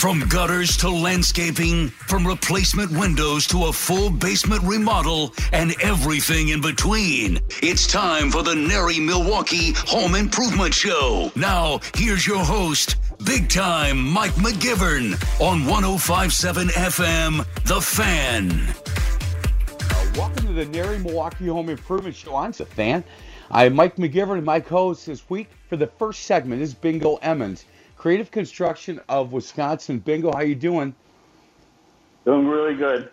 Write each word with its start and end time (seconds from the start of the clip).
From 0.00 0.20
gutters 0.20 0.78
to 0.78 0.88
landscaping, 0.88 1.88
from 1.88 2.26
replacement 2.26 2.90
windows 2.90 3.46
to 3.48 3.66
a 3.66 3.72
full 3.74 4.08
basement 4.08 4.62
remodel, 4.62 5.34
and 5.52 5.74
everything 5.82 6.48
in 6.48 6.62
between. 6.62 7.38
It's 7.62 7.86
time 7.86 8.30
for 8.30 8.42
the 8.42 8.54
NARI 8.54 8.98
Milwaukee 8.98 9.74
Home 9.88 10.14
Improvement 10.14 10.72
Show. 10.72 11.30
Now, 11.36 11.80
here's 11.94 12.26
your 12.26 12.42
host, 12.42 12.96
big 13.26 13.50
time 13.50 14.02
Mike 14.02 14.32
McGivern 14.36 15.22
on 15.38 15.66
1057 15.66 16.68
FM, 16.68 17.64
The 17.64 17.82
Fan. 17.82 18.74
Uh, 19.90 20.12
welcome 20.16 20.46
to 20.46 20.54
the 20.54 20.64
NARI 20.64 20.96
Milwaukee 20.96 21.48
Home 21.48 21.68
Improvement 21.68 22.16
Show. 22.16 22.36
I'm 22.36 22.52
the 22.52 22.64
fan. 22.64 23.04
I'm 23.50 23.74
Mike 23.74 23.96
McGivern, 23.96 24.38
and 24.38 24.46
my 24.46 24.60
co-host 24.60 25.04
this 25.04 25.28
week 25.28 25.48
for 25.68 25.76
the 25.76 25.88
first 25.88 26.22
segment 26.22 26.62
is 26.62 26.72
Bingo 26.72 27.16
Emmons, 27.16 27.66
Creative 28.00 28.30
Construction 28.30 28.98
of 29.10 29.34
Wisconsin. 29.34 29.98
Bingo, 29.98 30.32
how 30.32 30.40
you 30.40 30.54
doing? 30.54 30.94
Doing 32.24 32.46
really 32.48 32.74
good. 32.74 33.10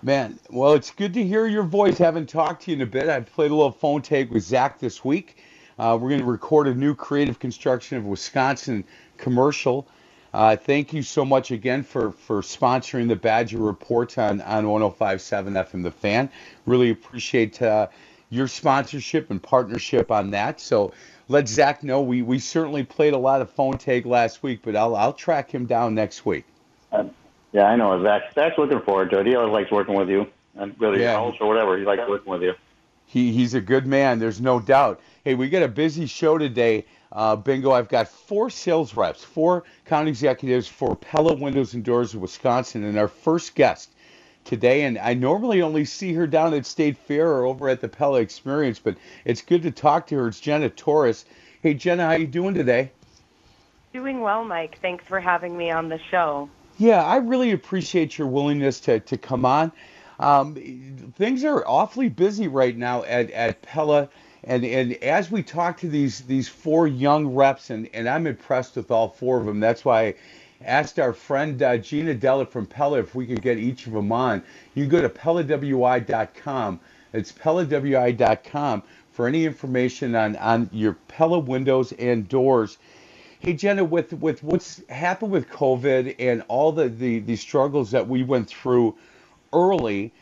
Man, 0.00 0.38
well, 0.48 0.72
it's 0.72 0.90
good 0.90 1.12
to 1.12 1.22
hear 1.22 1.46
your 1.46 1.64
voice. 1.64 1.98
Haven't 1.98 2.30
talked 2.30 2.62
to 2.62 2.70
you 2.70 2.76
in 2.78 2.80
a 2.80 2.86
bit. 2.86 3.10
I 3.10 3.20
played 3.20 3.50
a 3.50 3.54
little 3.54 3.70
phone 3.70 4.00
tag 4.00 4.30
with 4.30 4.42
Zach 4.42 4.78
this 4.78 5.04
week. 5.04 5.36
Uh, 5.78 5.98
we're 6.00 6.08
going 6.08 6.22
to 6.22 6.26
record 6.26 6.66
a 6.66 6.74
new 6.74 6.94
Creative 6.94 7.38
Construction 7.38 7.98
of 7.98 8.06
Wisconsin 8.06 8.84
commercial. 9.18 9.86
Uh, 10.32 10.56
thank 10.56 10.94
you 10.94 11.02
so 11.02 11.22
much 11.22 11.50
again 11.50 11.82
for, 11.82 12.12
for 12.12 12.40
sponsoring 12.40 13.08
the 13.08 13.16
Badger 13.16 13.58
Report 13.58 14.16
on, 14.16 14.40
on 14.40 14.66
1057 14.66 15.52
FM 15.52 15.82
The 15.82 15.90
Fan. 15.90 16.30
Really 16.64 16.88
appreciate 16.88 17.60
uh, 17.60 17.88
your 18.30 18.48
sponsorship 18.48 19.30
and 19.30 19.42
partnership 19.42 20.10
on 20.10 20.30
that. 20.32 20.60
So 20.60 20.92
let 21.28 21.48
Zach 21.48 21.82
know 21.82 22.00
we, 22.02 22.22
we 22.22 22.38
certainly 22.38 22.82
played 22.84 23.12
a 23.12 23.18
lot 23.18 23.40
of 23.40 23.50
phone 23.50 23.78
tag 23.78 24.06
last 24.06 24.42
week, 24.42 24.60
but 24.62 24.76
I'll 24.76 24.96
I'll 24.96 25.12
track 25.12 25.50
him 25.50 25.66
down 25.66 25.94
next 25.94 26.26
week. 26.26 26.44
Uh, 26.92 27.04
yeah, 27.52 27.64
I 27.64 27.76
know 27.76 28.02
Zach. 28.02 28.32
Zach's 28.34 28.58
looking 28.58 28.80
forward 28.80 29.10
to 29.10 29.20
it. 29.20 29.26
He 29.26 29.34
always 29.34 29.52
likes 29.52 29.70
working 29.70 29.94
with 29.94 30.08
you, 30.08 30.26
and 30.56 30.78
whether 30.78 30.98
Yeah. 30.98 31.12
you're 31.20 31.34
or 31.40 31.48
whatever, 31.48 31.78
he 31.78 31.84
likes 31.84 32.02
working 32.08 32.30
with 32.32 32.42
you. 32.42 32.54
He 33.06 33.32
he's 33.32 33.54
a 33.54 33.60
good 33.60 33.86
man. 33.86 34.18
There's 34.18 34.40
no 34.40 34.60
doubt. 34.60 35.00
Hey, 35.24 35.34
we 35.34 35.48
got 35.48 35.62
a 35.62 35.68
busy 35.68 36.06
show 36.06 36.38
today. 36.38 36.84
Uh, 37.12 37.36
bingo! 37.36 37.70
I've 37.70 37.88
got 37.88 38.08
four 38.08 38.50
sales 38.50 38.96
reps, 38.96 39.22
four 39.22 39.62
account 39.86 40.08
executives 40.08 40.66
for 40.66 40.96
Pella 40.96 41.34
Windows 41.34 41.74
and 41.74 41.84
Doors 41.84 42.14
of 42.14 42.20
Wisconsin, 42.20 42.82
and 42.84 42.98
our 42.98 43.08
first 43.08 43.54
guest 43.54 43.90
today. 44.46 44.84
And 44.84 44.98
I 44.98 45.14
normally 45.14 45.60
only 45.60 45.84
see 45.84 46.14
her 46.14 46.26
down 46.26 46.54
at 46.54 46.64
State 46.64 46.96
Fair 46.96 47.28
or 47.28 47.44
over 47.44 47.68
at 47.68 47.80
the 47.80 47.88
Pella 47.88 48.20
Experience, 48.20 48.78
but 48.78 48.96
it's 49.24 49.42
good 49.42 49.62
to 49.62 49.70
talk 49.70 50.06
to 50.06 50.16
her. 50.16 50.28
It's 50.28 50.40
Jenna 50.40 50.70
Torres. 50.70 51.26
Hey, 51.62 51.74
Jenna, 51.74 52.06
how 52.06 52.12
you 52.12 52.26
doing 52.26 52.54
today? 52.54 52.92
Doing 53.92 54.20
well, 54.20 54.44
Mike. 54.44 54.78
Thanks 54.80 55.04
for 55.06 55.20
having 55.20 55.56
me 55.56 55.70
on 55.70 55.88
the 55.88 55.98
show. 56.10 56.48
Yeah, 56.78 57.02
I 57.02 57.16
really 57.16 57.52
appreciate 57.52 58.18
your 58.18 58.28
willingness 58.28 58.80
to, 58.80 59.00
to 59.00 59.16
come 59.16 59.44
on. 59.44 59.72
Um, 60.20 60.54
things 61.16 61.44
are 61.44 61.66
awfully 61.66 62.08
busy 62.08 62.48
right 62.48 62.76
now 62.76 63.02
at, 63.04 63.30
at 63.30 63.62
Pella. 63.62 64.08
And, 64.44 64.64
and 64.64 64.92
as 65.02 65.30
we 65.30 65.42
talk 65.42 65.78
to 65.78 65.88
these 65.88 66.20
these 66.20 66.48
four 66.48 66.86
young 66.86 67.34
reps, 67.34 67.70
and, 67.70 67.88
and 67.92 68.08
I'm 68.08 68.26
impressed 68.26 68.76
with 68.76 68.90
all 68.90 69.08
four 69.08 69.40
of 69.40 69.46
them. 69.46 69.58
That's 69.60 69.84
why 69.84 70.14
asked 70.66 70.98
our 70.98 71.12
friend 71.12 71.62
uh, 71.62 71.78
Gina 71.78 72.14
Della 72.14 72.44
from 72.44 72.66
Pella 72.66 72.98
if 72.98 73.14
we 73.14 73.26
could 73.26 73.40
get 73.40 73.58
each 73.58 73.86
of 73.86 73.92
them 73.92 74.12
on. 74.12 74.42
You 74.74 74.84
can 74.84 74.90
go 74.90 75.00
to 75.00 75.08
PellaWI.com. 75.08 76.80
It's 77.12 77.32
PellaWI.com 77.32 78.82
for 79.12 79.26
any 79.26 79.46
information 79.46 80.14
on, 80.14 80.36
on 80.36 80.68
your 80.72 80.94
Pella 81.08 81.38
windows 81.38 81.92
and 81.92 82.28
doors. 82.28 82.76
Hey 83.38 83.54
Jenna, 83.54 83.84
with 83.84 84.12
with 84.14 84.42
what's 84.42 84.86
happened 84.88 85.30
with 85.30 85.48
COVID 85.48 86.16
and 86.18 86.42
all 86.48 86.72
the, 86.72 86.88
the, 86.88 87.20
the 87.20 87.36
struggles 87.36 87.90
that 87.92 88.08
we 88.08 88.22
went 88.22 88.48
through 88.48 88.96
early, 89.52 90.12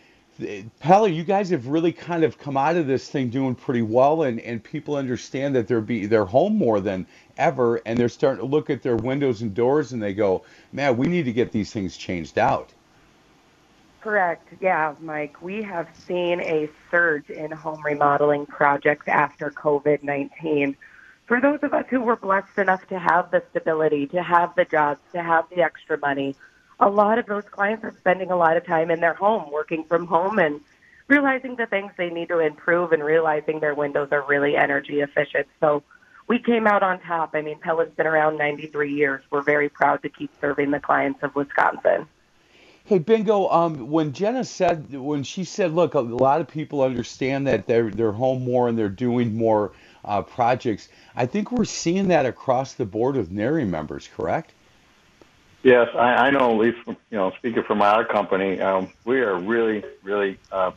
Pella, 0.80 1.08
you 1.08 1.22
guys 1.22 1.50
have 1.50 1.68
really 1.68 1.92
kind 1.92 2.24
of 2.24 2.38
come 2.38 2.56
out 2.56 2.76
of 2.76 2.88
this 2.88 3.08
thing 3.08 3.30
doing 3.30 3.54
pretty 3.54 3.82
well, 3.82 4.24
and, 4.24 4.40
and 4.40 4.62
people 4.62 4.96
understand 4.96 5.54
that 5.54 5.68
they're 5.68 5.80
be 5.80 6.06
they're 6.06 6.24
home 6.24 6.58
more 6.58 6.80
than 6.80 7.06
ever, 7.36 7.80
and 7.86 7.98
they're 7.98 8.08
starting 8.08 8.40
to 8.40 8.46
look 8.46 8.70
at 8.70 8.82
their 8.82 8.96
windows 8.96 9.42
and 9.42 9.54
doors, 9.54 9.92
and 9.92 10.02
they 10.02 10.14
go, 10.14 10.44
man, 10.72 10.96
we 10.96 11.06
need 11.06 11.24
to 11.24 11.32
get 11.32 11.52
these 11.52 11.72
things 11.72 11.96
changed 11.96 12.38
out. 12.38 12.72
Correct. 14.00 14.46
Yeah, 14.60 14.94
Mike. 15.00 15.40
We 15.40 15.62
have 15.62 15.88
seen 15.96 16.40
a 16.40 16.68
surge 16.90 17.30
in 17.30 17.50
home 17.50 17.82
remodeling 17.82 18.44
projects 18.44 19.08
after 19.08 19.50
COVID 19.50 20.02
19. 20.02 20.76
For 21.26 21.40
those 21.40 21.60
of 21.62 21.72
us 21.72 21.86
who 21.88 22.02
were 22.02 22.16
blessed 22.16 22.58
enough 22.58 22.86
to 22.88 22.98
have 22.98 23.30
the 23.30 23.42
stability, 23.50 24.06
to 24.08 24.22
have 24.22 24.54
the 24.56 24.66
jobs, 24.66 25.00
to 25.14 25.22
have 25.22 25.46
the 25.48 25.62
extra 25.62 25.96
money, 25.96 26.36
a 26.80 26.88
lot 26.90 27.18
of 27.18 27.24
those 27.24 27.44
clients 27.50 27.82
are 27.82 27.94
spending 27.98 28.30
a 28.30 28.36
lot 28.36 28.58
of 28.58 28.66
time 28.66 28.90
in 28.90 29.00
their 29.00 29.14
home, 29.14 29.50
working 29.50 29.84
from 29.84 30.06
home, 30.06 30.38
and 30.38 30.60
realizing 31.08 31.56
the 31.56 31.64
things 31.64 31.90
they 31.96 32.10
need 32.10 32.28
to 32.28 32.40
improve 32.40 32.92
and 32.92 33.02
realizing 33.02 33.60
their 33.60 33.74
windows 33.74 34.08
are 34.12 34.26
really 34.26 34.54
energy 34.54 35.00
efficient. 35.00 35.46
So 35.60 35.82
we 36.26 36.38
came 36.38 36.66
out 36.66 36.82
on 36.82 37.00
top. 37.00 37.30
I 37.34 37.42
mean, 37.42 37.58
Pella's 37.58 37.90
been 37.96 38.06
around 38.06 38.38
93 38.38 38.92
years. 38.92 39.22
We're 39.30 39.42
very 39.42 39.68
proud 39.68 40.02
to 40.02 40.08
keep 40.08 40.30
serving 40.40 40.70
the 40.70 40.80
clients 40.80 41.22
of 41.22 41.34
Wisconsin. 41.34 42.06
Hey, 42.86 42.98
Bingo. 42.98 43.48
Um, 43.48 43.90
when 43.90 44.12
Jenna 44.12 44.44
said, 44.44 44.92
when 44.92 45.22
she 45.22 45.44
said, 45.44 45.72
look, 45.72 45.94
a 45.94 46.00
lot 46.00 46.40
of 46.40 46.48
people 46.48 46.82
understand 46.82 47.46
that 47.46 47.66
they're 47.66 47.90
they're 47.90 48.12
home 48.12 48.44
more 48.44 48.68
and 48.68 48.78
they're 48.78 48.90
doing 48.90 49.34
more 49.34 49.72
uh, 50.04 50.20
projects. 50.20 50.88
I 51.16 51.24
think 51.24 51.50
we're 51.50 51.64
seeing 51.64 52.08
that 52.08 52.26
across 52.26 52.74
the 52.74 52.84
board 52.84 53.16
with 53.16 53.30
NARI 53.30 53.64
members, 53.64 54.08
correct? 54.14 54.52
Yes, 55.62 55.88
I, 55.94 56.26
I 56.26 56.30
know. 56.30 56.50
At 56.50 56.58
least 56.58 56.78
you 56.86 57.16
know, 57.16 57.32
speaking 57.38 57.62
for 57.62 57.74
my 57.74 57.88
other 57.88 58.04
company, 58.04 58.60
um, 58.60 58.92
we 59.06 59.20
are 59.20 59.38
really, 59.38 59.82
really, 60.02 60.38
uh, 60.52 60.72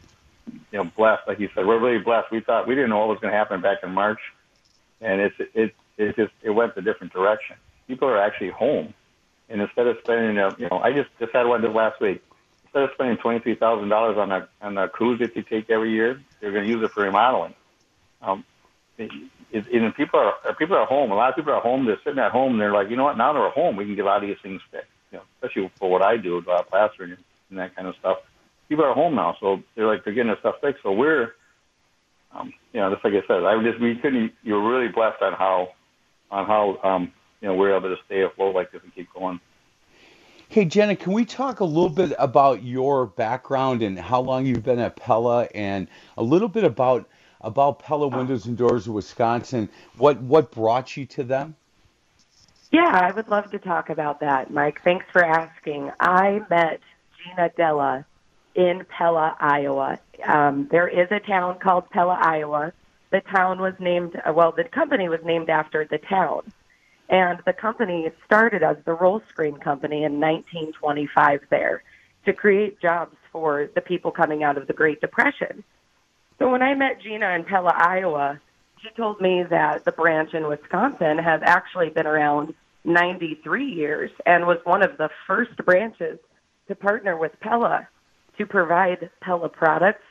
you 0.72 0.78
know, 0.78 0.86
blessed. 0.96 1.28
Like 1.28 1.42
you 1.42 1.50
said, 1.54 1.68
we're 1.68 1.80
really 1.80 2.02
blessed. 2.02 2.32
We 2.32 2.40
thought 2.40 2.70
we 2.70 2.76
didn't 2.76 2.92
know 2.92 3.00
what 3.00 3.10
was 3.10 3.20
going 3.20 3.34
to 3.34 3.38
happen 3.38 3.60
back 3.60 3.80
in 3.84 3.92
March, 3.92 4.20
and 5.02 5.22
it's 5.22 5.36
it 5.54 5.74
it 5.98 6.16
just 6.16 6.34
it 6.44 6.52
went 6.52 6.74
a 6.78 6.82
different 6.82 7.14
direction. 7.14 7.56
People 7.88 8.08
are 8.08 8.18
actually 8.18 8.50
home, 8.50 8.94
and 9.50 9.62
instead 9.62 9.88
of 9.88 9.98
spending, 10.04 10.38
uh, 10.38 10.54
you 10.58 10.68
know, 10.70 10.80
I 10.80 10.92
just 10.94 11.10
just 11.20 11.34
had 11.34 11.46
one 11.46 11.62
last 11.74 12.00
week. 12.02 12.22
Instead 12.66 12.84
of 12.84 12.90
spending 12.94 13.18
twenty 13.18 13.40
three 13.40 13.56
thousand 13.56 13.90
dollars 13.90 14.18
on 14.18 14.32
a 14.32 14.48
on 14.62 14.78
a 14.78 14.90
cruise 14.90 15.20
that 15.20 15.36
you 15.36 15.44
take 15.44 15.70
every 15.70 15.92
year, 15.92 16.22
they're 16.40 16.52
going 16.52 16.66
to 16.66 16.70
use 16.70 16.84
it 16.84 16.92
for 16.92 17.04
remodeling. 17.04 17.54
Um, 18.22 18.44
it, 18.98 19.12
it, 19.52 19.66
and 19.72 19.96
people 19.96 20.20
are 20.20 20.54
people 20.56 20.76
are 20.76 20.86
home. 20.86 21.12
A 21.12 21.16
lot 21.16 21.30
of 21.30 21.36
people 21.36 21.54
are 21.54 21.62
home. 21.62 21.86
They're 21.86 22.00
sitting 22.04 22.20
at 22.20 22.32
home. 22.32 22.54
and 22.54 22.62
They're 22.62 22.74
like, 22.74 22.90
you 22.90 22.96
know 22.96 23.06
what? 23.06 23.18
Now 23.18 23.34
they're 23.34 23.50
home. 23.50 23.76
We 23.76 23.86
can 23.86 23.96
get 23.96 24.04
a 24.04 24.06
lot 24.06 24.24
of 24.24 24.28
these 24.28 24.38
things 24.42 24.62
fixed. 24.72 24.88
You 25.12 25.20
know, 25.20 25.24
especially 25.42 25.72
for 25.80 25.90
what 25.90 26.02
I 26.02 26.18
do, 26.18 26.38
about 26.38 26.70
plastering 26.70 27.16
and 27.50 27.60
that 27.60 27.76
kind 27.76 27.88
of 27.88 27.96
stuff. 27.96 28.18
People 28.68 28.84
are 28.84 28.94
home 28.94 29.16
now, 29.16 29.38
so 29.40 29.64
they're 29.76 29.88
like 29.88 30.04
they're 30.04 30.14
getting 30.14 30.28
their 30.28 30.40
stuff 30.40 30.56
fixed. 30.60 30.84
So 30.84 30.92
we're, 30.92 31.36
um, 32.38 32.54
you 32.74 32.80
know, 32.80 32.92
just 32.92 33.04
like 33.04 33.14
I 33.14 33.26
said, 33.28 33.44
I 33.44 33.62
just 33.64 33.80
we 33.80 33.96
couldn't. 33.96 34.34
You're 34.44 34.68
really 34.68 34.90
blessed 34.90 35.22
on 35.22 35.34
how, 35.34 35.70
on 36.32 36.46
how 36.46 36.80
um, 36.84 37.12
you 37.42 37.48
know 37.48 37.56
we're 37.56 37.76
able 37.76 37.90
to 37.90 38.02
stay 38.06 38.22
afloat 38.22 38.56
like 38.56 38.72
this 38.72 38.82
and 38.84 38.94
keep 38.94 39.08
going. 39.14 39.40
Hey, 40.50 40.64
Jenna, 40.66 40.96
can 40.96 41.12
we 41.12 41.26
talk 41.26 41.60
a 41.60 41.66
little 41.66 41.90
bit 41.90 42.14
about 42.18 42.64
your 42.64 43.06
background 43.06 43.82
and 43.82 44.00
how 44.00 44.22
long 44.22 44.46
you've 44.46 44.64
been 44.64 44.80
at 44.80 44.96
Pella, 44.96 45.48
and 45.54 45.88
a 46.18 46.24
little 46.24 46.48
bit 46.48 46.64
about 46.64 47.10
about 47.42 47.80
Pella 47.80 48.08
Windows 48.08 48.46
and 48.46 48.58
Doors 48.58 48.88
of 48.88 48.94
Wisconsin? 48.94 49.70
What 49.98 50.22
what 50.22 50.52
brought 50.52 50.96
you 50.96 51.06
to 51.08 51.24
them? 51.24 51.56
Yeah, 52.72 52.92
I 52.92 53.12
would 53.12 53.30
love 53.30 53.50
to 53.52 53.60
talk 53.60 53.90
about 53.90 54.20
that, 54.20 54.52
Mike. 54.52 54.82
Thanks 54.84 55.06
for 55.12 55.24
asking. 55.24 55.92
I 56.00 56.42
met 56.50 56.82
Gina 57.18 57.50
Della 57.56 58.06
in 58.58 58.84
Pella, 58.90 59.38
Iowa. 59.40 60.00
Um, 60.26 60.68
there 60.70 60.88
is 60.88 61.08
a 61.12 61.20
town 61.20 61.60
called 61.60 61.90
Pella, 61.92 62.18
Iowa. 62.20 62.74
The 63.12 63.22
town 63.22 63.62
was 63.62 63.76
named, 63.80 64.20
uh, 64.28 64.34
well, 64.34 64.52
the 64.52 64.64
company 64.66 65.08
was 65.08 65.20
named 65.24 65.50
after 65.50 65.86
the 65.86 66.00
town. 66.00 66.42
And 67.08 67.40
the 67.46 67.54
company 67.54 68.12
started 68.26 68.64
as 68.64 68.78
the 68.84 68.94
Roll 68.94 69.22
Screen 69.30 69.58
Company 69.58 70.04
in 70.04 70.20
1925 70.20 71.42
there 71.50 71.84
to 72.26 72.34
create 72.34 72.82
jobs 72.82 73.16
for 73.32 73.70
the 73.76 73.80
people 73.80 74.12
coming 74.12 74.44
out 74.44 74.58
of 74.58 74.68
the 74.68 74.74
Great 74.74 75.00
Depression. 75.00 75.64
So 76.40 76.52
when 76.52 76.64
I 76.64 76.74
met 76.74 77.00
Gina 77.02 77.30
in 77.30 77.46
Pella, 77.46 77.74
Iowa, 77.78 78.42
she 78.82 78.90
told 78.98 79.22
me 79.22 79.44
that 79.44 79.86
the 79.86 79.92
branch 79.92 80.34
in 80.34 80.48
Wisconsin 80.48 81.20
has 81.20 81.42
actually 81.44 81.90
been 81.90 82.08
around 82.08 82.56
93 82.84 83.66
years 83.66 84.12
and 84.26 84.48
was 84.48 84.58
one 84.64 84.82
of 84.82 84.98
the 84.98 85.10
first 85.28 85.56
branches 85.58 86.20
to 86.68 86.76
partner 86.76 87.16
with 87.16 87.40
Pella 87.40 87.88
to 88.38 88.46
provide 88.46 89.10
Pella 89.22 89.50
products 89.50 90.04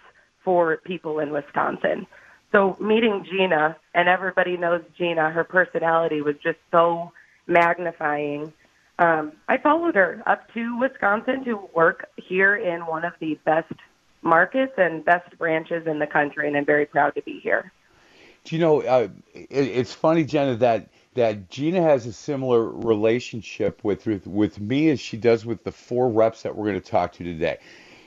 for 0.44 0.78
people 0.78 1.18
in 1.18 1.30
Wisconsin. 1.30 2.06
So 2.52 2.76
meeting 2.80 3.26
Gina, 3.28 3.76
and 3.94 4.08
everybody 4.08 4.56
knows 4.56 4.82
Gina, 4.96 5.30
her 5.30 5.44
personality 5.44 6.20
was 6.22 6.36
just 6.42 6.58
so 6.70 7.12
magnifying. 7.46 8.52
Um, 8.98 9.32
I 9.48 9.58
followed 9.58 9.94
her 9.96 10.22
up 10.26 10.52
to 10.54 10.78
Wisconsin 10.78 11.44
to 11.44 11.68
work 11.74 12.08
here 12.16 12.56
in 12.56 12.86
one 12.86 13.04
of 13.04 13.12
the 13.20 13.38
best 13.44 13.72
markets 14.22 14.72
and 14.78 15.04
best 15.04 15.36
branches 15.38 15.86
in 15.86 15.98
the 15.98 16.06
country, 16.06 16.46
and 16.48 16.56
I'm 16.56 16.64
very 16.64 16.86
proud 16.86 17.14
to 17.16 17.22
be 17.22 17.40
here. 17.40 17.72
Do 18.44 18.54
you 18.54 18.60
know, 18.60 18.82
uh, 18.82 19.08
it, 19.34 19.48
it's 19.50 19.92
funny, 19.92 20.24
Jenna, 20.24 20.56
that 20.56 20.88
that 21.14 21.50
Gina 21.50 21.82
has 21.82 22.06
a 22.06 22.12
similar 22.12 22.68
relationship 22.68 23.82
with, 23.82 24.06
with 24.06 24.26
with 24.26 24.60
me 24.60 24.90
as 24.90 25.00
she 25.00 25.16
does 25.16 25.44
with 25.44 25.64
the 25.64 25.72
four 25.72 26.08
reps 26.08 26.42
that 26.42 26.54
we're 26.54 26.66
going 26.66 26.80
to 26.80 26.90
talk 26.90 27.12
to 27.14 27.24
today. 27.24 27.58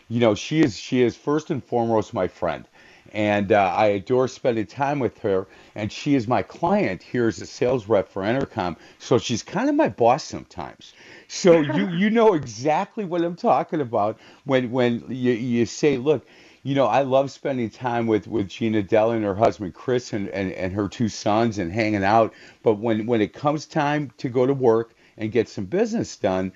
You 0.10 0.20
know, 0.20 0.36
she 0.36 0.62
is 0.62 0.78
she 0.78 1.02
is 1.04 1.16
first 1.16 1.52
and 1.52 1.64
foremost 1.64 2.14
my 2.14 2.28
friend, 2.28 2.68
and 3.14 3.52
uh, 3.52 3.74
I 3.76 3.88
adore 3.88 4.28
spending 4.28 4.66
time 4.66 5.00
with 5.00 5.18
her. 5.20 5.48
And 5.76 5.92
she 5.92 6.16
is 6.16 6.28
my 6.28 6.42
client 6.42 7.02
here 7.04 7.28
as 7.28 7.42
a 7.42 7.46
sales 7.46 7.88
rep 7.88 8.10
for 8.10 8.24
Entercom, 8.24 8.76
so 8.98 9.18
she's 9.18 9.44
kind 9.44 9.70
of 9.70 9.76
my 9.76 9.90
boss 9.90 10.24
sometimes. 10.24 10.94
So 11.28 11.62
you 11.76 11.90
you 11.90 12.10
know 12.10 12.34
exactly 12.34 13.06
what 13.06 13.22
I'm 13.22 13.36
talking 13.36 13.82
about 13.82 14.20
when 14.46 14.72
when 14.72 15.06
you 15.10 15.34
you 15.34 15.66
say, 15.66 15.98
look 15.98 16.26
you 16.64 16.76
know, 16.76 16.88
I 16.88 17.04
love 17.04 17.32
spending 17.32 17.70
time 17.70 18.06
with, 18.06 18.28
with 18.28 18.50
Gina 18.50 18.84
Dell 18.84 19.12
and 19.12 19.24
her 19.24 19.36
husband 19.36 19.74
Chris 19.74 20.12
and, 20.12 20.28
and, 20.30 20.52
and 20.52 20.74
her 20.74 20.90
two 20.90 21.08
sons 21.08 21.58
and 21.58 21.72
hanging 21.72 22.04
out. 22.04 22.34
But 22.64 22.76
when, 22.76 23.06
when 23.06 23.22
it 23.22 23.34
comes 23.34 23.66
time 23.66 24.12
to 24.18 24.30
go 24.30 24.46
to 24.46 24.54
work 24.54 24.94
and 25.18 25.32
get 25.32 25.48
some 25.48 25.66
business 25.66 26.16
done, 26.18 26.52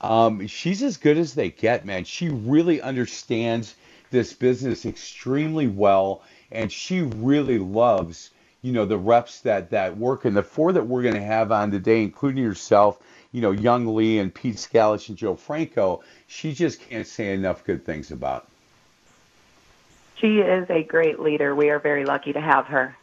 um, 0.00 0.46
she's 0.46 0.82
as 0.82 0.96
good 0.96 1.18
as 1.18 1.34
they 1.34 1.50
get, 1.50 1.84
man. 1.84 2.04
She 2.04 2.28
really 2.28 2.80
understands 2.80 3.74
this 4.10 4.32
business 4.32 4.86
extremely 4.86 5.66
well, 5.66 6.22
and 6.50 6.70
she 6.70 7.02
really 7.02 7.58
loves, 7.58 8.30
you 8.62 8.72
know, 8.72 8.84
the 8.84 8.96
reps 8.96 9.40
that 9.40 9.70
that 9.70 9.96
work. 9.96 10.24
And 10.24 10.36
the 10.36 10.42
four 10.42 10.72
that 10.72 10.86
we're 10.86 11.02
going 11.02 11.14
to 11.14 11.20
have 11.20 11.52
on 11.52 11.70
today, 11.70 12.02
including 12.02 12.42
yourself, 12.42 12.98
you 13.32 13.40
know, 13.40 13.50
Young 13.50 13.94
Lee 13.94 14.18
and 14.18 14.32
Pete 14.32 14.56
Scalish 14.56 15.08
and 15.08 15.18
Joe 15.18 15.34
Franco, 15.34 16.02
she 16.26 16.52
just 16.52 16.80
can't 16.80 17.06
say 17.06 17.34
enough 17.34 17.64
good 17.64 17.84
things 17.84 18.10
about. 18.10 18.46
She 20.16 20.40
is 20.40 20.68
a 20.70 20.82
great 20.82 21.20
leader. 21.20 21.54
We 21.54 21.70
are 21.70 21.78
very 21.78 22.04
lucky 22.04 22.32
to 22.32 22.40
have 22.40 22.66
her. 22.66 22.96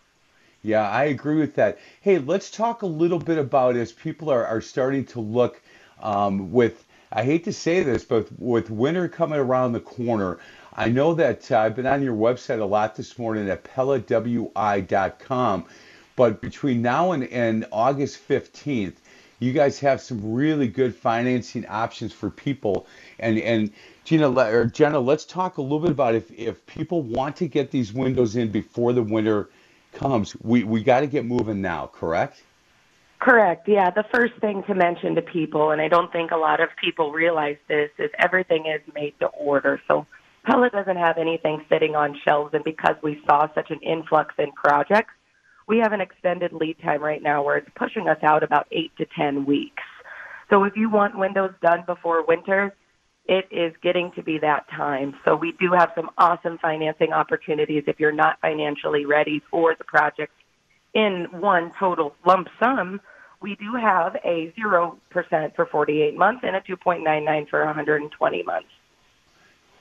Yeah, 0.63 0.89
I 0.89 1.05
agree 1.05 1.35
with 1.35 1.55
that. 1.55 1.77
Hey, 2.01 2.17
let's 2.17 2.49
talk 2.49 2.81
a 2.81 2.87
little 2.87 3.19
bit 3.19 3.37
about 3.37 3.75
as 3.75 3.91
people 3.91 4.31
are, 4.31 4.45
are 4.45 4.61
starting 4.61 5.05
to 5.05 5.19
look 5.19 5.61
um, 6.01 6.51
with, 6.51 6.85
I 7.11 7.23
hate 7.23 7.43
to 7.45 7.53
say 7.53 7.83
this, 7.83 8.03
but 8.03 8.27
with 8.39 8.69
winter 8.69 9.07
coming 9.07 9.39
around 9.39 9.73
the 9.73 9.79
corner, 9.79 10.39
I 10.73 10.89
know 10.89 11.13
that 11.13 11.51
uh, 11.51 11.59
I've 11.59 11.75
been 11.75 11.85
on 11.85 12.03
your 12.03 12.15
website 12.15 12.59
a 12.59 12.65
lot 12.65 12.95
this 12.95 13.17
morning 13.17 13.49
at 13.49 13.63
pellawi.com, 13.63 14.05
but 16.15 16.41
between 16.41 16.81
now 16.81 17.11
and, 17.13 17.23
and 17.25 17.65
August 17.71 18.27
15th, 18.27 18.95
you 19.39 19.53
guys 19.53 19.79
have 19.79 20.01
some 20.01 20.33
really 20.33 20.67
good 20.67 20.95
financing 20.95 21.65
options 21.67 22.13
for 22.13 22.29
people. 22.29 22.87
And, 23.19 23.37
and 23.39 23.71
Gina 24.03 24.31
or 24.31 24.65
Jenna, 24.65 24.99
let's 24.99 25.25
talk 25.25 25.57
a 25.57 25.61
little 25.61 25.79
bit 25.79 25.91
about 25.91 26.15
if, 26.15 26.31
if 26.31 26.65
people 26.65 27.01
want 27.01 27.35
to 27.37 27.47
get 27.47 27.71
these 27.71 27.93
windows 27.93 28.35
in 28.35 28.49
before 28.49 28.93
the 28.93 29.03
winter 29.03 29.49
comes, 29.93 30.35
we, 30.41 30.63
we 30.63 30.83
got 30.83 31.01
to 31.01 31.07
get 31.07 31.25
moving 31.25 31.61
now, 31.61 31.87
correct? 31.87 32.43
Correct. 33.25 33.67
Yeah. 33.67 33.89
The 33.89 34.03
first 34.13 34.33
thing 34.39 34.61
to 34.67 34.75
mention 34.75 35.15
to 35.15 35.21
people, 35.23 35.71
and 35.71 35.81
I 35.81 35.87
don't 35.87 36.11
think 36.11 36.29
a 36.29 36.37
lot 36.37 36.59
of 36.59 36.69
people 36.79 37.11
realize 37.11 37.57
this, 37.67 37.89
is 37.97 38.11
everything 38.19 38.67
is 38.67 38.81
made 38.93 39.15
to 39.19 39.25
order. 39.25 39.81
So 39.87 40.05
Pella 40.45 40.69
doesn't 40.69 40.97
have 40.97 41.17
anything 41.17 41.65
sitting 41.67 41.95
on 41.95 42.15
shelves, 42.23 42.53
and 42.53 42.63
because 42.63 42.95
we 43.01 43.19
saw 43.25 43.47
such 43.55 43.71
an 43.71 43.79
influx 43.79 44.35
in 44.37 44.51
projects, 44.51 45.15
we 45.67 45.79
have 45.79 45.91
an 45.91 46.01
extended 46.01 46.53
lead 46.53 46.77
time 46.83 47.01
right 47.01 47.23
now 47.23 47.43
where 47.43 47.57
it's 47.57 47.69
pushing 47.75 48.07
us 48.07 48.19
out 48.21 48.43
about 48.43 48.67
eight 48.71 48.91
to 48.99 49.07
ten 49.17 49.43
weeks. 49.47 49.81
So 50.51 50.63
if 50.63 50.77
you 50.77 50.91
want 50.91 51.17
windows 51.17 51.53
done 51.63 51.83
before 51.87 52.23
winter, 52.23 52.75
it 53.25 53.47
is 53.49 53.73
getting 53.81 54.11
to 54.17 54.21
be 54.21 54.37
that 54.37 54.69
time. 54.69 55.15
So 55.25 55.35
we 55.35 55.53
do 55.59 55.71
have 55.75 55.91
some 55.95 56.11
awesome 56.19 56.59
financing 56.61 57.11
opportunities 57.11 57.85
if 57.87 57.99
you're 57.99 58.11
not 58.11 58.39
financially 58.39 59.07
ready 59.07 59.41
for 59.49 59.73
the 59.75 59.83
project 59.83 60.31
in 60.93 61.25
one 61.31 61.71
total 61.79 62.13
lump 62.23 62.49
sum. 62.59 63.01
We 63.41 63.55
do 63.55 63.73
have 63.75 64.15
a 64.23 64.53
0% 64.57 65.55
for 65.55 65.65
48 65.65 66.17
months 66.17 66.41
and 66.43 66.55
a 66.55 66.61
2.99 66.61 67.49
for 67.49 67.65
120 67.65 68.43
months. 68.43 68.67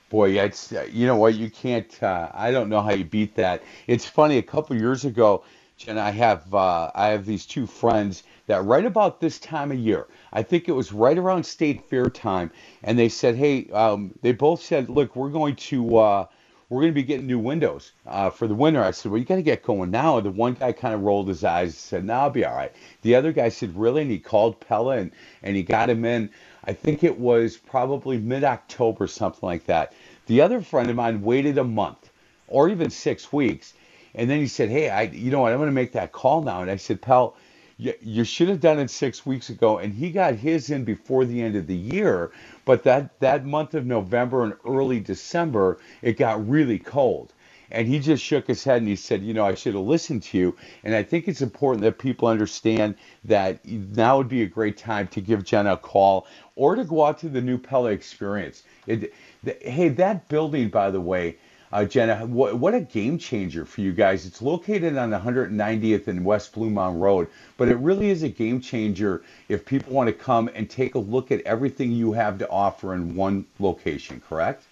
Boy, 0.09 0.39
it's 0.39 0.71
you 0.91 1.07
know 1.07 1.15
what 1.15 1.33
you 1.33 1.49
can't. 1.49 2.01
Uh, 2.01 2.29
I 2.33 2.51
don't 2.51 2.69
know 2.69 2.81
how 2.81 2.91
you 2.91 3.03
beat 3.03 3.35
that. 3.35 3.63
It's 3.87 4.05
funny. 4.05 4.37
A 4.37 4.43
couple 4.43 4.75
years 4.75 5.03
ago, 5.03 5.43
Jen, 5.77 5.97
I 5.97 6.11
have 6.11 6.53
uh, 6.53 6.91
I 6.93 7.07
have 7.07 7.25
these 7.25 7.45
two 7.45 7.65
friends 7.65 8.23
that 8.47 8.63
right 8.63 8.85
about 8.85 9.19
this 9.19 9.39
time 9.39 9.71
of 9.71 9.79
year, 9.79 10.07
I 10.31 10.43
think 10.43 10.69
it 10.69 10.73
was 10.73 10.91
right 10.91 11.17
around 11.17 11.43
state 11.45 11.89
fair 11.89 12.09
time, 12.09 12.51
and 12.83 12.97
they 12.97 13.09
said, 13.09 13.35
hey, 13.35 13.67
um, 13.71 14.13
they 14.21 14.31
both 14.31 14.61
said, 14.61 14.89
look, 14.89 15.15
we're 15.15 15.29
going 15.29 15.55
to 15.55 15.97
uh, 15.97 16.25
we're 16.69 16.81
going 16.81 16.91
to 16.93 16.95
be 16.95 17.03
getting 17.03 17.27
new 17.27 17.39
windows 17.39 17.91
uh, 18.07 18.29
for 18.29 18.47
the 18.47 18.55
winter. 18.55 18.83
I 18.83 18.91
said, 18.91 19.11
well, 19.11 19.19
you 19.19 19.25
got 19.25 19.35
to 19.35 19.43
get 19.43 19.63
going 19.63 19.91
now. 19.91 20.19
The 20.19 20.31
one 20.31 20.53
guy 20.55 20.71
kind 20.71 20.93
of 20.93 21.01
rolled 21.01 21.27
his 21.27 21.43
eyes 21.43 21.69
and 21.69 21.75
said, 21.75 22.05
no, 22.05 22.13
I'll 22.13 22.29
be 22.29 22.45
all 22.45 22.55
right. 22.55 22.73
The 23.03 23.15
other 23.15 23.31
guy 23.31 23.49
said, 23.49 23.75
really? 23.77 24.01
And 24.01 24.11
he 24.11 24.19
called 24.19 24.59
Pella 24.59 24.97
and, 24.97 25.11
and 25.43 25.55
he 25.55 25.63
got 25.63 25.89
him 25.89 26.05
in. 26.05 26.29
I 26.63 26.73
think 26.73 27.03
it 27.03 27.19
was 27.19 27.57
probably 27.57 28.17
mid-October, 28.17 29.07
something 29.07 29.45
like 29.47 29.65
that. 29.65 29.93
The 30.25 30.41
other 30.41 30.61
friend 30.61 30.89
of 30.89 30.95
mine 30.95 31.21
waited 31.21 31.57
a 31.59 31.63
month 31.63 32.09
or 32.47 32.69
even 32.69 32.89
six 32.89 33.31
weeks. 33.31 33.75
And 34.15 34.29
then 34.29 34.39
he 34.39 34.47
said, 34.47 34.69
hey, 34.69 34.89
I, 34.89 35.03
you 35.03 35.29
know 35.29 35.41
what, 35.41 35.51
I'm 35.51 35.59
going 35.59 35.69
to 35.69 35.73
make 35.73 35.91
that 35.91 36.11
call 36.11 36.41
now. 36.41 36.61
And 36.61 36.71
I 36.71 36.77
said, 36.77 37.01
Pell, 37.01 37.35
you, 37.77 38.23
should 38.23 38.47
have 38.49 38.59
done 38.59 38.79
it 38.79 38.89
six 38.89 39.25
weeks 39.25 39.49
ago. 39.49 39.79
And 39.79 39.93
he 39.93 40.11
got 40.11 40.35
his 40.35 40.69
in 40.69 40.83
before 40.83 41.25
the 41.25 41.41
end 41.41 41.55
of 41.55 41.67
the 41.67 41.75
year. 41.75 42.31
But 42.63 42.83
that, 42.83 43.19
that 43.19 43.45
month 43.45 43.73
of 43.73 43.85
November 43.85 44.43
and 44.43 44.53
early 44.65 44.99
December, 44.99 45.79
it 46.01 46.17
got 46.17 46.47
really 46.47 46.79
cold. 46.79 47.33
And 47.71 47.87
he 47.87 47.99
just 47.99 48.23
shook 48.23 48.47
his 48.47 48.63
head 48.63 48.77
and 48.77 48.87
he 48.87 48.95
said, 48.95 49.23
You 49.23 49.33
know, 49.33 49.45
I 49.45 49.55
should 49.55 49.73
have 49.73 49.83
listened 49.83 50.23
to 50.23 50.37
you. 50.37 50.55
And 50.83 50.95
I 50.95 51.03
think 51.03 51.27
it's 51.27 51.41
important 51.41 51.81
that 51.83 51.97
people 51.97 52.27
understand 52.27 52.95
that 53.25 53.65
now 53.65 54.17
would 54.17 54.29
be 54.29 54.43
a 54.43 54.47
great 54.47 54.77
time 54.77 55.07
to 55.09 55.19
give 55.19 55.43
Jenna 55.43 55.73
a 55.73 55.77
call 55.77 56.27
or 56.55 56.75
to 56.75 56.83
go 56.85 57.05
out 57.05 57.17
to 57.19 57.29
the 57.29 57.41
new 57.41 57.57
Pella 57.57 57.91
experience. 57.91 58.63
It, 58.87 59.13
the, 59.43 59.57
hey, 59.61 59.89
that 59.89 60.29
building, 60.29 60.69
by 60.69 60.91
the 60.91 61.01
way, 61.01 61.37
uh, 61.71 61.85
Jenna, 61.85 62.25
what, 62.25 62.55
what 62.57 62.73
a 62.73 62.81
game 62.81 63.17
changer 63.17 63.65
for 63.65 63.81
you 63.81 63.91
guys. 63.91 64.25
It's 64.25 64.41
located 64.41 64.97
on 64.97 65.11
190th 65.11 66.07
and 66.07 66.23
West 66.23 66.53
Blue 66.53 66.69
Mound 66.69 67.01
Road, 67.01 67.27
but 67.57 67.67
it 67.67 67.77
really 67.77 68.09
is 68.09 68.23
a 68.23 68.29
game 68.29 68.61
changer 68.61 69.23
if 69.49 69.65
people 69.65 69.93
want 69.93 70.07
to 70.07 70.13
come 70.13 70.49
and 70.53 70.69
take 70.69 70.95
a 70.95 70.99
look 70.99 71.31
at 71.31 71.41
everything 71.41 71.91
you 71.91 72.13
have 72.13 72.37
to 72.39 72.49
offer 72.49 72.93
in 72.93 73.15
one 73.15 73.45
location, 73.59 74.21
correct? 74.27 74.63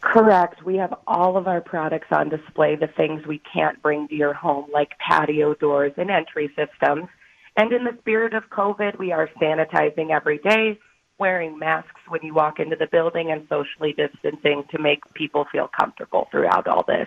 Correct. 0.00 0.64
We 0.64 0.76
have 0.76 0.94
all 1.06 1.36
of 1.36 1.46
our 1.46 1.60
products 1.60 2.08
on 2.10 2.28
display, 2.28 2.74
the 2.74 2.88
things 2.88 3.24
we 3.26 3.40
can't 3.52 3.80
bring 3.82 4.08
to 4.08 4.14
your 4.14 4.34
home, 4.34 4.66
like 4.72 4.98
patio 4.98 5.54
doors 5.54 5.92
and 5.96 6.10
entry 6.10 6.50
systems. 6.56 7.08
And 7.56 7.72
in 7.72 7.84
the 7.84 7.96
spirit 8.00 8.34
of 8.34 8.50
COVID, 8.50 8.98
we 8.98 9.12
are 9.12 9.28
sanitizing 9.40 10.10
every 10.10 10.38
day 10.38 10.78
wearing 11.22 11.56
masks 11.56 12.00
when 12.08 12.20
you 12.24 12.34
walk 12.34 12.58
into 12.58 12.74
the 12.74 12.88
building 12.88 13.30
and 13.30 13.46
socially 13.48 13.92
distancing 13.92 14.64
to 14.72 14.78
make 14.80 14.98
people 15.14 15.46
feel 15.52 15.70
comfortable 15.78 16.26
throughout 16.32 16.66
all 16.66 16.82
this. 16.82 17.06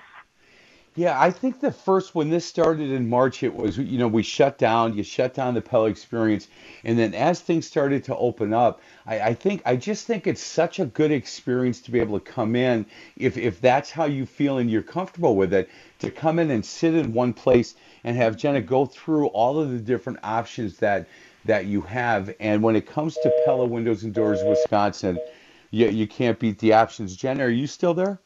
Yeah, 0.96 1.20
I 1.20 1.32
think 1.32 1.60
the 1.60 1.74
first 1.74 2.16
when 2.16 2.30
this 2.30 2.46
started 2.46 2.90
in 2.90 3.10
March, 3.10 3.44
it 3.44 3.54
was 3.54 3.78
you 3.78 3.98
know 3.98 4.08
we 4.08 4.24
shut 4.24 4.58
down, 4.58 4.96
you 4.96 5.04
shut 5.04 5.34
down 5.34 5.54
the 5.54 5.62
Pell 5.62 5.88
experience, 5.88 6.48
and 6.86 6.98
then 6.98 7.14
as 7.14 7.42
things 7.42 7.68
started 7.68 8.06
to 8.06 8.16
open 8.16 8.54
up, 8.54 8.80
I, 9.06 9.20
I 9.20 9.34
think 9.34 9.62
I 9.66 9.76
just 9.76 10.08
think 10.08 10.26
it's 10.26 10.42
such 10.42 10.80
a 10.80 10.86
good 10.86 11.12
experience 11.12 11.82
to 11.82 11.92
be 11.92 12.00
able 12.00 12.18
to 12.18 12.24
come 12.24 12.56
in 12.56 12.86
if 13.18 13.36
if 13.36 13.60
that's 13.60 13.92
how 13.92 14.06
you 14.06 14.26
feel 14.26 14.60
and 14.60 14.72
you're 14.72 14.82
comfortable 14.82 15.36
with 15.36 15.54
it, 15.54 15.70
to 16.00 16.10
come 16.10 16.40
in 16.40 16.50
and 16.50 16.66
sit 16.66 16.94
in 16.94 17.12
one 17.12 17.34
place 17.34 17.76
and 18.06 18.16
have 18.16 18.38
Jenna 18.38 18.62
go 18.62 18.86
through 18.86 19.28
all 19.28 19.60
of 19.60 19.72
the 19.72 19.80
different 19.80 20.20
options 20.24 20.78
that 20.78 21.10
that 21.46 21.66
you 21.66 21.82
have. 21.82 22.34
And 22.40 22.62
when 22.62 22.76
it 22.76 22.86
comes 22.86 23.16
to 23.16 23.32
Pella 23.46 23.66
Windows 23.66 24.04
and 24.04 24.14
Doors 24.14 24.44
Wisconsin, 24.44 25.20
you, 25.72 25.88
you 25.88 26.08
can't 26.08 26.40
beat 26.40 26.60
the 26.60 26.74
options. 26.74 27.16
Jen, 27.16 27.42
are 27.42 27.50
you 27.50 27.68
still 27.68 27.94
there? 27.94 28.20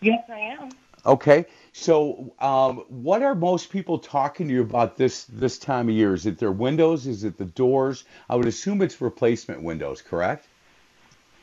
Yes, 0.00 0.22
I 0.28 0.38
am. 0.38 0.70
Okay. 1.06 1.46
So, 1.72 2.34
um, 2.40 2.84
what 2.88 3.22
are 3.22 3.34
most 3.34 3.70
people 3.70 3.98
talking 3.98 4.48
to 4.48 4.54
you 4.54 4.60
about 4.60 4.96
this 4.96 5.24
this 5.24 5.58
time 5.58 5.88
of 5.88 5.94
year? 5.94 6.14
Is 6.14 6.26
it 6.26 6.38
their 6.38 6.52
windows? 6.52 7.06
Is 7.06 7.24
it 7.24 7.38
the 7.38 7.44
doors? 7.44 8.04
I 8.28 8.36
would 8.36 8.46
assume 8.46 8.82
it's 8.82 9.00
replacement 9.00 9.62
windows, 9.62 10.02
correct? 10.02 10.46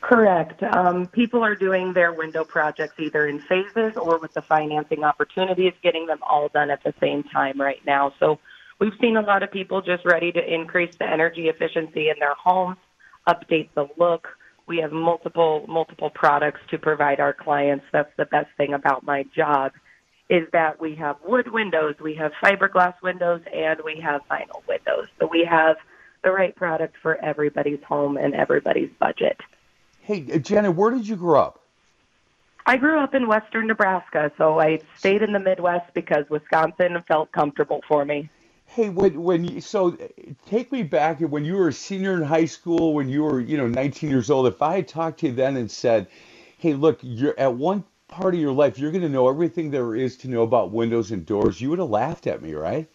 Correct. 0.02 0.62
Um, 0.62 1.08
people 1.08 1.44
are 1.44 1.56
doing 1.56 1.94
their 1.94 2.14
window 2.14 2.44
projects 2.44 3.00
either 3.00 3.28
in 3.28 3.40
phases 3.40 3.98
or 3.98 4.20
with 4.20 4.34
the 4.34 4.42
financing 4.42 5.04
opportunities, 5.04 5.74
getting 5.82 6.06
them 6.06 6.20
all 6.22 6.50
done 6.50 6.70
at 6.70 6.84
the 6.84 6.94
same 7.00 7.24
time 7.24 7.60
right 7.60 7.84
now. 7.86 8.14
So 8.20 8.40
we've 8.80 8.94
seen 9.02 9.18
a 9.18 9.22
lot 9.22 9.44
of 9.44 9.52
people 9.52 9.82
just 9.82 10.06
ready 10.06 10.32
to 10.32 10.54
increase 10.54 10.96
the 10.98 11.08
energy 11.08 11.48
efficiency 11.48 12.10
in 12.10 12.16
their 12.20 12.36
homes, 12.36 12.78
update 13.28 13.70
the 13.76 13.88
look. 13.98 14.28
We 14.68 14.78
have 14.80 14.92
multiple 14.92 15.66
multiple 15.68 16.10
products 16.10 16.60
to 16.72 16.78
provide 16.78 17.20
our 17.20 17.34
clients. 17.34 17.86
That's 17.92 18.12
the 18.18 18.26
best 18.26 18.50
thing 18.58 18.74
about 18.74 19.04
my 19.04 19.24
job 19.36 19.72
is 20.30 20.46
that 20.52 20.80
we 20.82 20.94
have 20.96 21.16
wood 21.26 21.52
windows, 21.54 21.96
we 22.02 22.14
have 22.16 22.34
fiberglass 22.44 22.94
windows, 23.02 23.42
and 23.54 23.80
we 23.86 24.02
have 24.02 24.22
vinyl 24.30 24.62
windows. 24.68 25.08
So 25.20 25.28
we 25.32 25.46
have 25.50 25.78
the 26.24 26.32
right 26.32 26.54
product 26.54 26.96
for 27.02 27.16
everybody's 27.24 27.82
home 27.84 28.18
and 28.18 28.36
everybody's 28.36 28.90
budget. 29.00 29.38
Hey, 30.02 30.26
uh, 30.34 30.38
Jenna, 30.40 30.72
where 30.72 30.92
did 30.92 31.08
you 31.08 31.16
grow 31.16 31.40
up? 31.42 31.60
I 32.66 32.76
grew 32.76 33.00
up 33.00 33.16
in 33.16 33.28
western 33.28 33.68
Nebraska, 33.68 34.30
so 34.38 34.60
I 34.60 34.82
stayed 34.98 35.22
in 35.22 35.32
the 35.32 35.40
Midwest 35.40 35.94
because 35.94 36.30
Wisconsin 36.30 37.02
felt 37.08 37.32
comfortable 37.32 37.82
for 37.88 38.04
me. 38.04 38.30
Hey, 38.68 38.90
when 38.90 39.24
when 39.24 39.46
you, 39.46 39.62
so 39.62 39.98
take 40.46 40.72
me 40.72 40.84
back 40.84 41.20
when 41.22 41.46
you 41.46 41.56
were 41.56 41.70
a 41.70 41.74
senior 41.74 42.14
in 42.14 42.22
high 42.22 42.46
school, 42.46 42.94
when 42.94 43.10
you 43.10 43.24
were 43.24 43.40
you 43.40 43.58
know 43.58 43.68
19 43.68 44.10
years 44.10 44.30
old. 44.30 44.46
If 44.46 44.62
I 44.62 44.76
had 44.76 44.88
talked 44.88 45.22
to 45.22 45.28
you 45.28 45.34
then 45.34 45.58
and 45.58 45.72
said, 45.72 46.08
"Hey, 46.58 46.74
look, 46.74 47.00
you're 47.02 47.38
at 47.40 47.54
one 47.54 47.84
part 48.08 48.36
of 48.36 48.40
your 48.40 48.52
life, 48.52 48.78
you're 48.78 48.92
going 48.92 49.02
to 49.02 49.10
know 49.10 49.30
everything 49.30 49.72
there 49.72 49.96
is 49.96 50.18
to 50.18 50.28
know 50.28 50.44
about 50.44 50.72
windows 50.72 51.12
and 51.12 51.26
doors," 51.26 51.60
you 51.60 51.70
would 51.72 51.80
have 51.80 51.90
laughed 51.90 52.28
at 52.28 52.42
me, 52.42 52.54
right? 52.54 52.88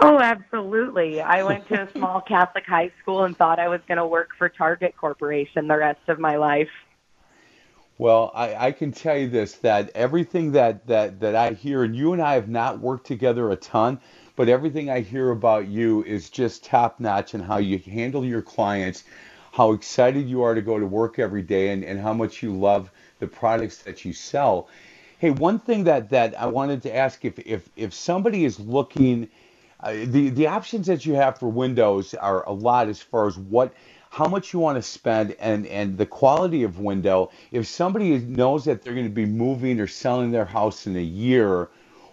Oh, 0.00 0.18
absolutely. 0.18 1.22
I 1.22 1.42
went 1.42 1.66
to 1.68 1.82
a 1.82 1.92
small 1.96 2.20
Catholic 2.20 2.66
high 2.66 2.90
school 3.00 3.24
and 3.24 3.36
thought 3.36 3.58
I 3.58 3.68
was 3.68 3.80
going 3.88 3.98
to 3.98 4.06
work 4.06 4.30
for 4.36 4.48
Target 4.48 4.94
Corporation 4.96 5.68
the 5.68 5.78
rest 5.78 6.08
of 6.08 6.18
my 6.18 6.36
life. 6.36 6.68
Well, 7.98 8.30
I, 8.34 8.66
I 8.66 8.72
can 8.72 8.92
tell 8.92 9.16
you 9.16 9.28
this 9.28 9.54
that 9.56 9.90
everything 9.94 10.52
that, 10.52 10.86
that, 10.86 11.20
that 11.20 11.34
I 11.34 11.52
hear, 11.52 11.82
and 11.82 11.96
you 11.96 12.12
and 12.12 12.20
I 12.20 12.34
have 12.34 12.48
not 12.48 12.78
worked 12.78 13.06
together 13.06 13.50
a 13.50 13.56
ton, 13.56 14.00
but 14.36 14.48
everything 14.48 14.90
I 14.90 15.00
hear 15.00 15.30
about 15.30 15.68
you 15.68 16.04
is 16.04 16.30
just 16.30 16.64
top 16.64 17.00
notch 17.00 17.34
and 17.34 17.42
how 17.42 17.58
you 17.58 17.78
handle 17.78 18.24
your 18.24 18.42
clients, 18.42 19.04
how 19.52 19.72
excited 19.72 20.28
you 20.28 20.42
are 20.42 20.54
to 20.54 20.62
go 20.62 20.78
to 20.78 20.86
work 20.86 21.18
every 21.18 21.42
day, 21.42 21.70
and, 21.70 21.82
and 21.82 21.98
how 21.98 22.12
much 22.12 22.42
you 22.42 22.56
love 22.56 22.90
the 23.18 23.26
products 23.26 23.78
that 23.78 24.04
you 24.04 24.12
sell. 24.12 24.68
Hey, 25.18 25.30
one 25.30 25.58
thing 25.58 25.84
that, 25.84 26.10
that 26.10 26.38
I 26.38 26.46
wanted 26.46 26.82
to 26.82 26.94
ask 26.94 27.24
if, 27.24 27.38
if, 27.40 27.68
if 27.76 27.94
somebody 27.94 28.44
is 28.44 28.60
looking 28.60 29.28
uh, 29.80 29.92
the 30.06 30.30
the 30.30 30.46
options 30.46 30.86
that 30.86 31.04
you 31.04 31.14
have 31.14 31.38
for 31.38 31.48
Windows 31.48 32.14
are 32.14 32.48
a 32.48 32.52
lot 32.52 32.88
as 32.88 33.00
far 33.02 33.26
as 33.26 33.36
what 33.36 33.74
how 34.10 34.26
much 34.26 34.52
you 34.52 34.58
want 34.58 34.76
to 34.76 34.82
spend 34.82 35.36
and 35.38 35.66
and 35.66 35.98
the 35.98 36.06
quality 36.06 36.62
of 36.62 36.80
window. 36.80 37.30
If 37.52 37.66
somebody 37.66 38.18
knows 38.18 38.64
that 38.64 38.82
they're 38.82 38.94
going 38.94 39.06
to 39.06 39.10
be 39.10 39.26
moving 39.26 39.78
or 39.78 39.86
selling 39.86 40.30
their 40.30 40.46
house 40.46 40.86
in 40.86 40.96
a 40.96 41.00
year, 41.00 41.68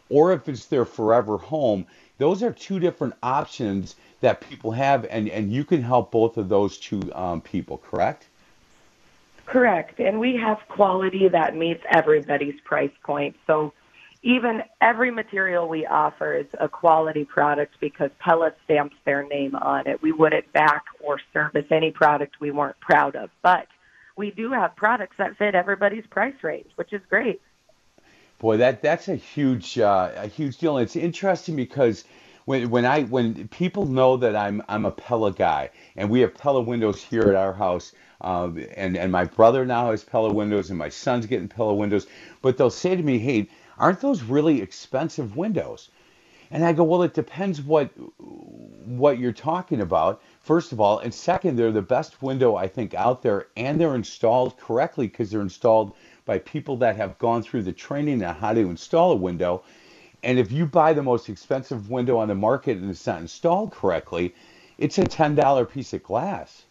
or 0.10 0.34
if 0.34 0.50
it's 0.50 0.66
their 0.66 0.84
forever 0.86 1.38
home, 1.38 1.86
those 2.18 2.44
are 2.44 2.52
two 2.52 2.80
different 2.80 3.16
options 3.24 3.96
that 4.22 4.42
people 4.42 4.72
have, 4.72 5.06
and 5.10 5.28
and 5.30 5.52
you 5.52 5.64
can 5.64 5.82
help 5.82 6.12
both 6.12 6.38
of 6.38 6.50
those 6.50 6.78
two 6.78 7.02
um, 7.14 7.42
people. 7.42 7.78
Correct. 7.78 8.28
Correct, 9.46 10.00
and 10.00 10.20
we 10.20 10.38
have 10.38 10.60
quality 10.70 11.28
that 11.28 11.56
meets 11.56 11.84
everybody's 11.94 12.60
price 12.62 12.92
point. 13.04 13.36
So 13.46 13.74
even 14.24 14.64
every 14.80 15.12
material 15.12 15.68
we 15.68 15.86
offer 15.86 16.34
is 16.34 16.46
a 16.60 16.70
quality 16.70 17.26
product 17.26 17.76
because 17.82 18.10
Pella 18.20 18.54
stamps 18.64 18.96
their 19.04 19.28
name 19.28 19.54
on 19.56 19.86
it. 19.86 20.02
We 20.02 20.14
wouldn't 20.14 20.52
back 20.54 20.86
or 21.02 21.20
service 21.34 21.66
any 21.72 21.92
product 21.92 22.40
we 22.40 22.52
weren't 22.52 22.80
proud 22.80 23.18
of, 23.18 23.30
but 23.42 23.68
we 24.16 24.32
do 24.32 24.52
have 24.52 24.76
products 24.78 25.18
that 25.18 25.36
fit 25.38 25.56
everybody's 25.56 26.06
price 26.08 26.42
range, 26.42 26.70
which 26.76 26.94
is 26.94 27.02
great. 27.10 27.42
Boy, 28.44 28.58
that 28.58 28.82
that's 28.82 29.08
a 29.08 29.16
huge 29.16 29.80
uh, 29.80 30.12
a 30.18 30.28
huge 30.28 30.58
deal. 30.58 30.76
And 30.76 30.84
it's 30.84 30.98
interesting 30.98 31.56
because 31.56 32.04
when 32.44 32.70
when 32.70 32.86
I 32.86 33.04
when 33.04 33.48
people 33.48 33.86
know 33.86 34.18
that 34.18 34.36
I'm 34.36 34.62
I'm 34.68 34.84
a 34.84 34.92
Pella 34.92 35.32
guy, 35.32 35.70
and 35.96 36.10
we 36.10 36.20
have 36.20 36.34
Pella 36.34 36.60
windows 36.60 37.02
here 37.02 37.24
at 37.30 37.36
our 37.36 37.54
house, 37.54 37.94
uh, 38.20 38.52
and 38.76 38.98
and 38.98 39.14
my 39.14 39.24
brother 39.24 39.66
now 39.66 39.92
has 39.92 40.04
Pella 40.04 40.34
windows, 40.34 40.70
and 40.70 40.78
my 40.78 40.90
son's 40.90 41.26
getting 41.26 41.48
Pella 41.48 41.74
windows, 41.74 42.06
but 42.42 42.58
they'll 42.58 42.70
say 42.70 42.98
to 42.98 43.02
me, 43.02 43.18
"Hey." 43.18 43.48
aren't 43.78 44.02
those 44.02 44.24
really 44.24 44.62
expensive 44.62 45.36
windows? 45.36 45.90
And 46.52 46.64
I 46.64 46.74
go, 46.74 46.84
well, 46.84 47.02
it 47.04 47.14
depends 47.14 47.62
what 47.62 47.90
what 48.86 49.18
you're 49.18 49.32
talking 49.32 49.82
about. 49.82 50.22
First 50.40 50.72
of 50.72 50.80
all, 50.80 51.00
and 51.00 51.14
second, 51.14 51.56
they're 51.56 51.72
the 51.72 51.82
best 51.82 52.22
window 52.22 52.56
I 52.56 52.68
think 52.68 52.94
out 52.94 53.24
there, 53.24 53.48
and 53.58 53.82
they're 53.82 53.96
installed 53.96 54.58
correctly 54.58 55.08
because 55.08 55.32
they're 55.32 55.42
installed 55.42 55.94
by 56.26 56.40
people 56.40 56.78
that 56.78 56.96
have 56.96 57.18
gone 57.18 57.44
through 57.44 57.64
the 57.64 57.74
training 57.74 58.24
on 58.24 58.36
how 58.36 58.54
to 58.54 58.62
install 58.62 59.12
a 59.12 59.16
window. 59.16 59.64
And 60.24 60.40
if 60.40 60.52
you 60.52 60.66
buy 60.66 60.94
the 60.94 61.04
most 61.04 61.30
expensive 61.30 61.90
window 61.90 62.18
on 62.18 62.30
the 62.30 62.36
market 62.36 62.78
and 62.78 62.90
it's 62.90 63.06
not 63.06 63.22
installed 63.22 63.72
correctly, 63.72 64.34
it's 64.78 64.98
a 64.98 65.04
$10 65.04 65.70
piece 65.72 65.94
of 65.94 66.04
glass. 66.04 66.64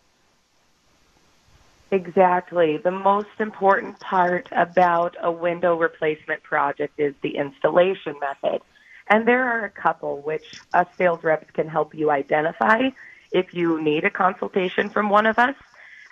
Exactly. 1.91 2.79
The 2.79 2.91
most 2.91 3.29
important 3.39 4.01
part 4.01 4.49
about 4.51 5.15
a 5.21 5.31
window 5.31 5.77
replacement 5.77 6.43
project 6.43 6.95
is 6.99 7.15
the 7.23 7.37
installation 7.37 8.17
method. 8.19 8.63
And 9.09 9.29
there 9.29 9.45
are 9.45 9.67
a 9.67 9.71
couple 9.71 10.23
which 10.23 10.59
us 10.73 10.87
sales 10.97 11.23
reps 11.23 11.51
can 11.53 11.69
help 11.69 11.95
you 11.95 12.11
identify 12.11 12.89
if 13.31 13.53
you 13.53 13.83
need 13.83 14.05
a 14.05 14.11
consultation 14.11 14.89
from 14.89 15.11
one 15.11 15.27
of 15.27 15.39
us. 15.39 15.55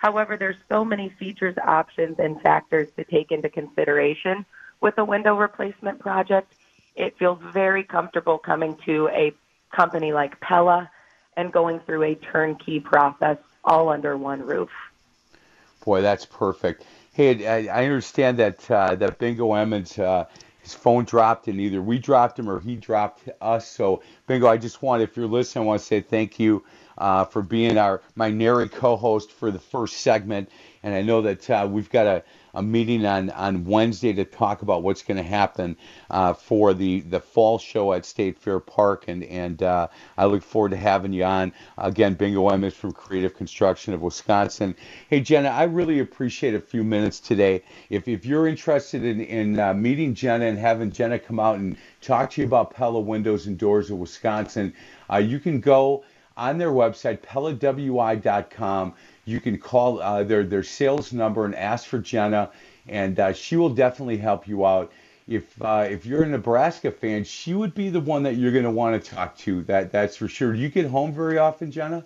However, 0.01 0.35
there's 0.35 0.55
so 0.67 0.83
many 0.83 1.09
features, 1.09 1.55
options, 1.63 2.17
and 2.17 2.41
factors 2.41 2.87
to 2.97 3.03
take 3.03 3.31
into 3.31 3.49
consideration 3.49 4.43
with 4.81 4.97
a 4.97 5.05
window 5.05 5.37
replacement 5.37 5.99
project. 5.99 6.51
It 6.95 7.15
feels 7.19 7.39
very 7.53 7.83
comfortable 7.83 8.39
coming 8.39 8.75
to 8.85 9.09
a 9.09 9.31
company 9.71 10.11
like 10.11 10.39
Pella 10.39 10.89
and 11.37 11.53
going 11.53 11.81
through 11.81 12.01
a 12.01 12.15
turnkey 12.15 12.79
process 12.79 13.37
all 13.63 13.89
under 13.89 14.17
one 14.17 14.41
roof. 14.41 14.71
Boy, 15.85 16.01
that's 16.01 16.25
perfect. 16.25 16.83
Hey, 17.13 17.67
I, 17.67 17.83
understand 17.83 18.39
that 18.39 18.71
uh, 18.71 18.95
that 18.95 19.19
Bingo 19.19 19.53
Emmons, 19.53 19.99
uh, 19.99 20.25
his 20.61 20.73
phone 20.73 21.05
dropped, 21.05 21.47
and 21.47 21.59
either 21.59 21.81
we 21.81 21.97
dropped 21.97 22.37
him 22.37 22.49
or 22.49 22.59
he 22.59 22.75
dropped 22.75 23.29
us. 23.41 23.67
So, 23.67 24.03
Bingo, 24.27 24.47
I 24.47 24.57
just 24.57 24.81
want, 24.81 25.01
if 25.01 25.17
you're 25.17 25.27
listening, 25.27 25.63
I 25.63 25.67
want 25.67 25.81
to 25.81 25.85
say 25.85 26.01
thank 26.01 26.39
you 26.39 26.63
uh, 26.97 27.25
for 27.25 27.41
being 27.41 27.77
our 27.77 28.01
my 28.15 28.29
NARI 28.29 28.69
co-host 28.69 29.31
for 29.31 29.51
the 29.51 29.59
first 29.59 29.97
segment. 29.97 30.49
And 30.83 30.93
I 30.93 31.01
know 31.01 31.21
that 31.21 31.49
uh, 31.49 31.67
we've 31.69 31.89
got 31.89 32.05
a 32.05 32.23
a 32.53 32.61
meeting 32.61 33.05
on, 33.05 33.29
on 33.31 33.65
Wednesday 33.65 34.13
to 34.13 34.25
talk 34.25 34.61
about 34.61 34.83
what's 34.83 35.03
going 35.03 35.17
to 35.17 35.23
happen 35.23 35.77
uh, 36.09 36.33
for 36.33 36.73
the, 36.73 37.01
the 37.01 37.19
fall 37.19 37.57
show 37.57 37.93
at 37.93 38.05
State 38.05 38.37
Fair 38.37 38.59
Park. 38.59 39.05
And, 39.07 39.23
and 39.23 39.63
uh, 39.63 39.87
I 40.17 40.25
look 40.25 40.43
forward 40.43 40.71
to 40.71 40.77
having 40.77 41.13
you 41.13 41.23
on. 41.23 41.53
Again, 41.77 42.13
Bingo 42.15 42.49
Emmons 42.49 42.73
from 42.73 42.91
Creative 42.91 43.33
Construction 43.33 43.93
of 43.93 44.01
Wisconsin. 44.01 44.75
Hey, 45.09 45.21
Jenna, 45.21 45.49
I 45.49 45.63
really 45.63 45.99
appreciate 45.99 46.53
a 46.53 46.61
few 46.61 46.83
minutes 46.83 47.19
today. 47.19 47.63
If, 47.89 48.07
if 48.07 48.25
you're 48.25 48.47
interested 48.47 49.03
in, 49.03 49.21
in 49.21 49.59
uh, 49.59 49.73
meeting 49.73 50.13
Jenna 50.13 50.45
and 50.45 50.57
having 50.57 50.91
Jenna 50.91 51.19
come 51.19 51.39
out 51.39 51.57
and 51.57 51.77
talk 52.01 52.31
to 52.31 52.41
you 52.41 52.47
about 52.47 52.73
Pella 52.73 52.99
Windows 52.99 53.47
and 53.47 53.57
Doors 53.57 53.89
of 53.89 53.97
Wisconsin, 53.97 54.73
uh, 55.11 55.17
you 55.17 55.39
can 55.39 55.59
go 55.59 56.03
on 56.37 56.57
their 56.57 56.71
website, 56.71 57.19
PellaWI.com 57.19 58.93
you 59.25 59.39
can 59.39 59.57
call 59.57 60.01
uh, 60.01 60.23
their 60.23 60.43
their 60.43 60.63
sales 60.63 61.13
number 61.13 61.45
and 61.45 61.55
ask 61.55 61.87
for 61.87 61.99
Jenna, 61.99 62.51
and 62.87 63.19
uh, 63.19 63.33
she 63.33 63.55
will 63.55 63.69
definitely 63.69 64.17
help 64.17 64.47
you 64.47 64.65
out. 64.65 64.91
If 65.27 65.61
uh, 65.61 65.87
if 65.89 66.05
you're 66.05 66.23
a 66.23 66.27
Nebraska 66.27 66.91
fan, 66.91 67.23
she 67.23 67.53
would 67.53 67.73
be 67.73 67.89
the 67.89 67.99
one 67.99 68.23
that 68.23 68.35
you're 68.35 68.51
going 68.51 68.63
to 68.63 68.71
want 68.71 69.01
to 69.01 69.11
talk 69.11 69.37
to. 69.39 69.61
That 69.63 69.91
that's 69.91 70.17
for 70.17 70.27
sure. 70.27 70.53
Do 70.53 70.59
you 70.59 70.69
get 70.69 70.87
home 70.87 71.13
very 71.13 71.37
often, 71.37 71.71
Jenna? 71.71 72.05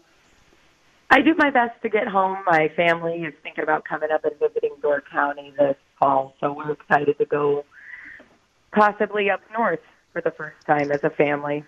I 1.10 1.22
do 1.22 1.36
my 1.38 1.52
best 1.52 1.82
to 1.84 1.90
get 1.90 2.08
home. 2.08 2.38
My 2.46 2.70
family 2.76 3.24
is 3.24 3.34
thinking 3.44 3.64
about 3.64 3.86
coming 3.86 4.10
up 4.12 4.26
and 4.26 4.38
visiting 4.40 4.72
Door 4.82 5.04
County 5.12 5.54
this 5.58 5.78
fall, 6.00 6.36
so 6.40 6.52
we're 6.52 6.72
excited 6.72 7.18
to 7.20 7.26
go 7.26 7.64
possibly 8.72 9.30
up 9.30 9.40
north 9.58 9.80
for 10.12 10.22
the 10.22 10.32
first 10.32 10.66
time 10.66 10.92
as 10.92 11.04
a 11.04 11.10
family. 11.10 11.64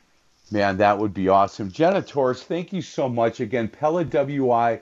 Man, 0.52 0.78
that 0.78 0.98
would 0.98 1.14
be 1.14 1.28
awesome. 1.28 1.70
Jenna 1.70 2.02
Torres, 2.02 2.44
thank 2.44 2.72
you 2.72 2.82
so 2.82 3.10
much. 3.10 3.40
Again, 3.40 3.68
Pella 3.68 4.06
WI 4.06 4.80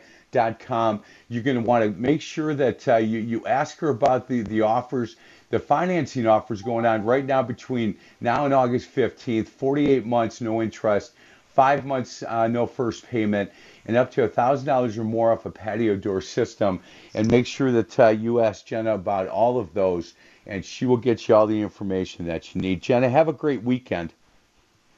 com. 0.59 1.01
You're 1.29 1.43
going 1.43 1.57
to 1.57 1.63
want 1.63 1.83
to 1.83 1.99
make 1.99 2.21
sure 2.21 2.53
that 2.53 2.87
uh, 2.87 2.97
you, 2.97 3.19
you 3.19 3.45
ask 3.45 3.77
her 3.79 3.89
about 3.89 4.27
the, 4.27 4.41
the 4.41 4.61
offers, 4.61 5.15
the 5.49 5.59
financing 5.59 6.27
offers 6.27 6.61
going 6.61 6.85
on 6.85 7.03
right 7.05 7.25
now 7.25 7.41
between 7.41 7.97
now 8.21 8.45
and 8.45 8.53
August 8.53 8.93
15th, 8.93 9.47
48 9.47 10.05
months, 10.05 10.41
no 10.41 10.61
interest, 10.61 11.13
five 11.53 11.85
months, 11.85 12.23
uh, 12.23 12.47
no 12.47 12.65
first 12.65 13.07
payment, 13.07 13.51
and 13.85 13.95
up 13.95 14.11
to 14.11 14.27
$1,000 14.27 14.97
or 14.97 15.03
more 15.03 15.31
off 15.31 15.45
a 15.45 15.51
patio 15.51 15.95
door 15.95 16.21
system. 16.21 16.79
And 17.13 17.29
make 17.31 17.47
sure 17.47 17.71
that 17.71 17.99
uh, 17.99 18.07
you 18.09 18.41
ask 18.41 18.65
Jenna 18.65 18.95
about 18.95 19.27
all 19.27 19.59
of 19.59 19.73
those, 19.73 20.13
and 20.45 20.63
she 20.63 20.85
will 20.85 20.97
get 20.97 21.27
you 21.27 21.35
all 21.35 21.47
the 21.47 21.61
information 21.61 22.25
that 22.27 22.53
you 22.53 22.61
need. 22.61 22.81
Jenna, 22.81 23.09
have 23.09 23.27
a 23.27 23.33
great 23.33 23.63
weekend. 23.63 24.13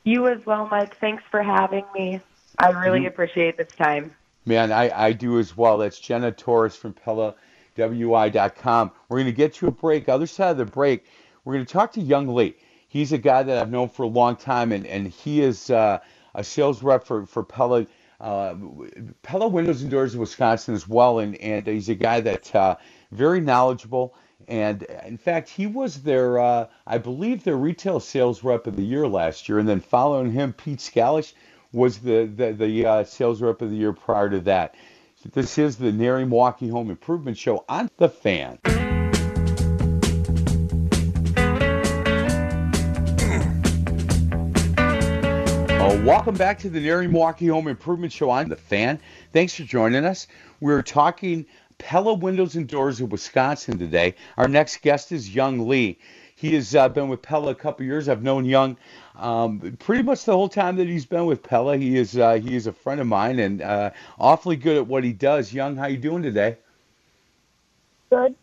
You 0.03 0.27
as 0.27 0.45
well, 0.45 0.67
Mike. 0.71 0.97
Thanks 0.99 1.23
for 1.29 1.43
having 1.43 1.83
me. 1.93 2.21
I 2.59 2.69
really 2.69 3.05
appreciate 3.05 3.57
this 3.57 3.67
time. 3.77 4.15
Man, 4.47 4.71
I, 4.71 5.07
I 5.07 5.11
do 5.11 5.39
as 5.39 5.57
well. 5.57 5.77
That's 5.77 5.99
Jenna 5.99 6.31
Torres 6.31 6.73
from 6.73 6.93
Pella 6.93 7.35
wi.com. 7.75 8.91
We're 9.09 9.17
going 9.17 9.25
to 9.25 9.33
get 9.33 9.53
to 9.55 9.67
a 9.67 9.71
break. 9.71 10.07
Other 10.07 10.25
side 10.25 10.51
of 10.51 10.57
the 10.57 10.65
break, 10.65 11.05
we're 11.43 11.55
going 11.55 11.65
to 11.65 11.73
talk 11.73 11.91
to 11.93 12.01
Young 12.01 12.33
Lee. 12.33 12.55
He's 12.87 13.11
a 13.11 13.17
guy 13.17 13.43
that 13.43 13.57
I've 13.57 13.69
known 13.69 13.89
for 13.89 14.03
a 14.03 14.07
long 14.07 14.37
time, 14.37 14.71
and, 14.71 14.87
and 14.87 15.09
he 15.09 15.41
is 15.41 15.69
uh, 15.69 15.99
a 16.33 16.45
sales 16.45 16.81
rep 16.81 17.03
for, 17.03 17.25
for 17.25 17.43
Pella, 17.43 17.87
uh, 18.21 18.55
Pella 19.21 19.49
Windows 19.49 19.81
and 19.81 19.91
Doors 19.91 20.13
in 20.13 20.21
Wisconsin 20.21 20.73
as 20.75 20.87
well. 20.87 21.19
And, 21.19 21.35
and 21.35 21.67
he's 21.67 21.89
a 21.89 21.95
guy 21.95 22.21
that 22.21 22.55
uh, 22.55 22.77
very 23.11 23.41
knowledgeable. 23.41 24.15
And 24.47 24.83
in 25.05 25.17
fact, 25.17 25.49
he 25.49 25.67
was 25.67 26.03
their, 26.03 26.39
uh, 26.39 26.67
I 26.85 26.99
believe, 26.99 27.43
their 27.43 27.57
retail 27.57 27.99
sales 27.99 28.45
rep 28.45 28.65
of 28.65 28.77
the 28.77 28.85
year 28.85 29.09
last 29.09 29.49
year. 29.49 29.59
And 29.59 29.67
then 29.67 29.81
following 29.81 30.31
him, 30.31 30.53
Pete 30.53 30.79
Scalish 30.79 31.33
was 31.71 31.99
the, 31.99 32.25
the, 32.25 32.53
the 32.53 32.85
uh, 32.85 33.03
sales 33.03 33.41
rep 33.41 33.61
of 33.61 33.69
the 33.69 33.75
year 33.75 33.93
prior 33.93 34.29
to 34.29 34.39
that. 34.41 34.75
This 35.33 35.57
is 35.57 35.75
the 35.75 35.91
NARI 35.91 36.25
Milwaukee 36.25 36.69
Home 36.69 36.89
Improvement 36.89 37.37
Show 37.37 37.65
on 37.67 37.89
The 37.97 38.07
Fan. 38.07 38.59
Oh, 45.79 46.03
welcome 46.05 46.35
back 46.35 46.59
to 46.59 46.69
the 46.69 46.79
NARI 46.79 47.07
Milwaukee 47.07 47.47
Home 47.47 47.67
Improvement 47.67 48.13
Show 48.13 48.29
on 48.29 48.47
The 48.47 48.55
Fan. 48.55 48.99
Thanks 49.33 49.53
for 49.53 49.63
joining 49.63 50.05
us. 50.05 50.27
We're 50.61 50.81
talking 50.81 51.45
Pella 51.77 52.13
Windows 52.13 52.55
and 52.55 52.67
Doors 52.67 53.01
of 53.01 53.11
Wisconsin 53.11 53.77
today. 53.77 54.15
Our 54.37 54.47
next 54.47 54.81
guest 54.81 55.11
is 55.11 55.33
Young 55.35 55.67
Lee. 55.67 55.99
He 56.37 56.53
has 56.53 56.75
uh, 56.75 56.87
been 56.87 57.07
with 57.09 57.23
Pella 57.23 57.49
a 57.49 57.55
couple 57.55 57.83
years. 57.83 58.07
I've 58.07 58.21
known 58.21 58.45
Young 58.45 58.77
um, 59.15 59.75
pretty 59.79 60.03
much 60.03 60.23
the 60.23 60.33
whole 60.33 60.47
time 60.47 60.75
that 60.75 60.85
he's 60.87 61.03
been 61.05 61.25
with 61.25 61.41
Pella. 61.41 61.77
He 61.77 61.97
is 61.97 62.15
uh, 62.15 62.35
he 62.35 62.55
is 62.55 62.67
a 62.67 62.71
friend 62.71 63.01
of 63.01 63.07
mine 63.07 63.39
and 63.39 63.59
uh, 63.63 63.89
awfully 64.19 64.55
good 64.55 64.77
at 64.77 64.85
what 64.85 65.03
he 65.03 65.13
does. 65.13 65.51
Young, 65.51 65.75
how 65.75 65.87
you 65.87 65.97
doing 65.97 66.21
today? 66.21 66.57
Good. 68.11 68.35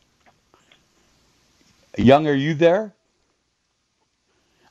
Young, 1.97 2.27
are 2.27 2.35
you 2.35 2.55
there? 2.55 2.93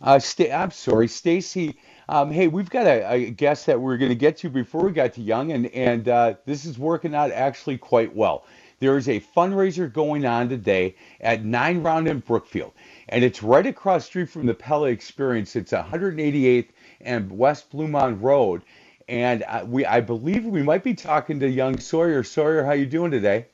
Uh, 0.02 0.20
St- 0.20 0.52
I'm 0.52 0.72
sorry, 0.72 1.08
Stacy. 1.08 1.78
Um, 2.10 2.30
hey, 2.30 2.50
we've 2.50 2.70
got 2.70 2.86
a, 2.88 3.10
a 3.10 3.30
guest 3.32 3.68
that 3.68 3.80
we're 3.80 3.98
going 3.98 4.10
to 4.10 4.16
get 4.16 4.36
to 4.40 4.50
before 4.50 4.84
we 4.84 4.92
got 4.92 5.14
to 5.14 5.22
Young, 5.22 5.54
and 5.54 5.68
and 5.68 6.10
uh, 6.10 6.34
this 6.46 6.66
is 6.66 6.78
working 6.78 7.16
out 7.16 7.32
actually 7.32 7.78
quite 7.78 8.14
well. 8.14 8.46
There 8.80 8.98
is 8.98 9.08
a 9.08 9.22
fundraiser 9.22 9.92
going 9.92 10.26
on 10.26 10.50
today 10.50 10.96
at 11.22 11.46
Nine 11.46 11.82
Round 11.82 12.10
in 12.10 12.20
Brookfield 12.20 12.74
and 13.10 13.24
it's 13.24 13.44
right 13.44 13.66
across 13.66 14.06
street 14.06 14.30
from 14.30 14.46
the 14.46 14.54
Pella 14.54 14.90
Experience. 14.90 15.56
It's 15.56 15.72
188th 15.72 16.70
and 17.02 17.38
West 17.38 17.70
Blue 17.70 17.88
Mound 17.88 18.24
Road, 18.24 18.64
and 19.08 19.44
we 19.68 19.86
I 19.86 20.02
believe 20.02 20.46
we 20.46 20.64
might 20.64 20.84
be 20.84 20.94
talking 20.94 21.40
to 21.40 21.50
young 21.50 21.78
Sawyer. 21.80 22.24
Sawyer, 22.24 22.64
how 22.64 22.72
you 22.74 22.86
doing 22.86 23.12
today? 23.12 23.48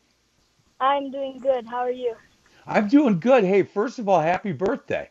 I'm 0.80 1.12
doing 1.12 1.40
good. 1.40 1.66
How 1.66 1.80
are 1.80 1.92
you? 1.92 2.16
I'm 2.66 2.88
doing 2.88 3.20
good. 3.20 3.44
Hey, 3.44 3.64
first 3.64 4.00
of 4.00 4.08
all, 4.08 4.22
happy 4.22 4.52
birthday. 4.52 5.10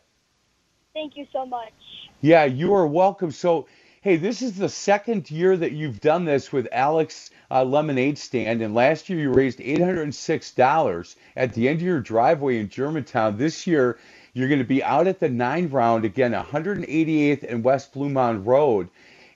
Thank 0.93 1.15
you 1.17 1.27
so 1.31 1.45
much. 1.45 1.73
Yeah, 2.21 2.45
you 2.45 2.73
are 2.73 2.87
welcome. 2.87 3.31
So, 3.31 3.67
hey, 4.01 4.15
this 4.15 4.41
is 4.41 4.57
the 4.57 4.69
second 4.69 5.29
year 5.29 5.55
that 5.55 5.73
you've 5.73 6.01
done 6.01 6.25
this 6.25 6.51
with 6.51 6.67
Alex 6.71 7.29
uh, 7.51 7.63
Lemonade 7.63 8.17
Stand, 8.17 8.61
and 8.61 8.73
last 8.73 9.09
year 9.09 9.19
you 9.19 9.31
raised 9.31 9.59
$806 9.59 11.15
at 11.35 11.53
the 11.53 11.69
end 11.69 11.79
of 11.79 11.85
your 11.85 11.99
driveway 12.01 12.59
in 12.59 12.69
Germantown. 12.69 13.37
This 13.37 13.67
year 13.67 13.99
you're 14.33 14.47
going 14.47 14.59
to 14.59 14.65
be 14.65 14.83
out 14.83 15.07
at 15.07 15.19
the 15.19 15.29
nine 15.29 15.69
round 15.69 16.05
again, 16.05 16.33
188th 16.33 17.43
and 17.43 17.63
West 17.63 17.93
Blue 17.93 18.09
Mound 18.09 18.45
Road, 18.45 18.89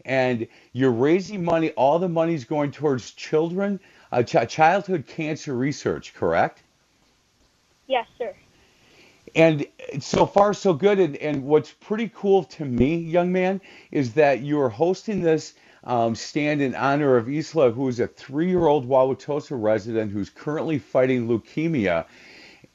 and 0.06 0.48
you're 0.74 0.92
raising 0.92 1.44
money. 1.44 1.72
All 1.72 2.00
the 2.00 2.10
money's 2.10 2.46
going 2.46 2.72
towards 2.72 3.12
children, 3.12 3.80
uh, 4.12 4.24
ch- 4.24 4.48
childhood 4.50 5.06
cancer 5.08 5.56
research. 5.56 6.14
Correct? 6.14 6.64
Yes, 7.88 8.08
sir. 8.18 8.34
And 9.36 9.66
so 10.00 10.26
far, 10.26 10.54
so 10.54 10.74
good. 10.74 11.00
And, 11.00 11.16
and 11.18 11.44
what's 11.44 11.72
pretty 11.72 12.12
cool 12.14 12.44
to 12.44 12.66
me, 12.66 12.96
young 12.96 13.32
man, 13.32 13.62
is 13.92 14.14
that 14.14 14.42
you 14.42 14.60
are 14.62 14.70
hosting 14.70 15.22
this 15.22 15.56
um, 15.84 16.16
stand 16.16 16.62
in 16.62 16.76
honor 16.76 17.18
of 17.18 17.30
Isla, 17.30 17.72
who 17.72 17.88
is 17.88 18.00
a 18.00 18.08
three-year-old 18.08 18.88
Wauwatosa 18.88 19.62
resident 19.62 20.12
who's 20.12 20.30
currently 20.30 20.80
fighting 20.80 21.28
leukemia. 21.28 22.06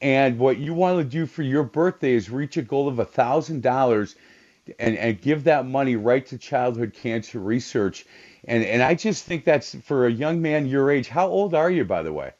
And 0.01 0.39
what 0.39 0.57
you 0.57 0.73
want 0.73 0.99
to 0.99 1.03
do 1.03 1.25
for 1.25 1.43
your 1.43 1.63
birthday 1.63 2.13
is 2.13 2.29
reach 2.29 2.57
a 2.57 2.61
goal 2.61 2.87
of 2.87 2.99
a 2.99 3.05
thousand 3.05 3.61
dollars 3.61 4.15
and, 4.79 4.97
and 4.97 5.19
give 5.19 5.45
that 5.45 5.65
money 5.65 5.95
right 5.95 6.25
to 6.27 6.37
childhood 6.37 6.93
cancer 6.93 7.39
research. 7.39 8.05
And 8.45 8.63
and 8.63 8.81
I 8.81 8.95
just 8.95 9.25
think 9.25 9.43
that's 9.43 9.75
for 9.75 10.07
a 10.07 10.11
young 10.11 10.41
man 10.41 10.65
your 10.65 10.89
age. 10.89 11.09
How 11.09 11.27
old 11.27 11.53
are 11.53 11.69
you, 11.69 11.83
by 11.83 12.03
the 12.03 12.13
way? 12.13 12.31